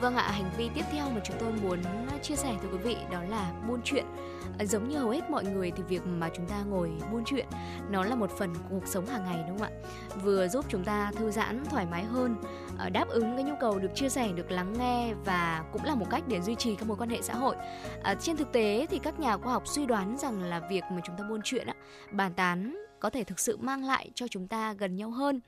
Vâng 0.00 0.16
ạ, 0.16 0.30
hành 0.30 0.50
vi 0.56 0.70
tiếp 0.74 0.84
theo 0.92 1.10
mà 1.10 1.20
chúng 1.24 1.36
tôi 1.40 1.52
muốn 1.52 1.82
à, 1.84 2.18
chia 2.22 2.36
sẻ 2.36 2.54
với 2.62 2.70
quý 2.72 2.78
vị 2.78 2.96
đó 3.12 3.22
là 3.28 3.52
buôn 3.68 3.80
chuyện. 3.84 4.04
À, 4.58 4.64
giống 4.64 4.88
như 4.88 4.98
hầu 4.98 5.10
hết 5.10 5.30
mọi 5.30 5.44
người 5.44 5.70
thì 5.70 5.82
việc 5.82 6.06
mà 6.06 6.28
chúng 6.36 6.46
ta 6.46 6.62
ngồi 6.62 6.92
buôn 7.12 7.22
chuyện 7.26 7.46
nó 7.90 8.04
là 8.04 8.14
một 8.14 8.30
phần 8.30 8.54
của 8.54 8.60
cuộc 8.70 8.86
sống 8.86 9.06
hàng 9.06 9.24
ngày 9.24 9.44
đúng 9.48 9.58
không 9.58 9.68
ạ? 9.68 9.78
Vừa 10.22 10.48
giúp 10.48 10.64
chúng 10.68 10.84
ta 10.84 11.12
thư 11.16 11.30
giãn 11.30 11.64
thoải 11.64 11.86
mái 11.90 12.04
hơn, 12.04 12.36
à, 12.78 12.88
đáp 12.88 13.08
ứng 13.08 13.36
cái 13.36 13.44
nhu 13.44 13.54
cầu 13.60 13.78
được 13.78 13.94
chia 13.94 14.08
sẻ, 14.08 14.32
được 14.32 14.50
lắng 14.50 14.74
nghe 14.78 15.14
và 15.24 15.64
cũng 15.72 15.84
là 15.84 15.94
một 15.94 16.06
cách 16.10 16.22
để 16.28 16.40
duy 16.40 16.54
trì 16.54 16.74
các 16.74 16.88
mối 16.88 16.96
quan 16.96 17.10
hệ 17.10 17.22
xã 17.22 17.34
hội. 17.34 17.56
À, 18.02 18.14
trên 18.14 18.36
thực 18.36 18.52
tế 18.52 18.86
thì 18.90 18.98
các 18.98 19.20
nhà 19.20 19.36
khoa 19.36 19.52
học 19.52 19.62
suy 19.66 19.86
đoán 19.86 20.16
rằng 20.18 20.42
là 20.42 20.60
việc 20.70 20.84
mà 20.90 21.00
chúng 21.04 21.16
ta 21.16 21.24
buôn 21.28 21.40
chuyện, 21.44 21.68
bàn 22.10 22.34
tán 22.34 22.76
có 23.00 23.10
thể 23.10 23.24
thực 23.24 23.40
sự 23.40 23.56
mang 23.56 23.84
lại 23.84 24.10
cho 24.14 24.28
chúng 24.28 24.48
ta 24.48 24.72
gần 24.72 24.96
nhau 24.96 25.10
hơn. 25.10 25.40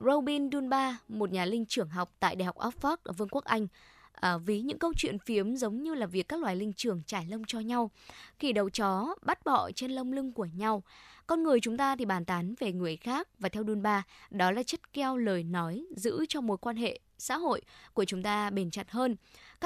Robin 0.00 0.50
Dunbar, 0.52 0.94
một 1.08 1.32
nhà 1.32 1.44
linh 1.44 1.66
trưởng 1.66 1.88
học 1.88 2.12
tại 2.20 2.36
Đại 2.36 2.46
học 2.46 2.56
Oxford 2.56 2.96
ở 3.04 3.12
Vương 3.12 3.28
quốc 3.28 3.44
Anh, 3.44 3.66
à, 4.12 4.38
ví 4.38 4.60
những 4.60 4.78
câu 4.78 4.92
chuyện 4.96 5.18
phiếm 5.18 5.56
giống 5.56 5.82
như 5.82 5.94
là 5.94 6.06
việc 6.06 6.28
các 6.28 6.40
loài 6.40 6.56
linh 6.56 6.72
trưởng 6.72 7.02
trải 7.06 7.26
lông 7.26 7.44
cho 7.44 7.60
nhau, 7.60 7.90
khi 8.38 8.52
đầu 8.52 8.70
chó 8.70 9.14
bắt 9.22 9.44
bọ 9.44 9.70
trên 9.74 9.90
lông 9.90 10.12
lưng 10.12 10.32
của 10.32 10.46
nhau. 10.54 10.82
Con 11.26 11.42
người 11.42 11.60
chúng 11.60 11.76
ta 11.76 11.96
thì 11.96 12.04
bàn 12.04 12.24
tán 12.24 12.54
về 12.58 12.72
người 12.72 12.96
khác 12.96 13.28
và 13.38 13.48
theo 13.48 13.64
Dunbar, 13.66 14.00
đó 14.30 14.50
là 14.50 14.62
chất 14.62 14.92
keo 14.92 15.16
lời 15.16 15.42
nói 15.44 15.86
giữ 15.96 16.26
cho 16.28 16.40
mối 16.40 16.56
quan 16.58 16.76
hệ 16.76 17.00
xã 17.18 17.36
hội 17.36 17.62
của 17.94 18.04
chúng 18.04 18.22
ta 18.22 18.50
bền 18.50 18.70
chặt 18.70 18.90
hơn. 18.90 19.16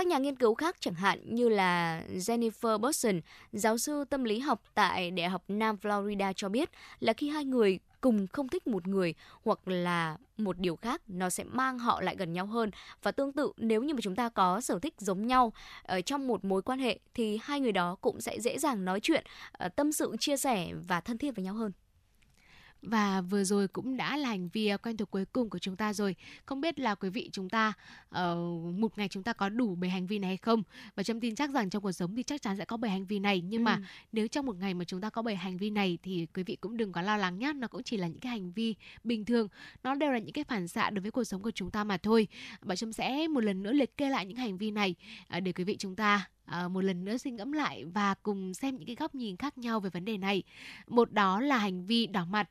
Các 0.01 0.07
nhà 0.07 0.19
nghiên 0.19 0.37
cứu 0.37 0.55
khác 0.55 0.77
chẳng 0.81 0.95
hạn 0.95 1.35
như 1.35 1.49
là 1.49 2.03
Jennifer 2.13 2.79
Boston, 2.79 3.21
giáo 3.53 3.79
sư 3.79 4.05
tâm 4.11 4.25
lý 4.25 4.39
học 4.39 4.63
tại 4.75 5.11
Đại 5.11 5.29
học 5.29 5.45
Nam 5.49 5.77
Florida 5.83 6.33
cho 6.37 6.49
biết 6.49 6.71
là 7.01 7.13
khi 7.13 7.29
hai 7.29 7.45
người 7.45 7.79
cùng 8.01 8.27
không 8.27 8.49
thích 8.49 8.67
một 8.67 8.89
người 8.89 9.15
hoặc 9.45 9.69
là 9.69 10.17
một 10.37 10.59
điều 10.59 10.77
khác 10.77 11.03
nó 11.09 11.31
sẽ 11.31 11.45
mang 11.45 11.79
họ 11.79 12.01
lại 12.01 12.17
gần 12.19 12.33
nhau 12.33 12.47
hơn. 12.47 12.71
Và 13.03 13.13
tương 13.13 13.33
tự 13.33 13.53
nếu 13.57 13.83
như 13.83 13.95
mà 13.95 14.01
chúng 14.03 14.17
ta 14.17 14.29
có 14.29 14.61
sở 14.61 14.79
thích 14.79 14.95
giống 14.99 15.27
nhau 15.27 15.53
ở 15.83 16.01
trong 16.01 16.27
một 16.27 16.45
mối 16.45 16.63
quan 16.63 16.79
hệ 16.79 16.99
thì 17.15 17.39
hai 17.43 17.61
người 17.61 17.73
đó 17.73 17.97
cũng 18.01 18.21
sẽ 18.21 18.41
dễ 18.41 18.59
dàng 18.59 18.85
nói 18.85 19.01
chuyện 19.01 19.25
ờ, 19.53 19.69
tâm 19.69 19.93
sự 19.93 20.17
chia 20.21 20.37
sẻ 20.37 20.73
và 20.89 21.01
thân 21.01 21.19
thiết 21.19 21.37
với 21.37 21.45
nhau 21.45 21.55
hơn 21.55 21.73
và 22.83 23.21
vừa 23.21 23.45
rồi 23.45 23.69
cũng 23.69 23.97
đã 23.97 24.17
là 24.17 24.29
hành 24.29 24.49
vi 24.49 24.71
quen 24.83 24.97
thuộc 24.97 25.11
cuối 25.11 25.25
cùng 25.25 25.51
của 25.51 25.59
chúng 25.59 25.77
ta 25.77 25.93
rồi. 25.93 26.17
Không 26.47 26.61
biết 26.61 26.81
là 26.81 26.95
quý 26.95 27.11
vị 27.11 27.31
chúng 27.33 27.49
ta 27.49 27.73
uh, 28.09 28.75
một 28.75 28.99
ngày 28.99 29.09
chúng 29.09 29.23
ta 29.23 29.33
có 29.33 29.49
đủ 29.49 29.75
bảy 29.75 29.91
hành 29.91 30.07
vi 30.07 30.19
này 30.19 30.29
hay 30.29 30.37
không? 30.37 30.63
Và 30.95 31.03
Trâm 31.03 31.21
tin 31.21 31.35
chắc 31.35 31.51
rằng 31.51 31.71
trong 31.71 31.83
cuộc 31.83 31.93
sống 31.93 32.17
thì 32.17 32.23
chắc 32.23 32.43
chắn 32.43 32.57
sẽ 32.57 32.65
có 32.65 32.77
bảy 32.77 32.91
hành 32.91 33.07
vi 33.07 33.19
này. 33.19 33.41
Nhưng 33.41 33.61
ừ. 33.61 33.65
mà 33.65 33.83
nếu 34.13 34.29
trong 34.29 34.47
một 34.47 34.57
ngày 34.57 34.75
mà 34.75 34.85
chúng 34.85 35.01
ta 35.01 35.11
có 35.11 35.23
bảy 35.23 35.37
hành 35.37 35.57
vi 35.57 35.71
này 35.71 35.99
thì 36.03 36.27
quý 36.35 36.43
vị 36.43 36.57
cũng 36.57 36.77
đừng 36.77 36.93
có 36.93 37.03
lo 37.03 37.17
lắng 37.17 37.39
nhé. 37.39 37.53
Nó 37.53 37.69
cũng 37.69 37.83
chỉ 37.83 37.97
là 37.97 38.07
những 38.07 38.21
cái 38.21 38.31
hành 38.31 38.53
vi 38.53 38.75
bình 39.05 39.25
thường. 39.25 39.49
Nó 39.83 39.95
đều 39.95 40.13
là 40.13 40.19
những 40.19 40.33
cái 40.33 40.45
phản 40.45 40.69
xạ 40.69 40.91
đối 40.91 41.01
với 41.01 41.11
cuộc 41.11 41.25
sống 41.25 41.43
của 41.43 41.51
chúng 41.51 41.71
ta 41.71 41.85
mà 41.85 41.97
thôi. 41.97 42.29
Bạn 42.63 42.77
Trâm 42.77 42.93
sẽ 42.93 43.29
một 43.29 43.45
lần 43.45 43.63
nữa 43.63 43.73
liệt 43.73 43.97
kê 43.97 44.11
lại 44.11 44.27
những 44.27 44.37
hành 44.37 44.59
vi 44.59 44.71
này 44.71 44.95
uh, 45.37 45.43
để 45.43 45.53
quý 45.53 45.65
vị 45.65 45.77
chúng 45.79 45.97
ta 45.97 46.31
À, 46.51 46.69
một 46.69 46.85
lần 46.85 47.05
nữa 47.05 47.17
suy 47.17 47.31
ngẫm 47.31 47.53
lại 47.53 47.85
và 47.85 48.15
cùng 48.15 48.55
xem 48.55 48.77
những 48.77 48.87
cái 48.87 48.97
góc 48.97 49.15
nhìn 49.15 49.37
khác 49.37 49.59
nhau 49.59 49.81
về 49.81 49.91
vấn 49.91 50.05
đề 50.05 50.19
này. 50.19 50.43
Một 50.87 51.13
đó 51.13 51.41
là 51.41 51.59
hành 51.59 51.87
vi 51.87 52.07
đỏ 52.07 52.25
mặt 52.25 52.51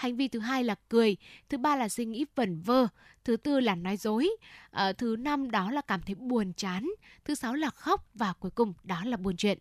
Hành 0.00 0.16
vi 0.16 0.28
thứ 0.28 0.38
hai 0.38 0.64
là 0.64 0.74
cười, 0.88 1.16
thứ 1.48 1.58
ba 1.58 1.76
là 1.76 1.88
suy 1.88 2.04
nghĩ 2.04 2.26
vẩn 2.34 2.60
vơ, 2.60 2.88
thứ 3.24 3.36
tư 3.36 3.60
là 3.60 3.74
nói 3.74 3.96
dối, 3.96 4.30
à, 4.70 4.92
thứ 4.92 5.16
năm 5.18 5.50
đó 5.50 5.70
là 5.70 5.80
cảm 5.80 6.02
thấy 6.02 6.14
buồn 6.14 6.52
chán, 6.52 6.90
thứ 7.24 7.34
sáu 7.34 7.54
là 7.54 7.70
khóc 7.70 8.08
và 8.14 8.32
cuối 8.32 8.50
cùng 8.50 8.74
đó 8.82 9.02
là 9.04 9.16
buồn 9.16 9.36
chuyện. 9.36 9.58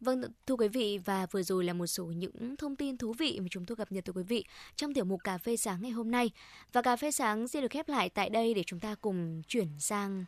Vâng, 0.00 0.22
thưa 0.46 0.56
quý 0.56 0.68
vị 0.68 0.98
và 1.04 1.26
vừa 1.30 1.42
rồi 1.42 1.64
là 1.64 1.72
một 1.72 1.86
số 1.86 2.04
những 2.04 2.56
thông 2.56 2.76
tin 2.76 2.98
thú 2.98 3.12
vị 3.12 3.38
mà 3.40 3.46
chúng 3.50 3.66
tôi 3.66 3.76
cập 3.76 3.92
nhật 3.92 4.04
tới 4.04 4.12
quý 4.12 4.22
vị 4.22 4.44
trong 4.76 4.94
tiểu 4.94 5.04
mục 5.04 5.20
cà 5.24 5.38
phê 5.38 5.56
sáng 5.56 5.82
ngày 5.82 5.90
hôm 5.90 6.10
nay. 6.10 6.30
Và 6.72 6.82
cà 6.82 6.96
phê 6.96 7.10
sáng 7.10 7.48
sẽ 7.48 7.60
được 7.60 7.70
khép 7.70 7.88
lại 7.88 8.08
tại 8.08 8.30
đây 8.30 8.54
để 8.54 8.62
chúng 8.66 8.80
ta 8.80 8.94
cùng 8.94 9.42
chuyển 9.48 9.68
sang 9.78 10.24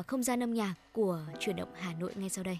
uh, 0.00 0.06
không 0.06 0.22
gian 0.22 0.42
âm 0.42 0.54
nhạc 0.54 0.74
của 0.92 1.20
chuyển 1.40 1.56
động 1.56 1.72
Hà 1.74 1.94
Nội 1.94 2.12
ngay 2.16 2.28
sau 2.28 2.44
đây. 2.44 2.58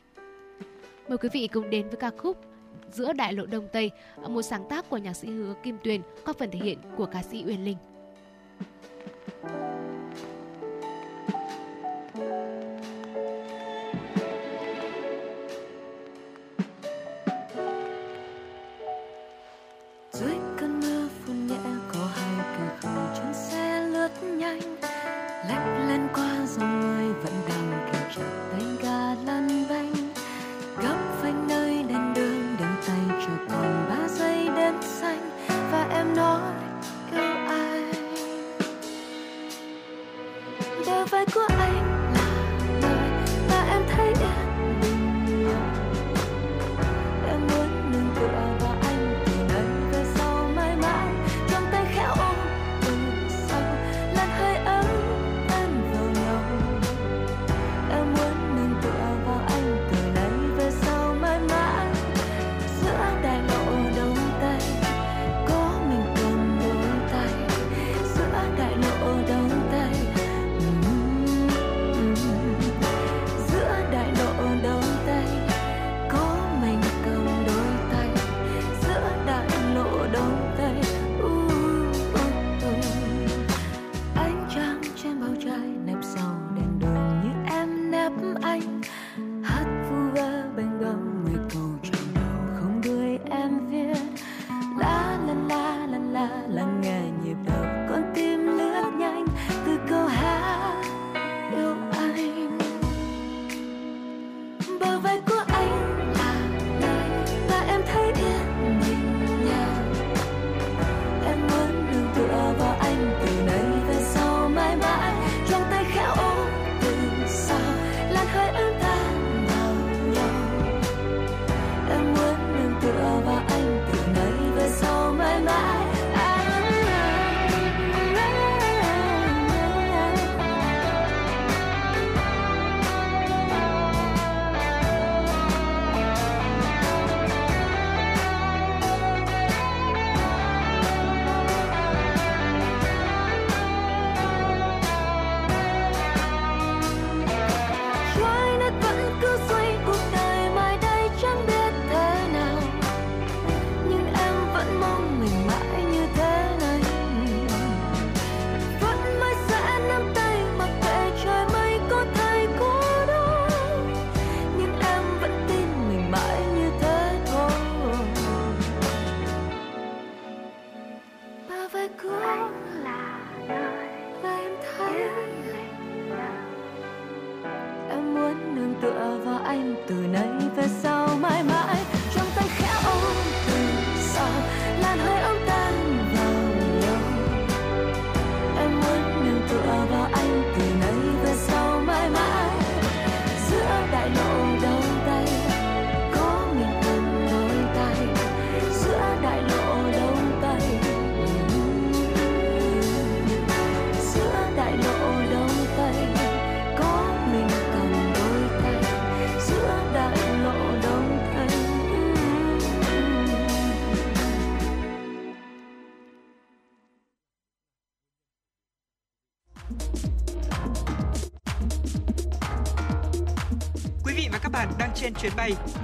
Mời 1.08 1.18
quý 1.18 1.28
vị 1.32 1.48
cùng 1.52 1.70
đến 1.70 1.88
với 1.88 1.96
ca 1.96 2.10
khúc 2.18 2.55
giữa 2.92 3.12
đại 3.12 3.32
lộ 3.32 3.46
Đông 3.46 3.68
Tây, 3.72 3.90
một 4.28 4.42
sáng 4.42 4.68
tác 4.68 4.90
của 4.90 4.96
nhạc 4.96 5.14
sĩ 5.14 5.28
Hứa 5.28 5.54
Kim 5.62 5.78
Tuyền 5.84 6.00
có 6.24 6.32
phần 6.32 6.50
thể 6.50 6.58
hiện 6.62 6.78
của 6.96 7.06
ca 7.06 7.22
sĩ 7.22 7.44
Uyên 7.46 7.64
Linh. 7.64 7.76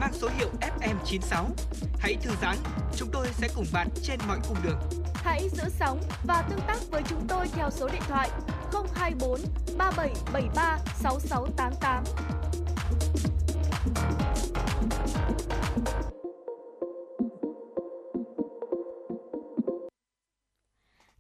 Mang 0.03 0.13
số 0.13 0.29
hiệu 0.39 0.49
FM96. 0.61 1.45
Hãy 1.99 2.17
thư 2.23 2.31
giãn, 2.43 2.57
chúng 2.97 3.09
tôi 3.13 3.27
sẽ 3.33 3.49
cùng 3.55 3.65
bạn 3.73 3.89
trên 4.03 4.21
mọi 4.29 4.39
cung 4.49 4.57
đường. 4.65 4.79
Hãy 5.15 5.49
giữ 5.49 5.63
sóng 5.79 6.01
và 6.27 6.43
tương 6.51 6.61
tác 6.67 6.79
với 6.91 7.03
chúng 7.09 7.27
tôi 7.29 7.47
theo 7.53 7.71
số 7.71 7.89
điện 7.89 8.03
thoại 8.09 8.31
024 8.95 9.41
3773 9.79 10.79
6688. 10.95 12.05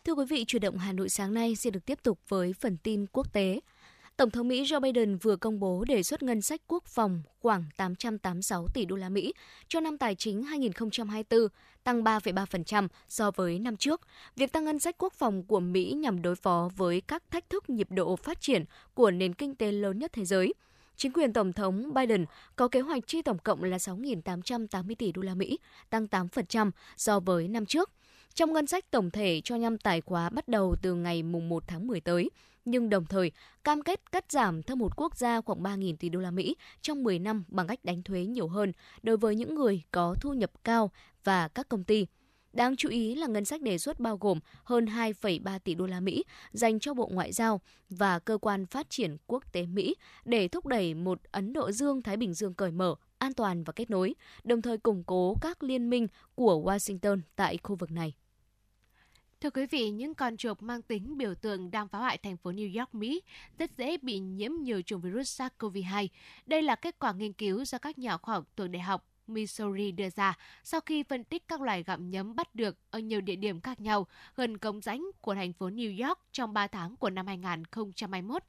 Thưa 0.04 0.12
quý 0.12 0.24
vị, 0.28 0.44
chuyển 0.44 0.62
động 0.62 0.78
Hà 0.78 0.92
Nội 0.92 1.08
sáng 1.08 1.34
nay 1.34 1.56
sẽ 1.56 1.70
được 1.70 1.86
tiếp 1.86 1.98
tục 2.02 2.18
với 2.28 2.52
phần 2.60 2.76
tin 2.76 3.06
quốc 3.06 3.32
tế. 3.32 3.60
Tổng 4.22 4.30
thống 4.30 4.48
Mỹ 4.48 4.62
Joe 4.64 4.80
Biden 4.80 5.16
vừa 5.16 5.36
công 5.36 5.60
bố 5.60 5.84
đề 5.84 6.02
xuất 6.02 6.22
ngân 6.22 6.42
sách 6.42 6.60
quốc 6.66 6.84
phòng 6.86 7.22
khoảng 7.40 7.64
886 7.76 8.66
tỷ 8.74 8.84
đô 8.84 8.96
la 8.96 9.08
Mỹ 9.08 9.32
cho 9.68 9.80
năm 9.80 9.98
tài 9.98 10.14
chính 10.14 10.42
2024, 10.42 11.48
tăng 11.84 12.04
3,3% 12.04 12.88
so 13.08 13.30
với 13.30 13.58
năm 13.58 13.76
trước. 13.76 14.00
Việc 14.36 14.52
tăng 14.52 14.64
ngân 14.64 14.78
sách 14.78 14.94
quốc 14.98 15.12
phòng 15.12 15.42
của 15.42 15.60
Mỹ 15.60 15.92
nhằm 15.96 16.22
đối 16.22 16.36
phó 16.36 16.70
với 16.76 17.00
các 17.00 17.22
thách 17.30 17.50
thức 17.50 17.70
nhịp 17.70 17.86
độ 17.90 18.16
phát 18.16 18.40
triển 18.40 18.64
của 18.94 19.10
nền 19.10 19.34
kinh 19.34 19.54
tế 19.54 19.72
lớn 19.72 19.98
nhất 19.98 20.12
thế 20.12 20.24
giới. 20.24 20.54
Chính 20.96 21.12
quyền 21.12 21.32
Tổng 21.32 21.52
thống 21.52 21.94
Biden 21.94 22.24
có 22.56 22.68
kế 22.68 22.80
hoạch 22.80 23.06
chi 23.06 23.22
tổng 23.22 23.38
cộng 23.38 23.64
là 23.64 23.76
6.880 23.76 24.94
tỷ 24.98 25.12
đô 25.12 25.22
la 25.22 25.34
Mỹ, 25.34 25.58
tăng 25.90 26.06
8% 26.06 26.70
so 26.96 27.20
với 27.20 27.48
năm 27.48 27.66
trước. 27.66 27.90
Trong 28.34 28.52
ngân 28.52 28.66
sách 28.66 28.90
tổng 28.90 29.10
thể 29.10 29.40
cho 29.44 29.56
năm 29.56 29.78
tài 29.78 30.00
khóa 30.00 30.30
bắt 30.30 30.48
đầu 30.48 30.76
từ 30.82 30.94
ngày 30.94 31.22
1 31.22 31.64
tháng 31.66 31.86
10 31.86 32.00
tới, 32.00 32.30
nhưng 32.64 32.90
đồng 32.90 33.06
thời 33.06 33.32
cam 33.64 33.82
kết 33.82 34.12
cắt 34.12 34.32
giảm 34.32 34.62
thâm 34.62 34.80
hụt 34.80 34.92
quốc 34.96 35.16
gia 35.16 35.40
khoảng 35.40 35.62
3.000 35.62 35.96
tỷ 35.96 36.08
đô 36.08 36.20
la 36.20 36.30
Mỹ 36.30 36.56
trong 36.80 37.02
10 37.02 37.18
năm 37.18 37.44
bằng 37.48 37.66
cách 37.66 37.84
đánh 37.84 38.02
thuế 38.02 38.26
nhiều 38.26 38.48
hơn 38.48 38.72
đối 39.02 39.16
với 39.16 39.36
những 39.36 39.54
người 39.54 39.82
có 39.90 40.14
thu 40.20 40.32
nhập 40.32 40.50
cao 40.64 40.90
và 41.24 41.48
các 41.48 41.68
công 41.68 41.84
ty. 41.84 42.06
Đáng 42.52 42.76
chú 42.76 42.88
ý 42.88 43.14
là 43.14 43.26
ngân 43.26 43.44
sách 43.44 43.62
đề 43.62 43.78
xuất 43.78 44.00
bao 44.00 44.16
gồm 44.16 44.40
hơn 44.64 44.84
2,3 44.84 45.58
tỷ 45.58 45.74
đô 45.74 45.86
la 45.86 46.00
Mỹ 46.00 46.24
dành 46.52 46.80
cho 46.80 46.94
Bộ 46.94 47.10
Ngoại 47.12 47.32
giao 47.32 47.60
và 47.90 48.18
Cơ 48.18 48.38
quan 48.38 48.66
Phát 48.66 48.90
triển 48.90 49.16
Quốc 49.26 49.52
tế 49.52 49.66
Mỹ 49.66 49.94
để 50.24 50.48
thúc 50.48 50.66
đẩy 50.66 50.94
một 50.94 51.20
Ấn 51.32 51.52
Độ 51.52 51.72
Dương-Thái 51.72 52.16
Bình 52.16 52.34
Dương 52.34 52.54
cởi 52.54 52.70
mở, 52.70 52.94
an 53.18 53.34
toàn 53.34 53.64
và 53.64 53.72
kết 53.72 53.90
nối, 53.90 54.14
đồng 54.44 54.62
thời 54.62 54.78
củng 54.78 55.04
cố 55.04 55.36
các 55.40 55.62
liên 55.62 55.90
minh 55.90 56.06
của 56.34 56.62
Washington 56.64 57.20
tại 57.36 57.58
khu 57.62 57.76
vực 57.76 57.90
này. 57.90 58.14
Thưa 59.42 59.50
quý 59.50 59.66
vị, 59.66 59.90
những 59.90 60.14
con 60.14 60.36
chuột 60.36 60.62
mang 60.62 60.82
tính 60.82 61.18
biểu 61.18 61.34
tượng 61.34 61.70
đang 61.70 61.88
phá 61.88 61.98
hoại 61.98 62.18
thành 62.18 62.36
phố 62.36 62.50
New 62.50 62.78
York, 62.78 62.94
Mỹ 62.94 63.22
rất 63.58 63.70
dễ 63.76 63.96
bị 63.96 64.18
nhiễm 64.18 64.52
nhiều 64.62 64.82
chủng 64.82 65.00
virus 65.00 65.40
SARS-CoV-2. 65.40 66.08
Đây 66.46 66.62
là 66.62 66.74
kết 66.74 66.98
quả 66.98 67.12
nghiên 67.12 67.32
cứu 67.32 67.64
do 67.64 67.78
các 67.78 67.98
nhà 67.98 68.16
khoa 68.16 68.34
học 68.34 68.44
thuộc 68.56 68.70
Đại 68.70 68.82
học 68.82 69.06
Missouri 69.26 69.92
đưa 69.92 70.10
ra 70.10 70.38
sau 70.64 70.80
khi 70.80 71.02
phân 71.02 71.24
tích 71.24 71.48
các 71.48 71.60
loài 71.60 71.82
gặm 71.82 72.10
nhấm 72.10 72.34
bắt 72.36 72.54
được 72.54 72.76
ở 72.90 72.98
nhiều 72.98 73.20
địa 73.20 73.36
điểm 73.36 73.60
khác 73.60 73.80
nhau 73.80 74.06
gần 74.36 74.58
cống 74.58 74.80
rãnh 74.80 75.10
của 75.20 75.34
thành 75.34 75.52
phố 75.52 75.68
New 75.68 76.08
York 76.08 76.18
trong 76.32 76.52
3 76.52 76.66
tháng 76.66 76.96
của 76.96 77.10
năm 77.10 77.26
2021. 77.26 78.42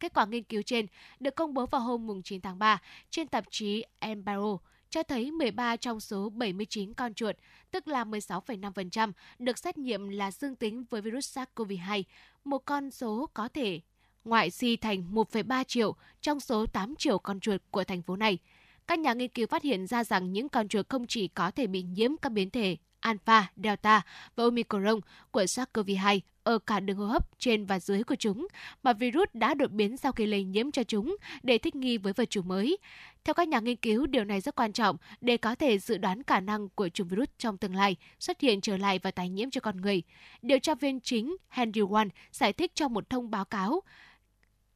Kết 0.00 0.14
quả 0.14 0.26
nghiên 0.26 0.42
cứu 0.42 0.62
trên 0.62 0.86
được 1.20 1.34
công 1.36 1.54
bố 1.54 1.66
vào 1.66 1.80
hôm 1.80 2.22
9 2.24 2.40
tháng 2.40 2.58
3 2.58 2.80
trên 3.10 3.28
tạp 3.28 3.44
chí 3.50 3.84
Enviro 3.98 4.58
cho 4.92 5.02
thấy 5.02 5.30
13 5.30 5.76
trong 5.76 6.00
số 6.00 6.30
79 6.30 6.94
con 6.94 7.14
chuột, 7.14 7.36
tức 7.70 7.88
là 7.88 8.04
16,5%, 8.04 9.12
được 9.38 9.58
xét 9.58 9.78
nghiệm 9.78 10.08
là 10.08 10.30
dương 10.30 10.56
tính 10.56 10.84
với 10.90 11.00
virus 11.00 11.38
SARS-CoV-2, 11.38 12.02
một 12.44 12.58
con 12.58 12.90
số 12.90 13.30
có 13.34 13.48
thể 13.48 13.80
ngoại 14.24 14.50
suy 14.50 14.76
thành 14.76 15.14
1,3 15.14 15.64
triệu 15.64 15.94
trong 16.20 16.40
số 16.40 16.66
8 16.66 16.96
triệu 16.96 17.18
con 17.18 17.40
chuột 17.40 17.62
của 17.70 17.84
thành 17.84 18.02
phố 18.02 18.16
này. 18.16 18.38
Các 18.86 18.98
nhà 18.98 19.12
nghiên 19.12 19.30
cứu 19.30 19.46
phát 19.46 19.62
hiện 19.62 19.86
ra 19.86 20.04
rằng 20.04 20.32
những 20.32 20.48
con 20.48 20.68
chuột 20.68 20.88
không 20.88 21.06
chỉ 21.06 21.28
có 21.28 21.50
thể 21.50 21.66
bị 21.66 21.82
nhiễm 21.82 22.16
các 22.16 22.32
biến 22.32 22.50
thể 22.50 22.76
Alpha, 23.02 23.50
Delta 23.56 24.02
và 24.36 24.44
Omicron 24.44 25.00
của 25.30 25.42
SARS-CoV-2 25.42 26.20
ở 26.44 26.58
cả 26.58 26.80
đường 26.80 26.96
hô 26.96 27.06
hấp 27.06 27.38
trên 27.38 27.66
và 27.66 27.80
dưới 27.80 28.04
của 28.04 28.14
chúng, 28.14 28.46
mà 28.82 28.92
virus 28.92 29.28
đã 29.32 29.54
đột 29.54 29.70
biến 29.70 29.96
sau 29.96 30.12
khi 30.12 30.26
lây 30.26 30.44
nhiễm 30.44 30.70
cho 30.70 30.82
chúng 30.82 31.16
để 31.42 31.58
thích 31.58 31.74
nghi 31.74 31.98
với 31.98 32.12
vật 32.12 32.30
chủ 32.30 32.42
mới. 32.42 32.78
Theo 33.24 33.34
các 33.34 33.48
nhà 33.48 33.60
nghiên 33.60 33.76
cứu, 33.76 34.06
điều 34.06 34.24
này 34.24 34.40
rất 34.40 34.54
quan 34.54 34.72
trọng 34.72 34.96
để 35.20 35.36
có 35.36 35.54
thể 35.54 35.78
dự 35.78 35.98
đoán 35.98 36.22
khả 36.22 36.40
năng 36.40 36.68
của 36.68 36.88
chủng 36.88 37.08
virus 37.08 37.28
trong 37.38 37.56
tương 37.58 37.74
lai 37.74 37.96
xuất 38.18 38.40
hiện 38.40 38.60
trở 38.60 38.76
lại 38.76 38.98
và 38.98 39.10
tái 39.10 39.28
nhiễm 39.28 39.50
cho 39.50 39.60
con 39.60 39.80
người. 39.80 40.02
Điều 40.42 40.58
tra 40.58 40.74
viên 40.74 41.00
chính 41.00 41.36
Henry 41.48 41.80
Wan 41.80 42.08
giải 42.32 42.52
thích 42.52 42.74
trong 42.74 42.94
một 42.94 43.10
thông 43.10 43.30
báo 43.30 43.44
cáo 43.44 43.80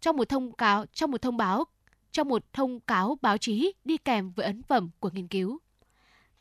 trong 0.00 0.16
một 0.16 0.28
thông 0.28 0.52
cáo 0.52 0.86
trong 0.86 1.10
một 1.10 1.22
thông 1.22 1.36
báo 1.36 1.64
trong 2.12 2.28
một 2.28 2.52
thông 2.52 2.80
cáo 2.80 3.18
báo 3.22 3.38
chí 3.38 3.72
đi 3.84 3.96
kèm 3.96 4.30
với 4.30 4.46
ấn 4.46 4.62
phẩm 4.62 4.90
của 5.00 5.10
nghiên 5.12 5.28
cứu. 5.28 5.58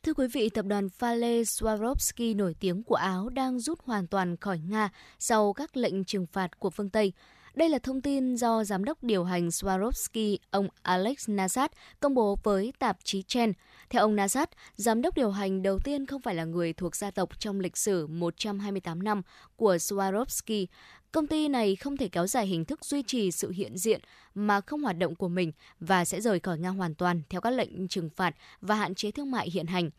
Thưa 0.06 0.14
quý 0.14 0.28
vị, 0.28 0.49
tập 0.49 0.66
đoàn 0.66 0.88
Fale 0.99 1.41
Swarovski 1.41 2.36
nổi 2.36 2.56
tiếng 2.60 2.84
của 2.84 2.95
Áo 2.95 3.30
đang 3.30 3.60
rút 3.60 3.80
hoàn 3.84 4.08
toàn 4.08 4.38
khỏi 4.38 4.60
Nga 4.60 4.89
sau 5.20 5.53
các 5.53 5.78
lệnh 5.78 6.03
trừng 6.03 6.26
phạt 6.26 6.60
của 6.60 6.70
phương 6.70 6.89
Tây. 6.89 7.14
Đây 7.56 7.70
là 7.70 7.80
thông 7.80 8.01
tin 8.01 8.36
do 8.36 8.64
giám 8.64 8.84
đốc 8.86 9.03
điều 9.03 9.24
hành 9.24 9.47
Swarovski, 9.47 10.38
ông 10.51 10.68
Alex 10.82 11.30
Nazat, 11.30 11.70
công 11.99 12.14
bố 12.14 12.38
với 12.43 12.74
tạp 12.80 12.97
chí 13.03 13.24
Chen. 13.24 13.53
Theo 13.89 14.01
ông 14.01 14.16
Nazat, 14.16 14.47
giám 14.76 15.01
đốc 15.01 15.16
điều 15.16 15.32
hành 15.32 15.64
đầu 15.64 15.80
tiên 15.84 16.06
không 16.06 16.22
phải 16.22 16.36
là 16.36 16.43
người 16.43 16.74
thuộc 16.74 16.95
gia 16.95 17.12
tộc 17.12 17.39
trong 17.39 17.60
lịch 17.60 17.78
sử 17.78 18.08
128 18.08 19.03
năm 19.03 19.22
của 19.56 19.76
Swarovski. 19.76 20.66
Công 21.12 21.28
ty 21.28 21.47
này 21.47 21.76
không 21.76 21.97
thể 21.97 22.08
kéo 22.08 22.28
dài 22.28 22.47
hình 22.47 22.66
thức 22.66 22.86
duy 22.86 23.03
trì 23.03 23.32
sự 23.32 23.51
hiện 23.51 23.78
diện 23.78 24.01
mà 24.36 24.62
không 24.62 24.84
hoạt 24.84 24.97
động 24.97 25.16
của 25.16 25.28
mình 25.28 25.51
và 25.80 26.06
sẽ 26.06 26.22
rời 26.22 26.39
khỏi 26.39 26.60
Nga 26.60 26.70
hoàn 26.70 26.95
toàn 26.95 27.22
theo 27.30 27.41
các 27.41 27.49
lệnh 27.49 27.88
trừng 27.88 28.10
phạt 28.10 28.36
và 28.62 28.76
hạn 28.76 28.95
chế 28.95 29.12
thương 29.12 29.32
mại 29.32 29.49
hiện 29.49 29.68
hành. 29.68 29.89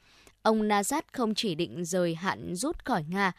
Ông 0.43 0.63
Nazat 0.63 1.03
không 1.13 1.35
chỉ 1.35 1.55
định 1.55 1.85
rời 1.85 2.15
hạn 2.15 2.55
rút 2.55 2.85
khỏi 2.85 3.05
Nga, 3.09 3.33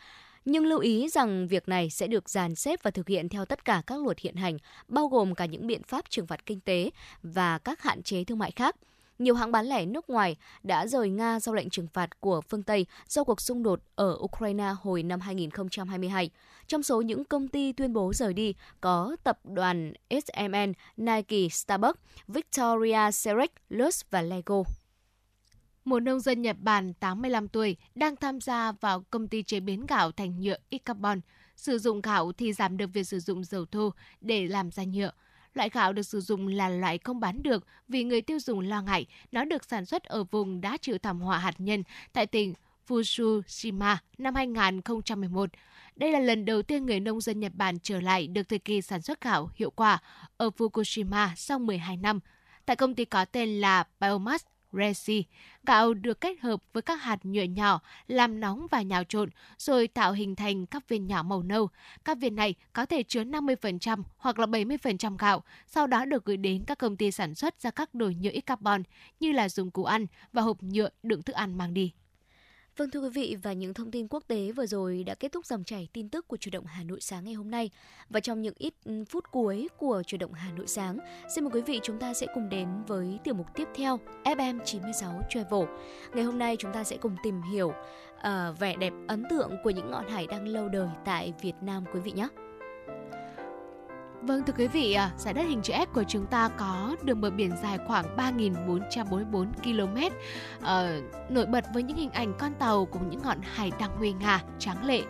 nhưng 0.46 0.66
lưu 0.66 0.80
ý 0.80 1.10
rằng 1.10 1.48
việc 1.48 1.70
này 1.70 1.90
sẽ 1.90 2.08
được 2.08 2.30
dàn 2.30 2.56
xếp 2.56 2.80
và 2.84 2.92
thực 2.92 3.08
hiện 3.08 3.30
theo 3.30 3.46
tất 3.46 3.66
cả 3.66 3.82
các 3.88 4.02
luật 4.04 4.20
hiện 4.20 4.36
hành, 4.36 4.58
bao 4.88 5.08
gồm 5.08 5.36
cả 5.36 5.46
những 5.46 5.68
biện 5.68 5.84
pháp 5.84 6.10
trừng 6.10 6.28
phạt 6.28 6.46
kinh 6.46 6.60
tế 6.60 6.90
và 7.24 7.58
các 7.58 7.82
hạn 7.82 8.04
chế 8.04 8.24
thương 8.24 8.40
mại 8.40 8.52
khác. 8.52 8.76
Nhiều 9.20 9.36
hãng 9.36 9.52
bán 9.52 9.66
lẻ 9.66 9.86
nước 9.86 10.10
ngoài 10.10 10.36
đã 10.64 10.88
rời 10.88 11.10
Nga 11.10 11.40
sau 11.40 11.54
lệnh 11.54 11.70
trừng 11.70 11.88
phạt 11.94 12.20
của 12.20 12.42
phương 12.42 12.64
Tây 12.64 12.86
do 13.08 13.24
cuộc 13.24 13.42
xung 13.42 13.64
đột 13.64 13.80
ở 13.96 14.18
Ukraine 14.20 14.74
hồi 14.82 15.04
năm 15.04 15.20
2022. 15.20 16.30
Trong 16.68 16.84
số 16.84 17.02
những 17.02 17.26
công 17.26 17.48
ty 17.48 17.74
tuyên 17.74 17.94
bố 17.94 18.14
rời 18.14 18.34
đi 18.34 18.54
có 18.82 19.16
tập 19.24 19.40
đoàn 19.44 19.94
SMN, 20.10 20.74
Nike, 20.98 21.50
Starbucks, 21.52 22.00
Victoria 22.28 23.12
Secret, 23.12 23.52
Lux 23.70 24.02
và 24.10 24.22
Lego. 24.22 24.64
Một 25.86 26.00
nông 26.00 26.20
dân 26.20 26.42
Nhật 26.42 26.58
Bản 26.60 26.94
85 26.94 27.48
tuổi 27.48 27.78
đang 27.96 28.16
tham 28.16 28.42
gia 28.42 28.72
vào 28.72 29.04
công 29.10 29.28
ty 29.28 29.44
chế 29.44 29.60
biến 29.60 29.86
gạo 29.86 30.12
thành 30.12 30.42
nhựa 30.42 30.58
Icarbon. 30.70 31.22
Sử 31.56 31.80
dụng 31.80 32.02
gạo 32.02 32.32
thì 32.32 32.54
giảm 32.54 32.78
được 32.78 32.90
việc 32.94 33.04
sử 33.04 33.20
dụng 33.20 33.44
dầu 33.44 33.66
thô 33.66 33.94
để 34.22 34.48
làm 34.48 34.72
ra 34.72 34.84
nhựa. 34.84 35.12
Loại 35.58 35.70
gạo 35.70 35.94
được 35.94 36.02
sử 36.02 36.22
dụng 36.22 36.48
là 36.48 36.70
loại 36.70 36.98
không 36.98 37.20
bán 37.20 37.44
được 37.44 37.66
vì 37.88 38.04
người 38.04 38.22
tiêu 38.22 38.40
dùng 38.40 38.60
lo 38.60 38.82
ngại 38.82 39.06
nó 39.32 39.46
được 39.46 39.66
sản 39.66 39.86
xuất 39.86 40.04
ở 40.04 40.24
vùng 40.24 40.62
đã 40.62 40.78
chịu 40.82 40.98
thảm 40.98 41.22
họa 41.22 41.38
hạt 41.38 41.56
nhân 41.58 41.84
tại 42.14 42.28
tỉnh 42.28 42.54
Fukushima 42.88 43.96
năm 44.18 44.36
2011. 44.36 45.50
Đây 45.96 46.12
là 46.12 46.20
lần 46.20 46.46
đầu 46.46 46.62
tiên 46.62 46.86
người 46.86 47.00
nông 47.00 47.22
dân 47.22 47.40
Nhật 47.40 47.52
Bản 47.56 47.80
trở 47.80 48.02
lại 48.02 48.28
được 48.28 48.50
thời 48.50 48.60
kỳ 48.60 48.82
sản 48.82 49.02
xuất 49.02 49.22
gạo 49.22 49.50
hiệu 49.56 49.70
quả 49.70 50.02
ở 50.38 50.50
Fukushima 50.58 51.30
sau 51.36 51.60
12 51.60 51.98
năm. 51.98 52.20
Tại 52.66 52.76
công 52.76 52.96
ty 52.96 53.06
có 53.06 53.26
tên 53.26 53.62
là 53.62 53.84
Biomass 54.00 54.46
Resi, 54.78 55.26
gạo 55.64 55.94
được 55.94 56.22
kết 56.22 56.40
hợp 56.40 56.62
với 56.74 56.82
các 56.82 56.96
hạt 56.96 57.26
nhựa 57.26 57.44
nhỏ, 57.44 57.82
làm 58.08 58.40
nóng 58.40 58.68
và 58.72 58.82
nhào 58.82 59.04
trộn, 59.04 59.30
rồi 59.58 59.88
tạo 59.88 60.14
hình 60.14 60.36
thành 60.36 60.66
các 60.66 60.90
viên 60.90 61.08
nhỏ 61.08 61.24
màu 61.24 61.44
nâu. 61.44 61.70
Các 62.06 62.18
viên 62.18 62.36
này 62.36 62.56
có 62.74 62.86
thể 62.86 63.04
chứa 63.04 63.24
50% 63.24 64.04
hoặc 64.18 64.40
là 64.40 64.46
70% 64.46 65.18
gạo, 65.18 65.44
sau 65.68 65.88
đó 65.88 66.06
được 66.06 66.26
gửi 66.26 66.38
đến 66.38 66.64
các 66.68 66.78
công 66.78 66.98
ty 66.98 67.12
sản 67.12 67.36
xuất 67.36 67.62
ra 67.62 67.72
các 67.72 67.96
đồ 67.96 68.12
nhựa 68.20 68.32
ít 68.32 68.42
carbon 68.42 68.84
như 69.20 69.32
là 69.32 69.50
dụng 69.50 69.72
cụ 69.72 69.84
ăn 69.84 70.06
và 70.34 70.42
hộp 70.42 70.64
nhựa 70.64 70.90
đựng 71.04 71.22
thức 71.22 71.34
ăn 71.34 71.58
mang 71.58 71.74
đi. 71.74 71.94
Vâng 72.78 72.90
thưa 72.90 73.00
quý 73.00 73.10
vị 73.10 73.38
và 73.44 73.54
những 73.54 73.74
thông 73.74 73.92
tin 73.92 74.08
quốc 74.08 74.24
tế 74.28 74.52
vừa 74.52 74.66
rồi 74.66 75.04
đã 75.04 75.16
kết 75.16 75.32
thúc 75.32 75.46
dòng 75.46 75.64
chảy 75.64 75.88
tin 75.94 76.10
tức 76.10 76.28
của 76.28 76.38
chủ 76.38 76.52
động 76.54 76.66
Hà 76.66 76.84
Nội 76.84 77.02
sáng 77.02 77.24
ngày 77.24 77.34
hôm 77.34 77.52
nay. 77.52 77.70
Và 78.10 78.20
trong 78.20 78.42
những 78.42 78.54
ít 78.58 78.74
ừ, 78.86 79.04
phút 79.10 79.24
cuối 79.32 79.68
của 79.78 80.04
chủ 80.08 80.18
động 80.18 80.34
Hà 80.34 80.52
Nội 80.52 80.68
sáng, 80.68 80.98
xin 81.36 81.44
mời 81.44 81.52
quý 81.54 81.62
vị 81.62 81.80
chúng 81.84 82.00
ta 82.00 82.14
sẽ 82.14 82.28
cùng 82.34 82.50
đến 82.50 82.68
với 82.88 83.20
tiểu 83.24 83.34
mục 83.34 83.48
tiếp 83.56 83.68
theo 83.76 84.00
FM 84.24 84.60
96 84.66 85.22
Travel. 85.30 85.64
Ngày 86.14 86.24
hôm 86.24 86.40
nay 86.40 86.56
chúng 86.60 86.74
ta 86.74 86.84
sẽ 86.84 86.98
cùng 86.98 87.16
tìm 87.24 87.42
hiểu 87.42 87.68
uh, 88.18 88.60
vẻ 88.60 88.76
đẹp 88.76 88.94
ấn 89.08 89.24
tượng 89.30 89.52
của 89.64 89.70
những 89.70 89.92
ngọn 89.92 90.08
hải 90.10 90.28
đăng 90.28 90.48
lâu 90.48 90.70
đời 90.70 90.90
tại 91.06 91.34
Việt 91.42 91.56
Nam 91.62 91.84
quý 91.94 92.00
vị 92.00 92.12
nhé. 92.12 92.28
Vâng 94.22 94.44
thưa 94.44 94.54
quý 94.58 94.68
vị, 94.68 94.98
giải 95.18 95.34
đất 95.34 95.42
hình 95.42 95.62
chữ 95.62 95.74
S 95.74 95.94
của 95.94 96.04
chúng 96.08 96.26
ta 96.26 96.50
có 96.58 96.96
đường 97.04 97.22
bờ 97.22 97.30
biển 97.30 97.52
dài 97.64 97.78
khoảng 97.88 98.18
3.444 98.18 99.46
km, 99.64 99.98
ờ, 100.62 101.02
nổi 101.30 101.46
bật 101.46 101.66
với 101.74 101.84
những 101.84 101.98
hình 101.98 102.12
ảnh 102.12 102.34
con 102.40 102.54
tàu 102.60 102.86
cùng 102.86 103.10
những 103.10 103.22
ngọn 103.24 103.38
hải 103.42 103.72
đăng 103.80 103.92
nguy 103.98 104.12
nga, 104.14 104.44
tráng 104.60 104.86
lệ. 104.86 105.02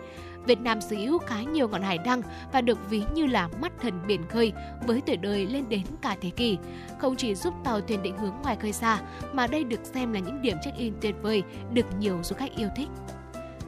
Việt 0.46 0.60
Nam 0.60 0.80
sở 0.80 0.96
hữu 0.96 1.18
khá 1.18 1.42
nhiều 1.42 1.68
ngọn 1.68 1.82
hải 1.82 1.98
đăng 1.98 2.22
và 2.52 2.60
được 2.60 2.90
ví 2.90 3.02
như 3.14 3.26
là 3.26 3.48
mắt 3.60 3.72
thần 3.80 4.06
biển 4.06 4.28
khơi 4.28 4.52
với 4.86 5.02
tuổi 5.06 5.16
đời 5.16 5.46
lên 5.46 5.68
đến 5.68 5.82
cả 6.02 6.16
thế 6.20 6.30
kỷ. 6.30 6.58
Không 6.98 7.16
chỉ 7.16 7.34
giúp 7.34 7.54
tàu 7.64 7.80
thuyền 7.80 8.02
định 8.02 8.18
hướng 8.18 8.34
ngoài 8.42 8.56
khơi 8.56 8.72
xa, 8.72 9.00
mà 9.32 9.46
đây 9.46 9.64
được 9.64 9.80
xem 9.82 10.12
là 10.12 10.20
những 10.20 10.42
điểm 10.42 10.56
check-in 10.64 10.94
tuyệt 11.00 11.14
vời 11.22 11.42
được 11.72 11.86
nhiều 11.98 12.18
du 12.22 12.36
khách 12.36 12.56
yêu 12.56 12.68
thích. 12.76 12.88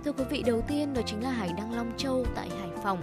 Thưa 0.04 0.12
quý 0.12 0.24
vị, 0.30 0.42
đầu 0.46 0.60
tiên 0.68 0.94
đó 0.94 1.02
chính 1.06 1.22
là 1.22 1.30
hải 1.30 1.52
đăng 1.56 1.76
Long 1.76 1.92
Châu 1.96 2.26
tại 2.34 2.48
Hải 2.60 2.70
Phòng. 2.82 2.98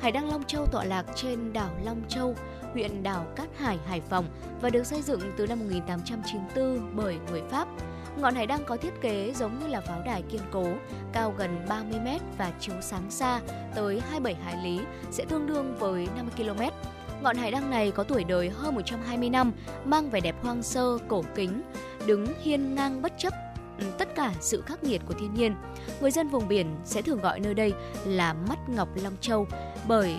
Hải 0.00 0.12
đăng 0.12 0.30
Long 0.30 0.44
Châu 0.44 0.66
tọa 0.66 0.84
lạc 0.84 1.06
trên 1.14 1.52
đảo 1.52 1.70
Long 1.84 2.02
Châu, 2.08 2.34
huyện 2.72 3.02
đảo 3.02 3.26
Cát 3.36 3.48
Hải, 3.58 3.78
Hải 3.86 4.00
Phòng 4.00 4.24
và 4.60 4.70
được 4.70 4.86
xây 4.86 5.02
dựng 5.02 5.20
từ 5.36 5.46
năm 5.46 5.58
1894 5.58 6.96
bởi 6.96 7.16
người 7.30 7.42
Pháp. 7.50 7.68
Ngọn 8.16 8.34
hải 8.34 8.46
đăng 8.46 8.64
có 8.64 8.76
thiết 8.76 9.00
kế 9.00 9.32
giống 9.36 9.58
như 9.58 9.66
là 9.66 9.80
pháo 9.80 10.02
đài 10.06 10.22
kiên 10.22 10.40
cố, 10.50 10.64
cao 11.12 11.34
gần 11.38 11.64
30 11.68 12.00
m 12.00 12.08
và 12.38 12.52
chiếu 12.60 12.74
sáng 12.80 13.10
xa 13.10 13.40
tới 13.74 14.00
27 14.10 14.34
hải 14.34 14.64
lý, 14.64 14.80
sẽ 15.10 15.24
tương 15.24 15.46
đương 15.46 15.76
với 15.78 16.08
50 16.16 16.34
km. 16.36 16.62
Ngọn 17.22 17.36
hải 17.36 17.50
đăng 17.50 17.70
này 17.70 17.90
có 17.90 18.02
tuổi 18.02 18.24
đời 18.24 18.48
hơn 18.48 18.74
120 18.74 19.30
năm, 19.30 19.52
mang 19.84 20.10
vẻ 20.10 20.20
đẹp 20.20 20.36
hoang 20.42 20.62
sơ, 20.62 20.98
cổ 21.08 21.24
kính, 21.34 21.62
đứng 22.06 22.26
hiên 22.42 22.74
ngang 22.74 23.02
bất 23.02 23.12
chấp 23.18 23.32
tất 23.98 24.14
cả 24.14 24.32
sự 24.40 24.62
khắc 24.66 24.84
nghiệt 24.84 25.00
của 25.06 25.14
thiên 25.14 25.34
nhiên. 25.34 25.54
Người 26.00 26.10
dân 26.10 26.28
vùng 26.28 26.48
biển 26.48 26.76
sẽ 26.84 27.02
thường 27.02 27.20
gọi 27.20 27.40
nơi 27.40 27.54
đây 27.54 27.72
là 28.04 28.32
mắt 28.32 28.58
ngọc 28.68 28.88
Long 29.02 29.16
Châu 29.20 29.46
bởi 29.88 30.16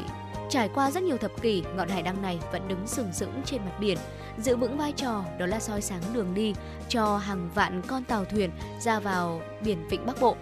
trải 0.49 0.70
qua 0.74 0.91
rất 0.91 1.03
nhiều 1.03 1.18
thập 1.18 1.41
kỷ, 1.41 1.64
ngọn 1.76 1.89
hải 1.89 2.01
đăng 2.01 2.22
này 2.22 2.39
vẫn 2.51 2.68
đứng 2.68 2.88
sừng 2.88 3.14
sững 3.14 3.41
trên 3.45 3.62
mặt 3.66 3.78
biển, 3.80 3.97
giữ 4.38 4.55
vững 4.55 4.78
vai 4.78 4.91
trò 4.91 5.24
đó 5.39 5.45
là 5.45 5.59
soi 5.59 5.82
sáng 5.82 6.01
đường 6.14 6.34
đi 6.34 6.53
cho 6.89 7.18
hàng 7.18 7.49
vạn 7.55 7.82
con 7.88 8.03
tàu 8.03 8.26
thuyền 8.26 8.51
ra 8.82 8.99
vào 8.99 9.41
biển 9.64 9.88
Vịnh 9.88 10.05
Bắc 10.05 10.22
Bộ. 10.22 10.36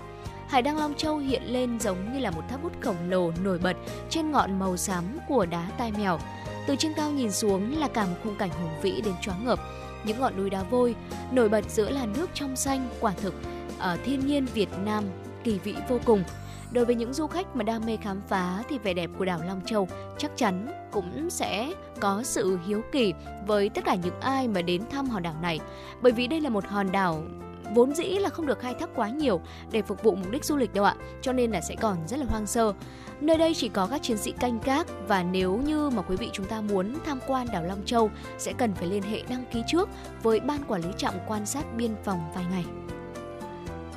Hải 0.48 0.62
đăng 0.62 0.78
Long 0.78 0.94
Châu 0.94 1.18
hiện 1.18 1.44
lên 1.46 1.80
giống 1.80 2.14
như 2.14 2.20
là 2.20 2.32
một 2.32 2.42
tháp 2.50 2.64
bút 2.64 2.74
khổng 2.82 3.10
lồ 3.10 3.32
nổi 3.44 3.60
bật 3.60 3.78
trên 4.10 4.32
ngọn 4.32 4.60
màu 4.60 4.78
xám 4.78 5.04
của 5.28 5.46
đá 5.46 5.72
tai 5.78 5.92
mèo. 5.92 6.20
Từ 6.68 6.76
trên 6.76 6.94
cao 6.94 7.12
nhìn 7.12 7.32
xuống 7.32 7.80
là 7.80 7.88
cả 7.88 8.06
một 8.06 8.16
khung 8.24 8.36
cảnh 8.36 8.50
hùng 8.50 8.82
vĩ 8.82 9.02
đến 9.02 9.14
choáng 9.22 9.46
ngợp. 9.46 9.60
Những 10.04 10.20
ngọn 10.20 10.38
núi 10.38 10.50
đá 10.50 10.64
vôi, 10.64 10.96
nổi 11.32 11.50
bật 11.50 11.70
giữa 11.70 11.90
làn 11.90 12.14
nước 12.14 12.30
trong 12.34 12.56
xanh, 12.56 12.90
quả 13.00 13.14
thực 13.22 13.34
ở 13.80 13.98
thiên 14.06 14.28
nhiên 14.28 14.46
Việt 14.54 14.70
Nam 14.86 15.04
kỳ 15.44 15.60
vĩ 15.60 15.76
vô 15.90 16.00
cùng. 16.06 16.24
Đối 16.72 16.86
với 16.86 16.96
những 16.96 17.14
du 17.14 17.28
khách 17.28 17.56
mà 17.56 17.64
đam 17.64 17.86
mê 17.86 17.98
khám 17.98 18.22
phá 18.28 18.64
thì 18.70 18.78
vẻ 18.78 18.94
đẹp 18.94 19.10
của 19.18 19.26
đảo 19.26 19.40
Long 19.46 19.62
Châu 19.66 19.88
chắc 20.18 20.32
chắn 20.36 20.68
cũng 20.92 21.30
sẽ 21.30 21.74
có 22.00 22.24
sự 22.24 22.60
hiếu 22.68 22.82
kỳ 22.92 23.14
với 23.48 23.70
tất 23.70 23.86
cả 23.86 23.96
những 23.96 24.20
ai 24.20 24.48
mà 24.48 24.62
đến 24.62 24.82
thăm 24.92 25.10
hòn 25.10 25.24
đảo 25.24 25.36
này. 25.42 25.60
Bởi 26.02 26.12
vì 26.12 26.28
đây 26.28 26.42
là 26.42 26.50
một 26.50 26.66
hòn 26.66 26.92
đảo 26.92 27.24
vốn 27.74 27.96
dĩ 27.96 28.04
là 28.04 28.30
không 28.30 28.46
được 28.46 28.60
khai 28.60 28.74
thác 28.74 28.90
quá 28.96 29.10
nhiều 29.10 29.42
để 29.72 29.82
phục 29.82 30.04
vụ 30.04 30.16
mục 30.16 30.32
đích 30.32 30.46
du 30.46 30.58
lịch 30.58 30.74
đâu 30.74 30.86
ạ, 30.86 30.96
cho 31.22 31.34
nên 31.34 31.52
là 31.52 31.62
sẽ 31.62 31.76
còn 31.76 31.98
rất 32.08 32.20
là 32.20 32.26
hoang 32.30 32.48
sơ. 32.48 32.74
Nơi 33.22 33.38
đây 33.38 33.54
chỉ 33.54 33.70
có 33.70 33.88
các 33.88 34.02
chiến 34.04 34.18
sĩ 34.18 34.32
canh 34.32 34.60
gác 34.64 34.88
và 35.08 35.24
nếu 35.24 35.58
như 35.58 35.90
mà 35.90 36.02
quý 36.02 36.16
vị 36.16 36.30
chúng 36.34 36.46
ta 36.46 36.62
muốn 36.62 36.96
tham 37.06 37.20
quan 37.28 37.48
đảo 37.54 37.64
Long 37.64 37.86
Châu 37.86 38.12
sẽ 38.38 38.54
cần 38.58 38.74
phải 38.74 38.88
liên 38.88 39.04
hệ 39.04 39.22
đăng 39.30 39.44
ký 39.52 39.64
trước 39.68 39.90
với 40.24 40.40
ban 40.40 40.64
quản 40.68 40.82
lý 40.82 40.90
trạm 40.98 41.14
quan 41.28 41.46
sát 41.46 41.66
biên 41.78 41.96
phòng 42.04 42.32
vài 42.36 42.46
ngày 42.52 42.66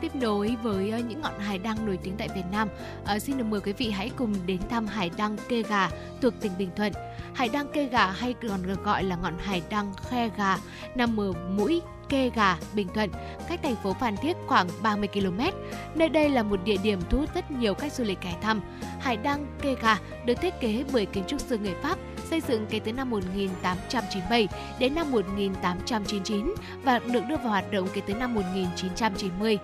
tiếp 0.02 0.16
nối 0.16 0.56
với 0.62 0.90
ờ, 0.90 0.98
những 0.98 1.20
ngọn 1.20 1.38
hải 1.38 1.58
đăng 1.58 1.86
nổi 1.86 1.98
tiếng 2.02 2.14
tại 2.18 2.28
Việt 2.34 2.44
Nam. 2.52 2.68
À, 3.04 3.18
xin 3.18 3.38
được 3.38 3.44
mời 3.44 3.60
quý 3.60 3.72
vị 3.72 3.90
hãy 3.90 4.10
cùng 4.16 4.34
đến 4.46 4.60
thăm 4.70 4.86
hải 4.86 5.10
đăng 5.16 5.36
Kê 5.48 5.62
Gà 5.62 5.90
thuộc 6.20 6.34
tỉnh 6.40 6.52
Bình 6.58 6.70
Thuận. 6.76 6.92
Hải 7.34 7.48
đăng 7.48 7.68
Kê 7.68 7.84
Gà 7.84 8.06
hay 8.06 8.34
còn 8.48 8.66
được 8.66 8.84
gọi 8.84 9.04
là 9.04 9.16
ngọn 9.16 9.38
hải 9.38 9.62
đăng 9.70 9.92
Khe 9.94 10.30
Gà 10.36 10.58
nằm 10.94 11.20
ở 11.20 11.32
mũi 11.32 11.82
Kê 12.12 12.30
Gà, 12.34 12.56
Bình 12.74 12.88
Thuận, 12.94 13.10
cách 13.48 13.60
thành 13.62 13.76
phố 13.82 13.92
Phan 13.92 14.16
Thiết 14.16 14.36
khoảng 14.46 14.68
30 14.82 15.08
km. 15.08 15.40
Nơi 15.94 16.08
đây 16.08 16.28
là 16.28 16.42
một 16.42 16.60
địa 16.64 16.76
điểm 16.82 17.00
thu 17.10 17.18
hút 17.18 17.34
rất 17.34 17.50
nhiều 17.50 17.74
khách 17.74 17.92
du 17.92 18.04
lịch 18.04 18.20
ghé 18.22 18.34
thăm. 18.42 18.60
Hải 19.00 19.16
đăng 19.16 19.46
Kê 19.62 19.74
Gà 19.82 19.98
được 20.26 20.34
thiết 20.34 20.60
kế 20.60 20.84
bởi 20.92 21.06
kiến 21.06 21.24
trúc 21.26 21.40
sư 21.40 21.58
người 21.58 21.74
Pháp, 21.82 21.98
xây 22.30 22.40
dựng 22.40 22.66
kể 22.70 22.80
từ 22.84 22.92
năm 22.92 23.10
1897 23.10 24.48
đến 24.78 24.94
năm 24.94 25.10
1899 25.10 26.54
và 26.82 26.98
được 26.98 27.20
đưa 27.28 27.36
vào 27.36 27.48
hoạt 27.48 27.72
động 27.72 27.88
kể 27.92 28.00
từ 28.06 28.14
năm 28.14 28.34
1990. 28.34 29.58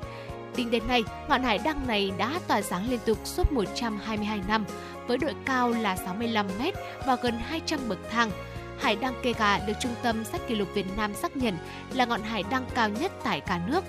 Tính 0.55 0.70
đến 0.70 0.82
nay, 0.88 1.03
ngọn 1.28 1.42
hải 1.42 1.59
đăng 1.59 1.86
này 1.86 2.12
đã 2.18 2.40
tỏa 2.49 2.62
sáng 2.62 2.90
liên 2.90 3.01
tục 3.07 3.18
suốt 3.24 3.53
122 3.53 4.40
năm, 4.49 4.64
với 5.07 5.18
độ 5.18 5.28
cao 5.44 5.70
là 5.70 5.96
65 5.96 6.46
m 6.59 6.62
và 7.07 7.16
gần 7.22 7.34
200 7.38 7.80
bậc 7.88 7.99
thang. 8.11 8.30
Hải 8.81 8.97
đăng 8.97 9.14
Kê 9.22 9.33
Gà 9.33 9.59
được 9.59 9.72
Trung 9.81 9.95
tâm 10.03 10.24
Sách 10.24 10.41
Kỷ 10.49 10.55
lục 10.55 10.68
Việt 10.74 10.87
Nam 10.97 11.14
xác 11.14 11.37
nhận 11.37 11.59
là 11.95 12.05
ngọn 12.05 12.22
hải 12.22 12.45
đăng 12.51 12.66
cao 12.74 12.89
nhất 12.89 13.12
tại 13.24 13.41
cả 13.41 13.61
nước. 13.66 13.85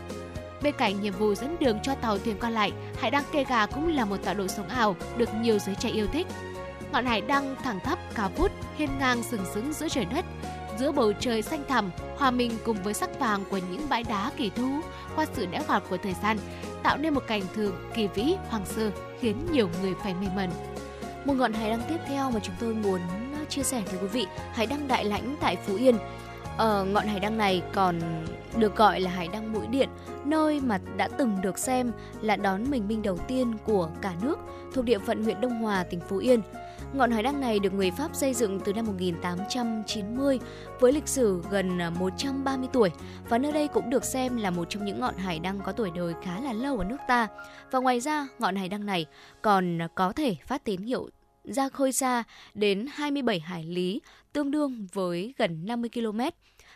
Bên 0.62 0.76
cạnh 0.78 1.02
nhiệm 1.02 1.14
vụ 1.14 1.36
dẫn 1.36 1.56
đường 1.60 1.80
cho 1.84 1.96
tàu 1.96 2.18
thuyền 2.18 2.38
qua 2.40 2.50
lại, 2.50 2.72
hải 3.02 3.12
đăng 3.12 3.24
Kê 3.32 3.44
Gà 3.44 3.66
cũng 3.66 3.96
là 3.96 4.06
một 4.06 4.18
tọa 4.24 4.34
độ 4.34 4.48
sống 4.48 4.68
ảo 4.68 4.96
được 5.18 5.30
nhiều 5.36 5.60
giới 5.60 5.76
trẻ 5.76 5.90
yêu 5.90 6.08
thích. 6.08 6.28
Ngọn 6.92 7.06
hải 7.06 7.22
đăng 7.22 7.56
thẳng 7.64 7.80
thấp 7.80 8.00
cao 8.16 8.30
vút, 8.36 8.52
hiên 8.78 8.90
ngang 9.00 9.24
sừng 9.24 9.46
sững 9.54 9.74
giữa 9.74 9.90
trời 9.90 10.06
đất, 10.06 10.26
giữa 10.80 10.92
bầu 10.92 11.14
trời 11.20 11.42
xanh 11.42 11.64
thẳm, 11.68 11.92
hòa 12.18 12.32
mình 12.32 12.52
cùng 12.66 12.84
với 12.84 12.94
sắc 12.94 13.20
vàng 13.20 13.44
của 13.50 13.60
những 13.72 13.90
bãi 13.90 14.04
đá 14.04 14.32
kỳ 14.38 14.50
thú 14.50 14.82
qua 15.16 15.26
sự 15.34 15.46
đẽo 15.46 15.62
gọt 15.68 15.84
của 15.90 15.98
thời 15.98 16.16
gian, 16.24 16.38
tạo 16.84 16.98
nên 16.98 17.14
một 17.14 17.24
cảnh 17.28 17.42
thường 17.56 17.76
kỳ 17.96 18.08
vĩ 18.08 18.36
hoàng 18.50 18.66
sơ 18.66 18.92
khiến 19.20 19.48
nhiều 19.52 19.70
người 19.82 19.94
phải 20.04 20.14
mê 20.14 20.28
mẩn. 20.36 20.50
Một 21.26 21.34
ngọn 21.34 21.54
hải 21.54 21.70
đăng 21.70 21.82
tiếp 21.90 21.98
theo 22.08 22.32
mà 22.32 22.40
chúng 22.44 22.56
tôi 22.60 22.74
muốn 22.74 23.00
chia 23.50 23.64
sẻ 23.64 23.84
với 23.86 24.00
quý 24.02 24.08
vị, 24.08 24.26
hải 24.54 24.66
đăng 24.66 24.88
Đại 24.88 25.06
Lãnh 25.06 25.36
tại 25.42 25.56
Phú 25.56 25.76
Yên. 25.76 25.96
Ở 26.58 26.86
ngọn 26.86 27.08
hải 27.08 27.20
đăng 27.20 27.38
này 27.38 27.64
còn 27.74 28.00
được 28.58 28.76
gọi 28.76 29.00
là 29.00 29.12
hải 29.12 29.28
đăng 29.28 29.54
mũi 29.54 29.68
điện, 29.68 29.90
nơi 30.26 30.60
mà 30.60 30.80
đã 30.98 31.08
từng 31.08 31.42
được 31.42 31.58
xem 31.58 31.92
là 32.22 32.36
đón 32.36 32.72
bình 32.72 32.88
minh 32.88 33.02
đầu 33.02 33.18
tiên 33.18 33.54
của 33.66 33.90
cả 34.02 34.14
nước 34.22 34.40
thuộc 34.74 34.86
địa 34.86 35.00
phận 35.00 35.24
huyện 35.24 35.42
Đông 35.42 35.62
Hòa, 35.62 35.84
tỉnh 35.84 36.00
Phú 36.10 36.18
Yên. 36.18 36.42
Ngọn 36.94 37.12
hải 37.12 37.24
đăng 37.24 37.42
này 37.42 37.60
được 37.60 37.74
người 37.74 37.92
Pháp 37.92 38.16
xây 38.16 38.34
dựng 38.34 38.60
từ 38.60 38.74
năm 38.74 38.86
1890 38.86 40.40
với 40.80 40.94
lịch 40.94 41.08
sử 41.08 41.44
gần 41.50 41.78
130 42.00 42.70
tuổi 42.74 42.92
và 43.30 43.38
nơi 43.38 43.52
đây 43.52 43.68
cũng 43.68 43.90
được 43.90 44.06
xem 44.06 44.38
là 44.38 44.52
một 44.52 44.70
trong 44.70 44.86
những 44.86 45.00
ngọn 45.00 45.18
hải 45.18 45.40
đăng 45.40 45.60
có 45.60 45.72
tuổi 45.72 45.92
đời 45.96 46.14
khá 46.24 46.40
là 46.40 46.54
lâu 46.54 46.78
ở 46.78 46.84
nước 46.84 46.98
ta. 47.08 47.28
Và 47.72 47.80
ngoài 47.80 48.00
ra, 48.00 48.28
ngọn 48.40 48.56
hải 48.56 48.70
đăng 48.70 48.86
này 48.86 49.06
còn 49.42 49.80
có 49.96 50.14
thể 50.14 50.36
phát 50.46 50.64
tín 50.64 50.82
hiệu 50.82 51.10
ra 51.54 51.70
khơi 51.70 51.92
xa 51.92 52.24
đến 52.54 52.86
27 52.94 53.40
hải 53.40 53.64
lý, 53.64 54.02
tương 54.34 54.52
đương 54.52 54.88
với 54.94 55.34
gần 55.38 55.66
50 55.66 55.90
km. 55.94 56.20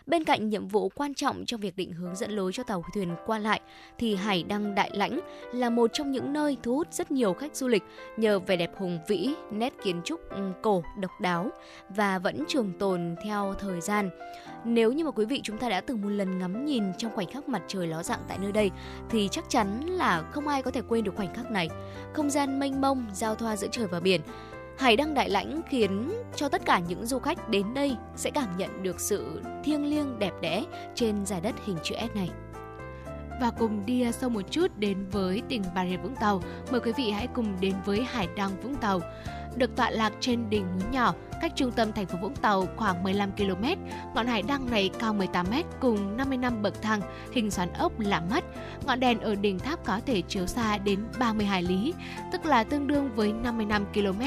Bên 0.05 0.23
cạnh 0.23 0.49
nhiệm 0.49 0.67
vụ 0.67 0.89
quan 0.89 1.13
trọng 1.13 1.45
trong 1.45 1.61
việc 1.61 1.75
định 1.75 1.93
hướng 1.93 2.15
dẫn 2.15 2.31
lối 2.31 2.51
cho 2.53 2.63
tàu 2.63 2.83
thuyền 2.93 3.15
qua 3.25 3.39
lại, 3.39 3.61
thì 3.97 4.15
Hải 4.15 4.43
Đăng 4.43 4.75
Đại 4.75 4.91
Lãnh 4.93 5.19
là 5.53 5.69
một 5.69 5.89
trong 5.93 6.11
những 6.11 6.33
nơi 6.33 6.57
thu 6.63 6.75
hút 6.75 6.87
rất 6.91 7.11
nhiều 7.11 7.33
khách 7.33 7.55
du 7.55 7.67
lịch 7.67 7.83
nhờ 8.17 8.39
vẻ 8.39 8.55
đẹp 8.55 8.71
hùng 8.77 8.99
vĩ, 9.07 9.33
nét 9.51 9.73
kiến 9.83 10.01
trúc 10.05 10.19
cổ 10.61 10.83
độc 10.99 11.11
đáo 11.21 11.49
và 11.89 12.19
vẫn 12.19 12.43
trường 12.47 12.73
tồn 12.79 13.15
theo 13.23 13.53
thời 13.59 13.81
gian. 13.81 14.09
Nếu 14.65 14.91
như 14.91 15.05
mà 15.05 15.11
quý 15.11 15.25
vị 15.25 15.41
chúng 15.43 15.57
ta 15.57 15.69
đã 15.69 15.81
từng 15.81 16.01
một 16.01 16.09
lần 16.09 16.39
ngắm 16.39 16.65
nhìn 16.65 16.83
trong 16.97 17.15
khoảnh 17.15 17.27
khắc 17.27 17.49
mặt 17.49 17.61
trời 17.67 17.87
ló 17.87 18.03
dạng 18.03 18.23
tại 18.27 18.37
nơi 18.41 18.51
đây 18.51 18.71
thì 19.09 19.27
chắc 19.31 19.49
chắn 19.49 19.85
là 19.85 20.21
không 20.31 20.47
ai 20.47 20.61
có 20.61 20.71
thể 20.71 20.81
quên 20.89 21.03
được 21.03 21.15
khoảnh 21.15 21.33
khắc 21.33 21.51
này. 21.51 21.69
Không 22.13 22.29
gian 22.29 22.59
mênh 22.59 22.81
mông, 22.81 23.05
giao 23.13 23.35
thoa 23.35 23.55
giữa 23.55 23.67
trời 23.71 23.87
và 23.87 23.99
biển 23.99 24.21
Hải 24.77 24.95
đăng 24.95 25.13
đại 25.13 25.29
lãnh 25.29 25.61
khiến 25.69 26.11
cho 26.35 26.49
tất 26.49 26.65
cả 26.65 26.79
những 26.79 27.05
du 27.05 27.19
khách 27.19 27.49
đến 27.49 27.73
đây 27.73 27.95
sẽ 28.15 28.31
cảm 28.31 28.57
nhận 28.57 28.83
được 28.83 28.99
sự 28.99 29.41
thiêng 29.63 29.85
liêng 29.85 30.19
đẹp 30.19 30.33
đẽ 30.41 30.63
trên 30.95 31.25
giải 31.25 31.41
đất 31.41 31.55
hình 31.65 31.77
chữ 31.83 31.95
S 32.13 32.15
này. 32.15 32.29
Và 33.43 33.51
cùng 33.51 33.85
đi 33.85 34.01
à, 34.01 34.11
sâu 34.11 34.29
một 34.29 34.41
chút 34.51 34.67
đến 34.77 34.97
với 35.11 35.41
tỉnh 35.49 35.63
Bà 35.75 35.85
Rịa 35.85 35.97
Vũng 35.97 36.15
Tàu, 36.15 36.41
mời 36.71 36.81
quý 36.81 36.91
vị 36.97 37.11
hãy 37.11 37.27
cùng 37.27 37.55
đến 37.59 37.73
với 37.85 38.03
Hải 38.03 38.27
đăng 38.35 38.61
Vũng 38.61 38.75
Tàu 38.75 38.99
được 39.55 39.75
tọa 39.75 39.89
lạc 39.89 40.13
trên 40.19 40.49
đỉnh 40.49 40.63
núi 40.63 40.89
nhỏ, 40.91 41.13
cách 41.41 41.51
trung 41.55 41.71
tâm 41.71 41.91
thành 41.91 42.05
phố 42.05 42.17
Vũng 42.21 42.35
Tàu 42.35 42.67
khoảng 42.75 43.03
15 43.03 43.31
km. 43.31 43.65
Ngọn 44.15 44.27
hải 44.27 44.41
đăng 44.41 44.69
này 44.71 44.89
cao 44.99 45.13
18 45.13 45.45
m 45.49 45.53
cùng 45.79 46.17
55 46.17 46.61
bậc 46.61 46.81
thang, 46.81 47.01
hình 47.31 47.51
xoắn 47.51 47.73
ốc 47.73 47.99
lạ 47.99 48.21
mắt. 48.31 48.43
Ngọn 48.85 48.99
đèn 48.99 49.19
ở 49.19 49.35
đỉnh 49.35 49.59
tháp 49.59 49.85
có 49.85 49.99
thể 50.05 50.21
chiếu 50.21 50.47
xa 50.47 50.77
đến 50.77 50.99
30 51.19 51.45
hải 51.45 51.63
lý, 51.63 51.93
tức 52.31 52.45
là 52.45 52.63
tương 52.63 52.87
đương 52.87 53.09
với 53.15 53.33
55 53.33 53.85
km. 53.93 54.21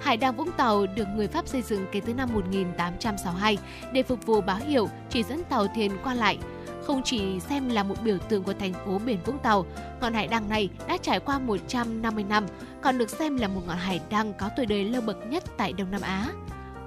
Hải 0.00 0.16
đăng 0.16 0.36
Vũng 0.36 0.52
Tàu 0.52 0.86
được 0.86 1.08
người 1.16 1.28
Pháp 1.28 1.48
xây 1.48 1.62
dựng 1.62 1.86
kể 1.92 2.00
từ 2.00 2.14
năm 2.14 2.28
1862 2.32 3.58
để 3.92 4.02
phục 4.02 4.26
vụ 4.26 4.40
báo 4.40 4.58
hiệu 4.66 4.88
chỉ 5.10 5.22
dẫn 5.22 5.44
tàu 5.44 5.66
thuyền 5.66 5.92
qua 6.04 6.14
lại 6.14 6.38
không 6.86 7.02
chỉ 7.04 7.40
xem 7.40 7.68
là 7.68 7.82
một 7.82 7.94
biểu 8.04 8.18
tượng 8.18 8.42
của 8.42 8.54
thành 8.54 8.72
phố 8.72 8.98
biển 8.98 9.18
Vũng 9.24 9.38
Tàu, 9.38 9.66
ngọn 10.00 10.14
hải 10.14 10.26
đăng 10.26 10.48
này 10.48 10.68
đã 10.88 10.96
trải 11.02 11.20
qua 11.20 11.38
150 11.38 12.24
năm, 12.24 12.46
còn 12.82 12.98
được 12.98 13.10
xem 13.10 13.36
là 13.36 13.48
một 13.48 13.60
ngọn 13.66 13.76
hải 13.76 14.00
đăng 14.10 14.32
có 14.34 14.50
tuổi 14.56 14.66
đời 14.66 14.84
lâu 14.84 15.02
bậc 15.02 15.26
nhất 15.26 15.44
tại 15.56 15.72
Đông 15.72 15.90
Nam 15.90 16.00
Á. 16.00 16.28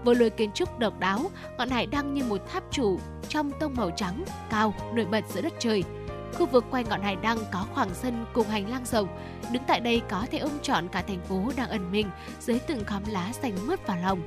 Với 0.03 0.15
lối 0.15 0.29
kiến 0.29 0.51
trúc 0.51 0.79
độc 0.79 0.99
đáo, 0.99 1.31
ngọn 1.57 1.69
hải 1.69 1.85
đăng 1.85 2.13
như 2.13 2.23
một 2.23 2.41
tháp 2.51 2.63
trụ 2.71 2.99
trong 3.29 3.51
tông 3.59 3.75
màu 3.75 3.91
trắng, 3.91 4.25
cao, 4.49 4.73
nổi 4.93 5.05
bật 5.05 5.23
giữa 5.29 5.41
đất 5.41 5.53
trời. 5.59 5.83
Khu 6.33 6.45
vực 6.45 6.65
quanh 6.71 6.85
ngọn 6.89 7.01
hải 7.01 7.15
đăng 7.15 7.37
có 7.51 7.65
khoảng 7.73 7.89
sân 7.93 8.25
cùng 8.33 8.47
hành 8.47 8.69
lang 8.69 8.85
rộng. 8.85 9.07
Đứng 9.51 9.63
tại 9.67 9.79
đây 9.79 10.01
có 10.09 10.25
thể 10.31 10.37
ôm 10.37 10.51
trọn 10.61 10.87
cả 10.87 11.03
thành 11.07 11.21
phố 11.21 11.51
đang 11.55 11.69
ẩn 11.69 11.91
mình 11.91 12.09
dưới 12.39 12.59
từng 12.59 12.85
khóm 12.85 13.01
lá 13.07 13.31
xanh 13.33 13.67
mướt 13.67 13.87
vào 13.87 13.97
lòng. 14.01 14.19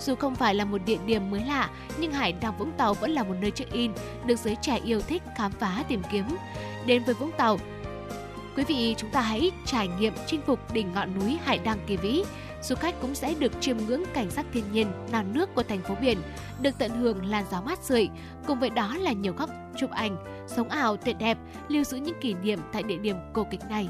Dù 0.00 0.14
không 0.14 0.34
phải 0.34 0.54
là 0.54 0.64
một 0.64 0.78
địa 0.86 0.98
điểm 1.06 1.30
mới 1.30 1.44
lạ, 1.44 1.70
nhưng 1.98 2.12
hải 2.12 2.32
đăng 2.32 2.58
Vũng 2.58 2.72
Tàu 2.72 2.94
vẫn 2.94 3.10
là 3.10 3.22
một 3.22 3.34
nơi 3.40 3.50
check-in 3.50 3.92
được 4.26 4.38
giới 4.38 4.56
trẻ 4.62 4.80
yêu 4.84 5.00
thích 5.00 5.22
khám 5.36 5.52
phá 5.52 5.84
tìm 5.88 6.02
kiếm. 6.12 6.24
Đến 6.86 7.04
với 7.04 7.14
Vũng 7.14 7.32
Tàu, 7.36 7.58
quý 8.56 8.64
vị 8.64 8.94
chúng 8.98 9.10
ta 9.10 9.20
hãy 9.20 9.50
trải 9.66 9.88
nghiệm 9.88 10.12
chinh 10.26 10.40
phục 10.46 10.72
đỉnh 10.72 10.92
ngọn 10.92 11.18
núi 11.18 11.38
Hải 11.44 11.58
Đăng 11.58 11.78
kỳ 11.86 11.96
vĩ. 11.96 12.24
Du 12.62 12.74
khách 12.74 13.00
cũng 13.00 13.14
sẽ 13.14 13.34
được 13.38 13.52
chiêm 13.60 13.76
ngưỡng 13.76 14.02
cảnh 14.14 14.30
sắc 14.30 14.46
thiên 14.52 14.64
nhiên, 14.72 14.86
non 15.12 15.24
nước 15.32 15.54
của 15.54 15.62
thành 15.62 15.82
phố 15.82 15.94
biển, 16.00 16.18
được 16.62 16.78
tận 16.78 16.90
hưởng 16.90 17.26
làn 17.26 17.44
gió 17.50 17.60
mát 17.60 17.78
rượi. 17.82 18.08
Cùng 18.46 18.60
với 18.60 18.70
đó 18.70 18.96
là 18.96 19.12
nhiều 19.12 19.32
góc 19.32 19.50
chụp 19.76 19.90
ảnh, 19.90 20.16
sống 20.46 20.68
ảo 20.68 20.96
tuyệt 20.96 21.16
đẹp, 21.18 21.38
lưu 21.68 21.84
giữ 21.84 21.96
những 21.96 22.20
kỷ 22.20 22.34
niệm 22.34 22.58
tại 22.72 22.82
địa 22.82 22.98
điểm 22.98 23.16
cổ 23.32 23.46
kịch 23.50 23.64
này. 23.70 23.88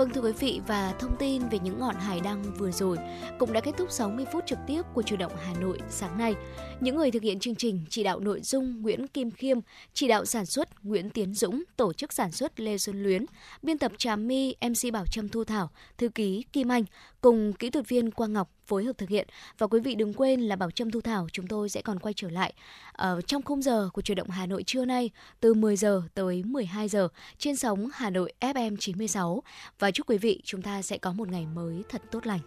Vâng 0.00 0.10
thưa 0.10 0.20
quý 0.20 0.32
vị, 0.32 0.60
và 0.66 0.94
thông 0.98 1.16
tin 1.18 1.48
về 1.48 1.58
những 1.58 1.80
ngọn 1.80 1.94
hải 1.94 2.20
đăng 2.20 2.42
vừa 2.42 2.70
rồi 2.70 2.96
cũng 3.38 3.52
đã 3.52 3.60
kết 3.60 3.72
thúc 3.78 3.90
60 3.90 4.24
phút 4.32 4.46
trực 4.46 4.58
tiếp 4.66 4.82
của 4.94 5.02
chủ 5.02 5.16
động 5.16 5.32
Hà 5.44 5.52
Nội 5.60 5.78
sáng 5.88 6.18
nay. 6.18 6.34
Những 6.80 6.96
người 6.96 7.10
thực 7.10 7.22
hiện 7.22 7.38
chương 7.38 7.54
trình 7.54 7.84
chỉ 7.90 8.02
đạo 8.02 8.20
nội 8.20 8.40
dung 8.42 8.82
Nguyễn 8.82 9.06
Kim 9.06 9.30
Khiêm, 9.30 9.58
chỉ 9.94 10.08
đạo 10.08 10.24
sản 10.24 10.46
xuất 10.46 10.84
Nguyễn 10.84 11.10
Tiến 11.10 11.34
Dũng, 11.34 11.62
tổ 11.76 11.92
chức 11.92 12.12
sản 12.12 12.32
xuất 12.32 12.60
Lê 12.60 12.78
Xuân 12.78 13.02
Luyến, 13.02 13.24
biên 13.62 13.78
tập 13.78 13.92
Trà 13.98 14.16
My, 14.16 14.54
MC 14.60 14.92
Bảo 14.92 15.06
Trâm 15.06 15.28
Thu 15.28 15.44
Thảo, 15.44 15.70
thư 15.98 16.08
ký 16.08 16.44
Kim 16.52 16.72
Anh 16.72 16.84
cùng 17.20 17.52
kỹ 17.52 17.70
thuật 17.70 17.88
viên 17.88 18.10
Quang 18.10 18.32
Ngọc 18.32 18.50
phối 18.66 18.84
hợp 18.84 18.98
thực 18.98 19.08
hiện. 19.08 19.28
Và 19.58 19.66
quý 19.66 19.80
vị 19.80 19.94
đừng 19.94 20.14
quên 20.14 20.40
là 20.40 20.56
Bảo 20.56 20.70
Trâm 20.70 20.90
Thu 20.90 21.00
Thảo 21.00 21.26
chúng 21.32 21.46
tôi 21.46 21.68
sẽ 21.68 21.82
còn 21.82 21.98
quay 21.98 22.14
trở 22.16 22.30
lại 22.30 22.52
ở 22.92 23.20
trong 23.20 23.42
khung 23.42 23.62
giờ 23.62 23.88
của 23.92 24.02
chuyển 24.02 24.16
động 24.16 24.30
Hà 24.30 24.46
Nội 24.46 24.62
trưa 24.62 24.84
nay 24.84 25.10
từ 25.40 25.54
10 25.54 25.76
giờ 25.76 26.02
tới 26.14 26.42
12 26.42 26.88
giờ 26.88 27.08
trên 27.38 27.56
sóng 27.56 27.88
Hà 27.92 28.10
Nội 28.10 28.32
FM 28.40 28.76
96 28.76 29.42
và 29.78 29.90
chúc 29.90 30.10
quý 30.10 30.18
vị 30.18 30.40
chúng 30.44 30.62
ta 30.62 30.82
sẽ 30.82 30.98
có 30.98 31.12
một 31.12 31.28
ngày 31.28 31.46
mới 31.46 31.82
thật 31.88 32.02
tốt 32.10 32.26
lành 32.26 32.40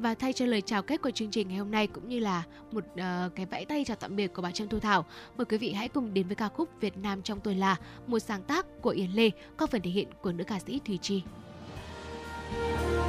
và 0.00 0.14
thay 0.14 0.32
cho 0.32 0.46
lời 0.46 0.60
chào 0.60 0.82
kết 0.82 1.02
của 1.02 1.10
chương 1.10 1.30
trình 1.30 1.48
ngày 1.48 1.58
hôm 1.58 1.70
nay 1.70 1.86
cũng 1.86 2.08
như 2.08 2.18
là 2.18 2.42
một 2.72 2.84
uh, 2.92 3.34
cái 3.34 3.46
vẫy 3.50 3.64
tay 3.64 3.84
chào 3.84 3.96
tạm 4.00 4.16
biệt 4.16 4.34
của 4.34 4.42
bà 4.42 4.50
Trâm 4.50 4.68
Thu 4.68 4.78
Thảo. 4.78 5.04
Mời 5.36 5.44
quý 5.44 5.58
vị 5.58 5.72
hãy 5.72 5.88
cùng 5.88 6.14
đến 6.14 6.26
với 6.26 6.36
ca 6.36 6.48
khúc 6.48 6.68
Việt 6.80 6.96
Nam 6.96 7.22
trong 7.22 7.40
tôi 7.40 7.54
là 7.54 7.76
một 8.06 8.18
sáng 8.18 8.42
tác 8.42 8.66
của 8.82 8.90
Yến 8.90 9.10
Lê 9.10 9.30
có 9.56 9.66
phần 9.66 9.82
thể 9.82 9.90
hiện 9.90 10.08
của 10.22 10.32
nữ 10.32 10.44
ca 10.44 10.58
sĩ 10.58 10.80
Thùy 10.84 10.98
Chi. 11.02 11.22
Thank 12.50 13.02
you 13.02 13.07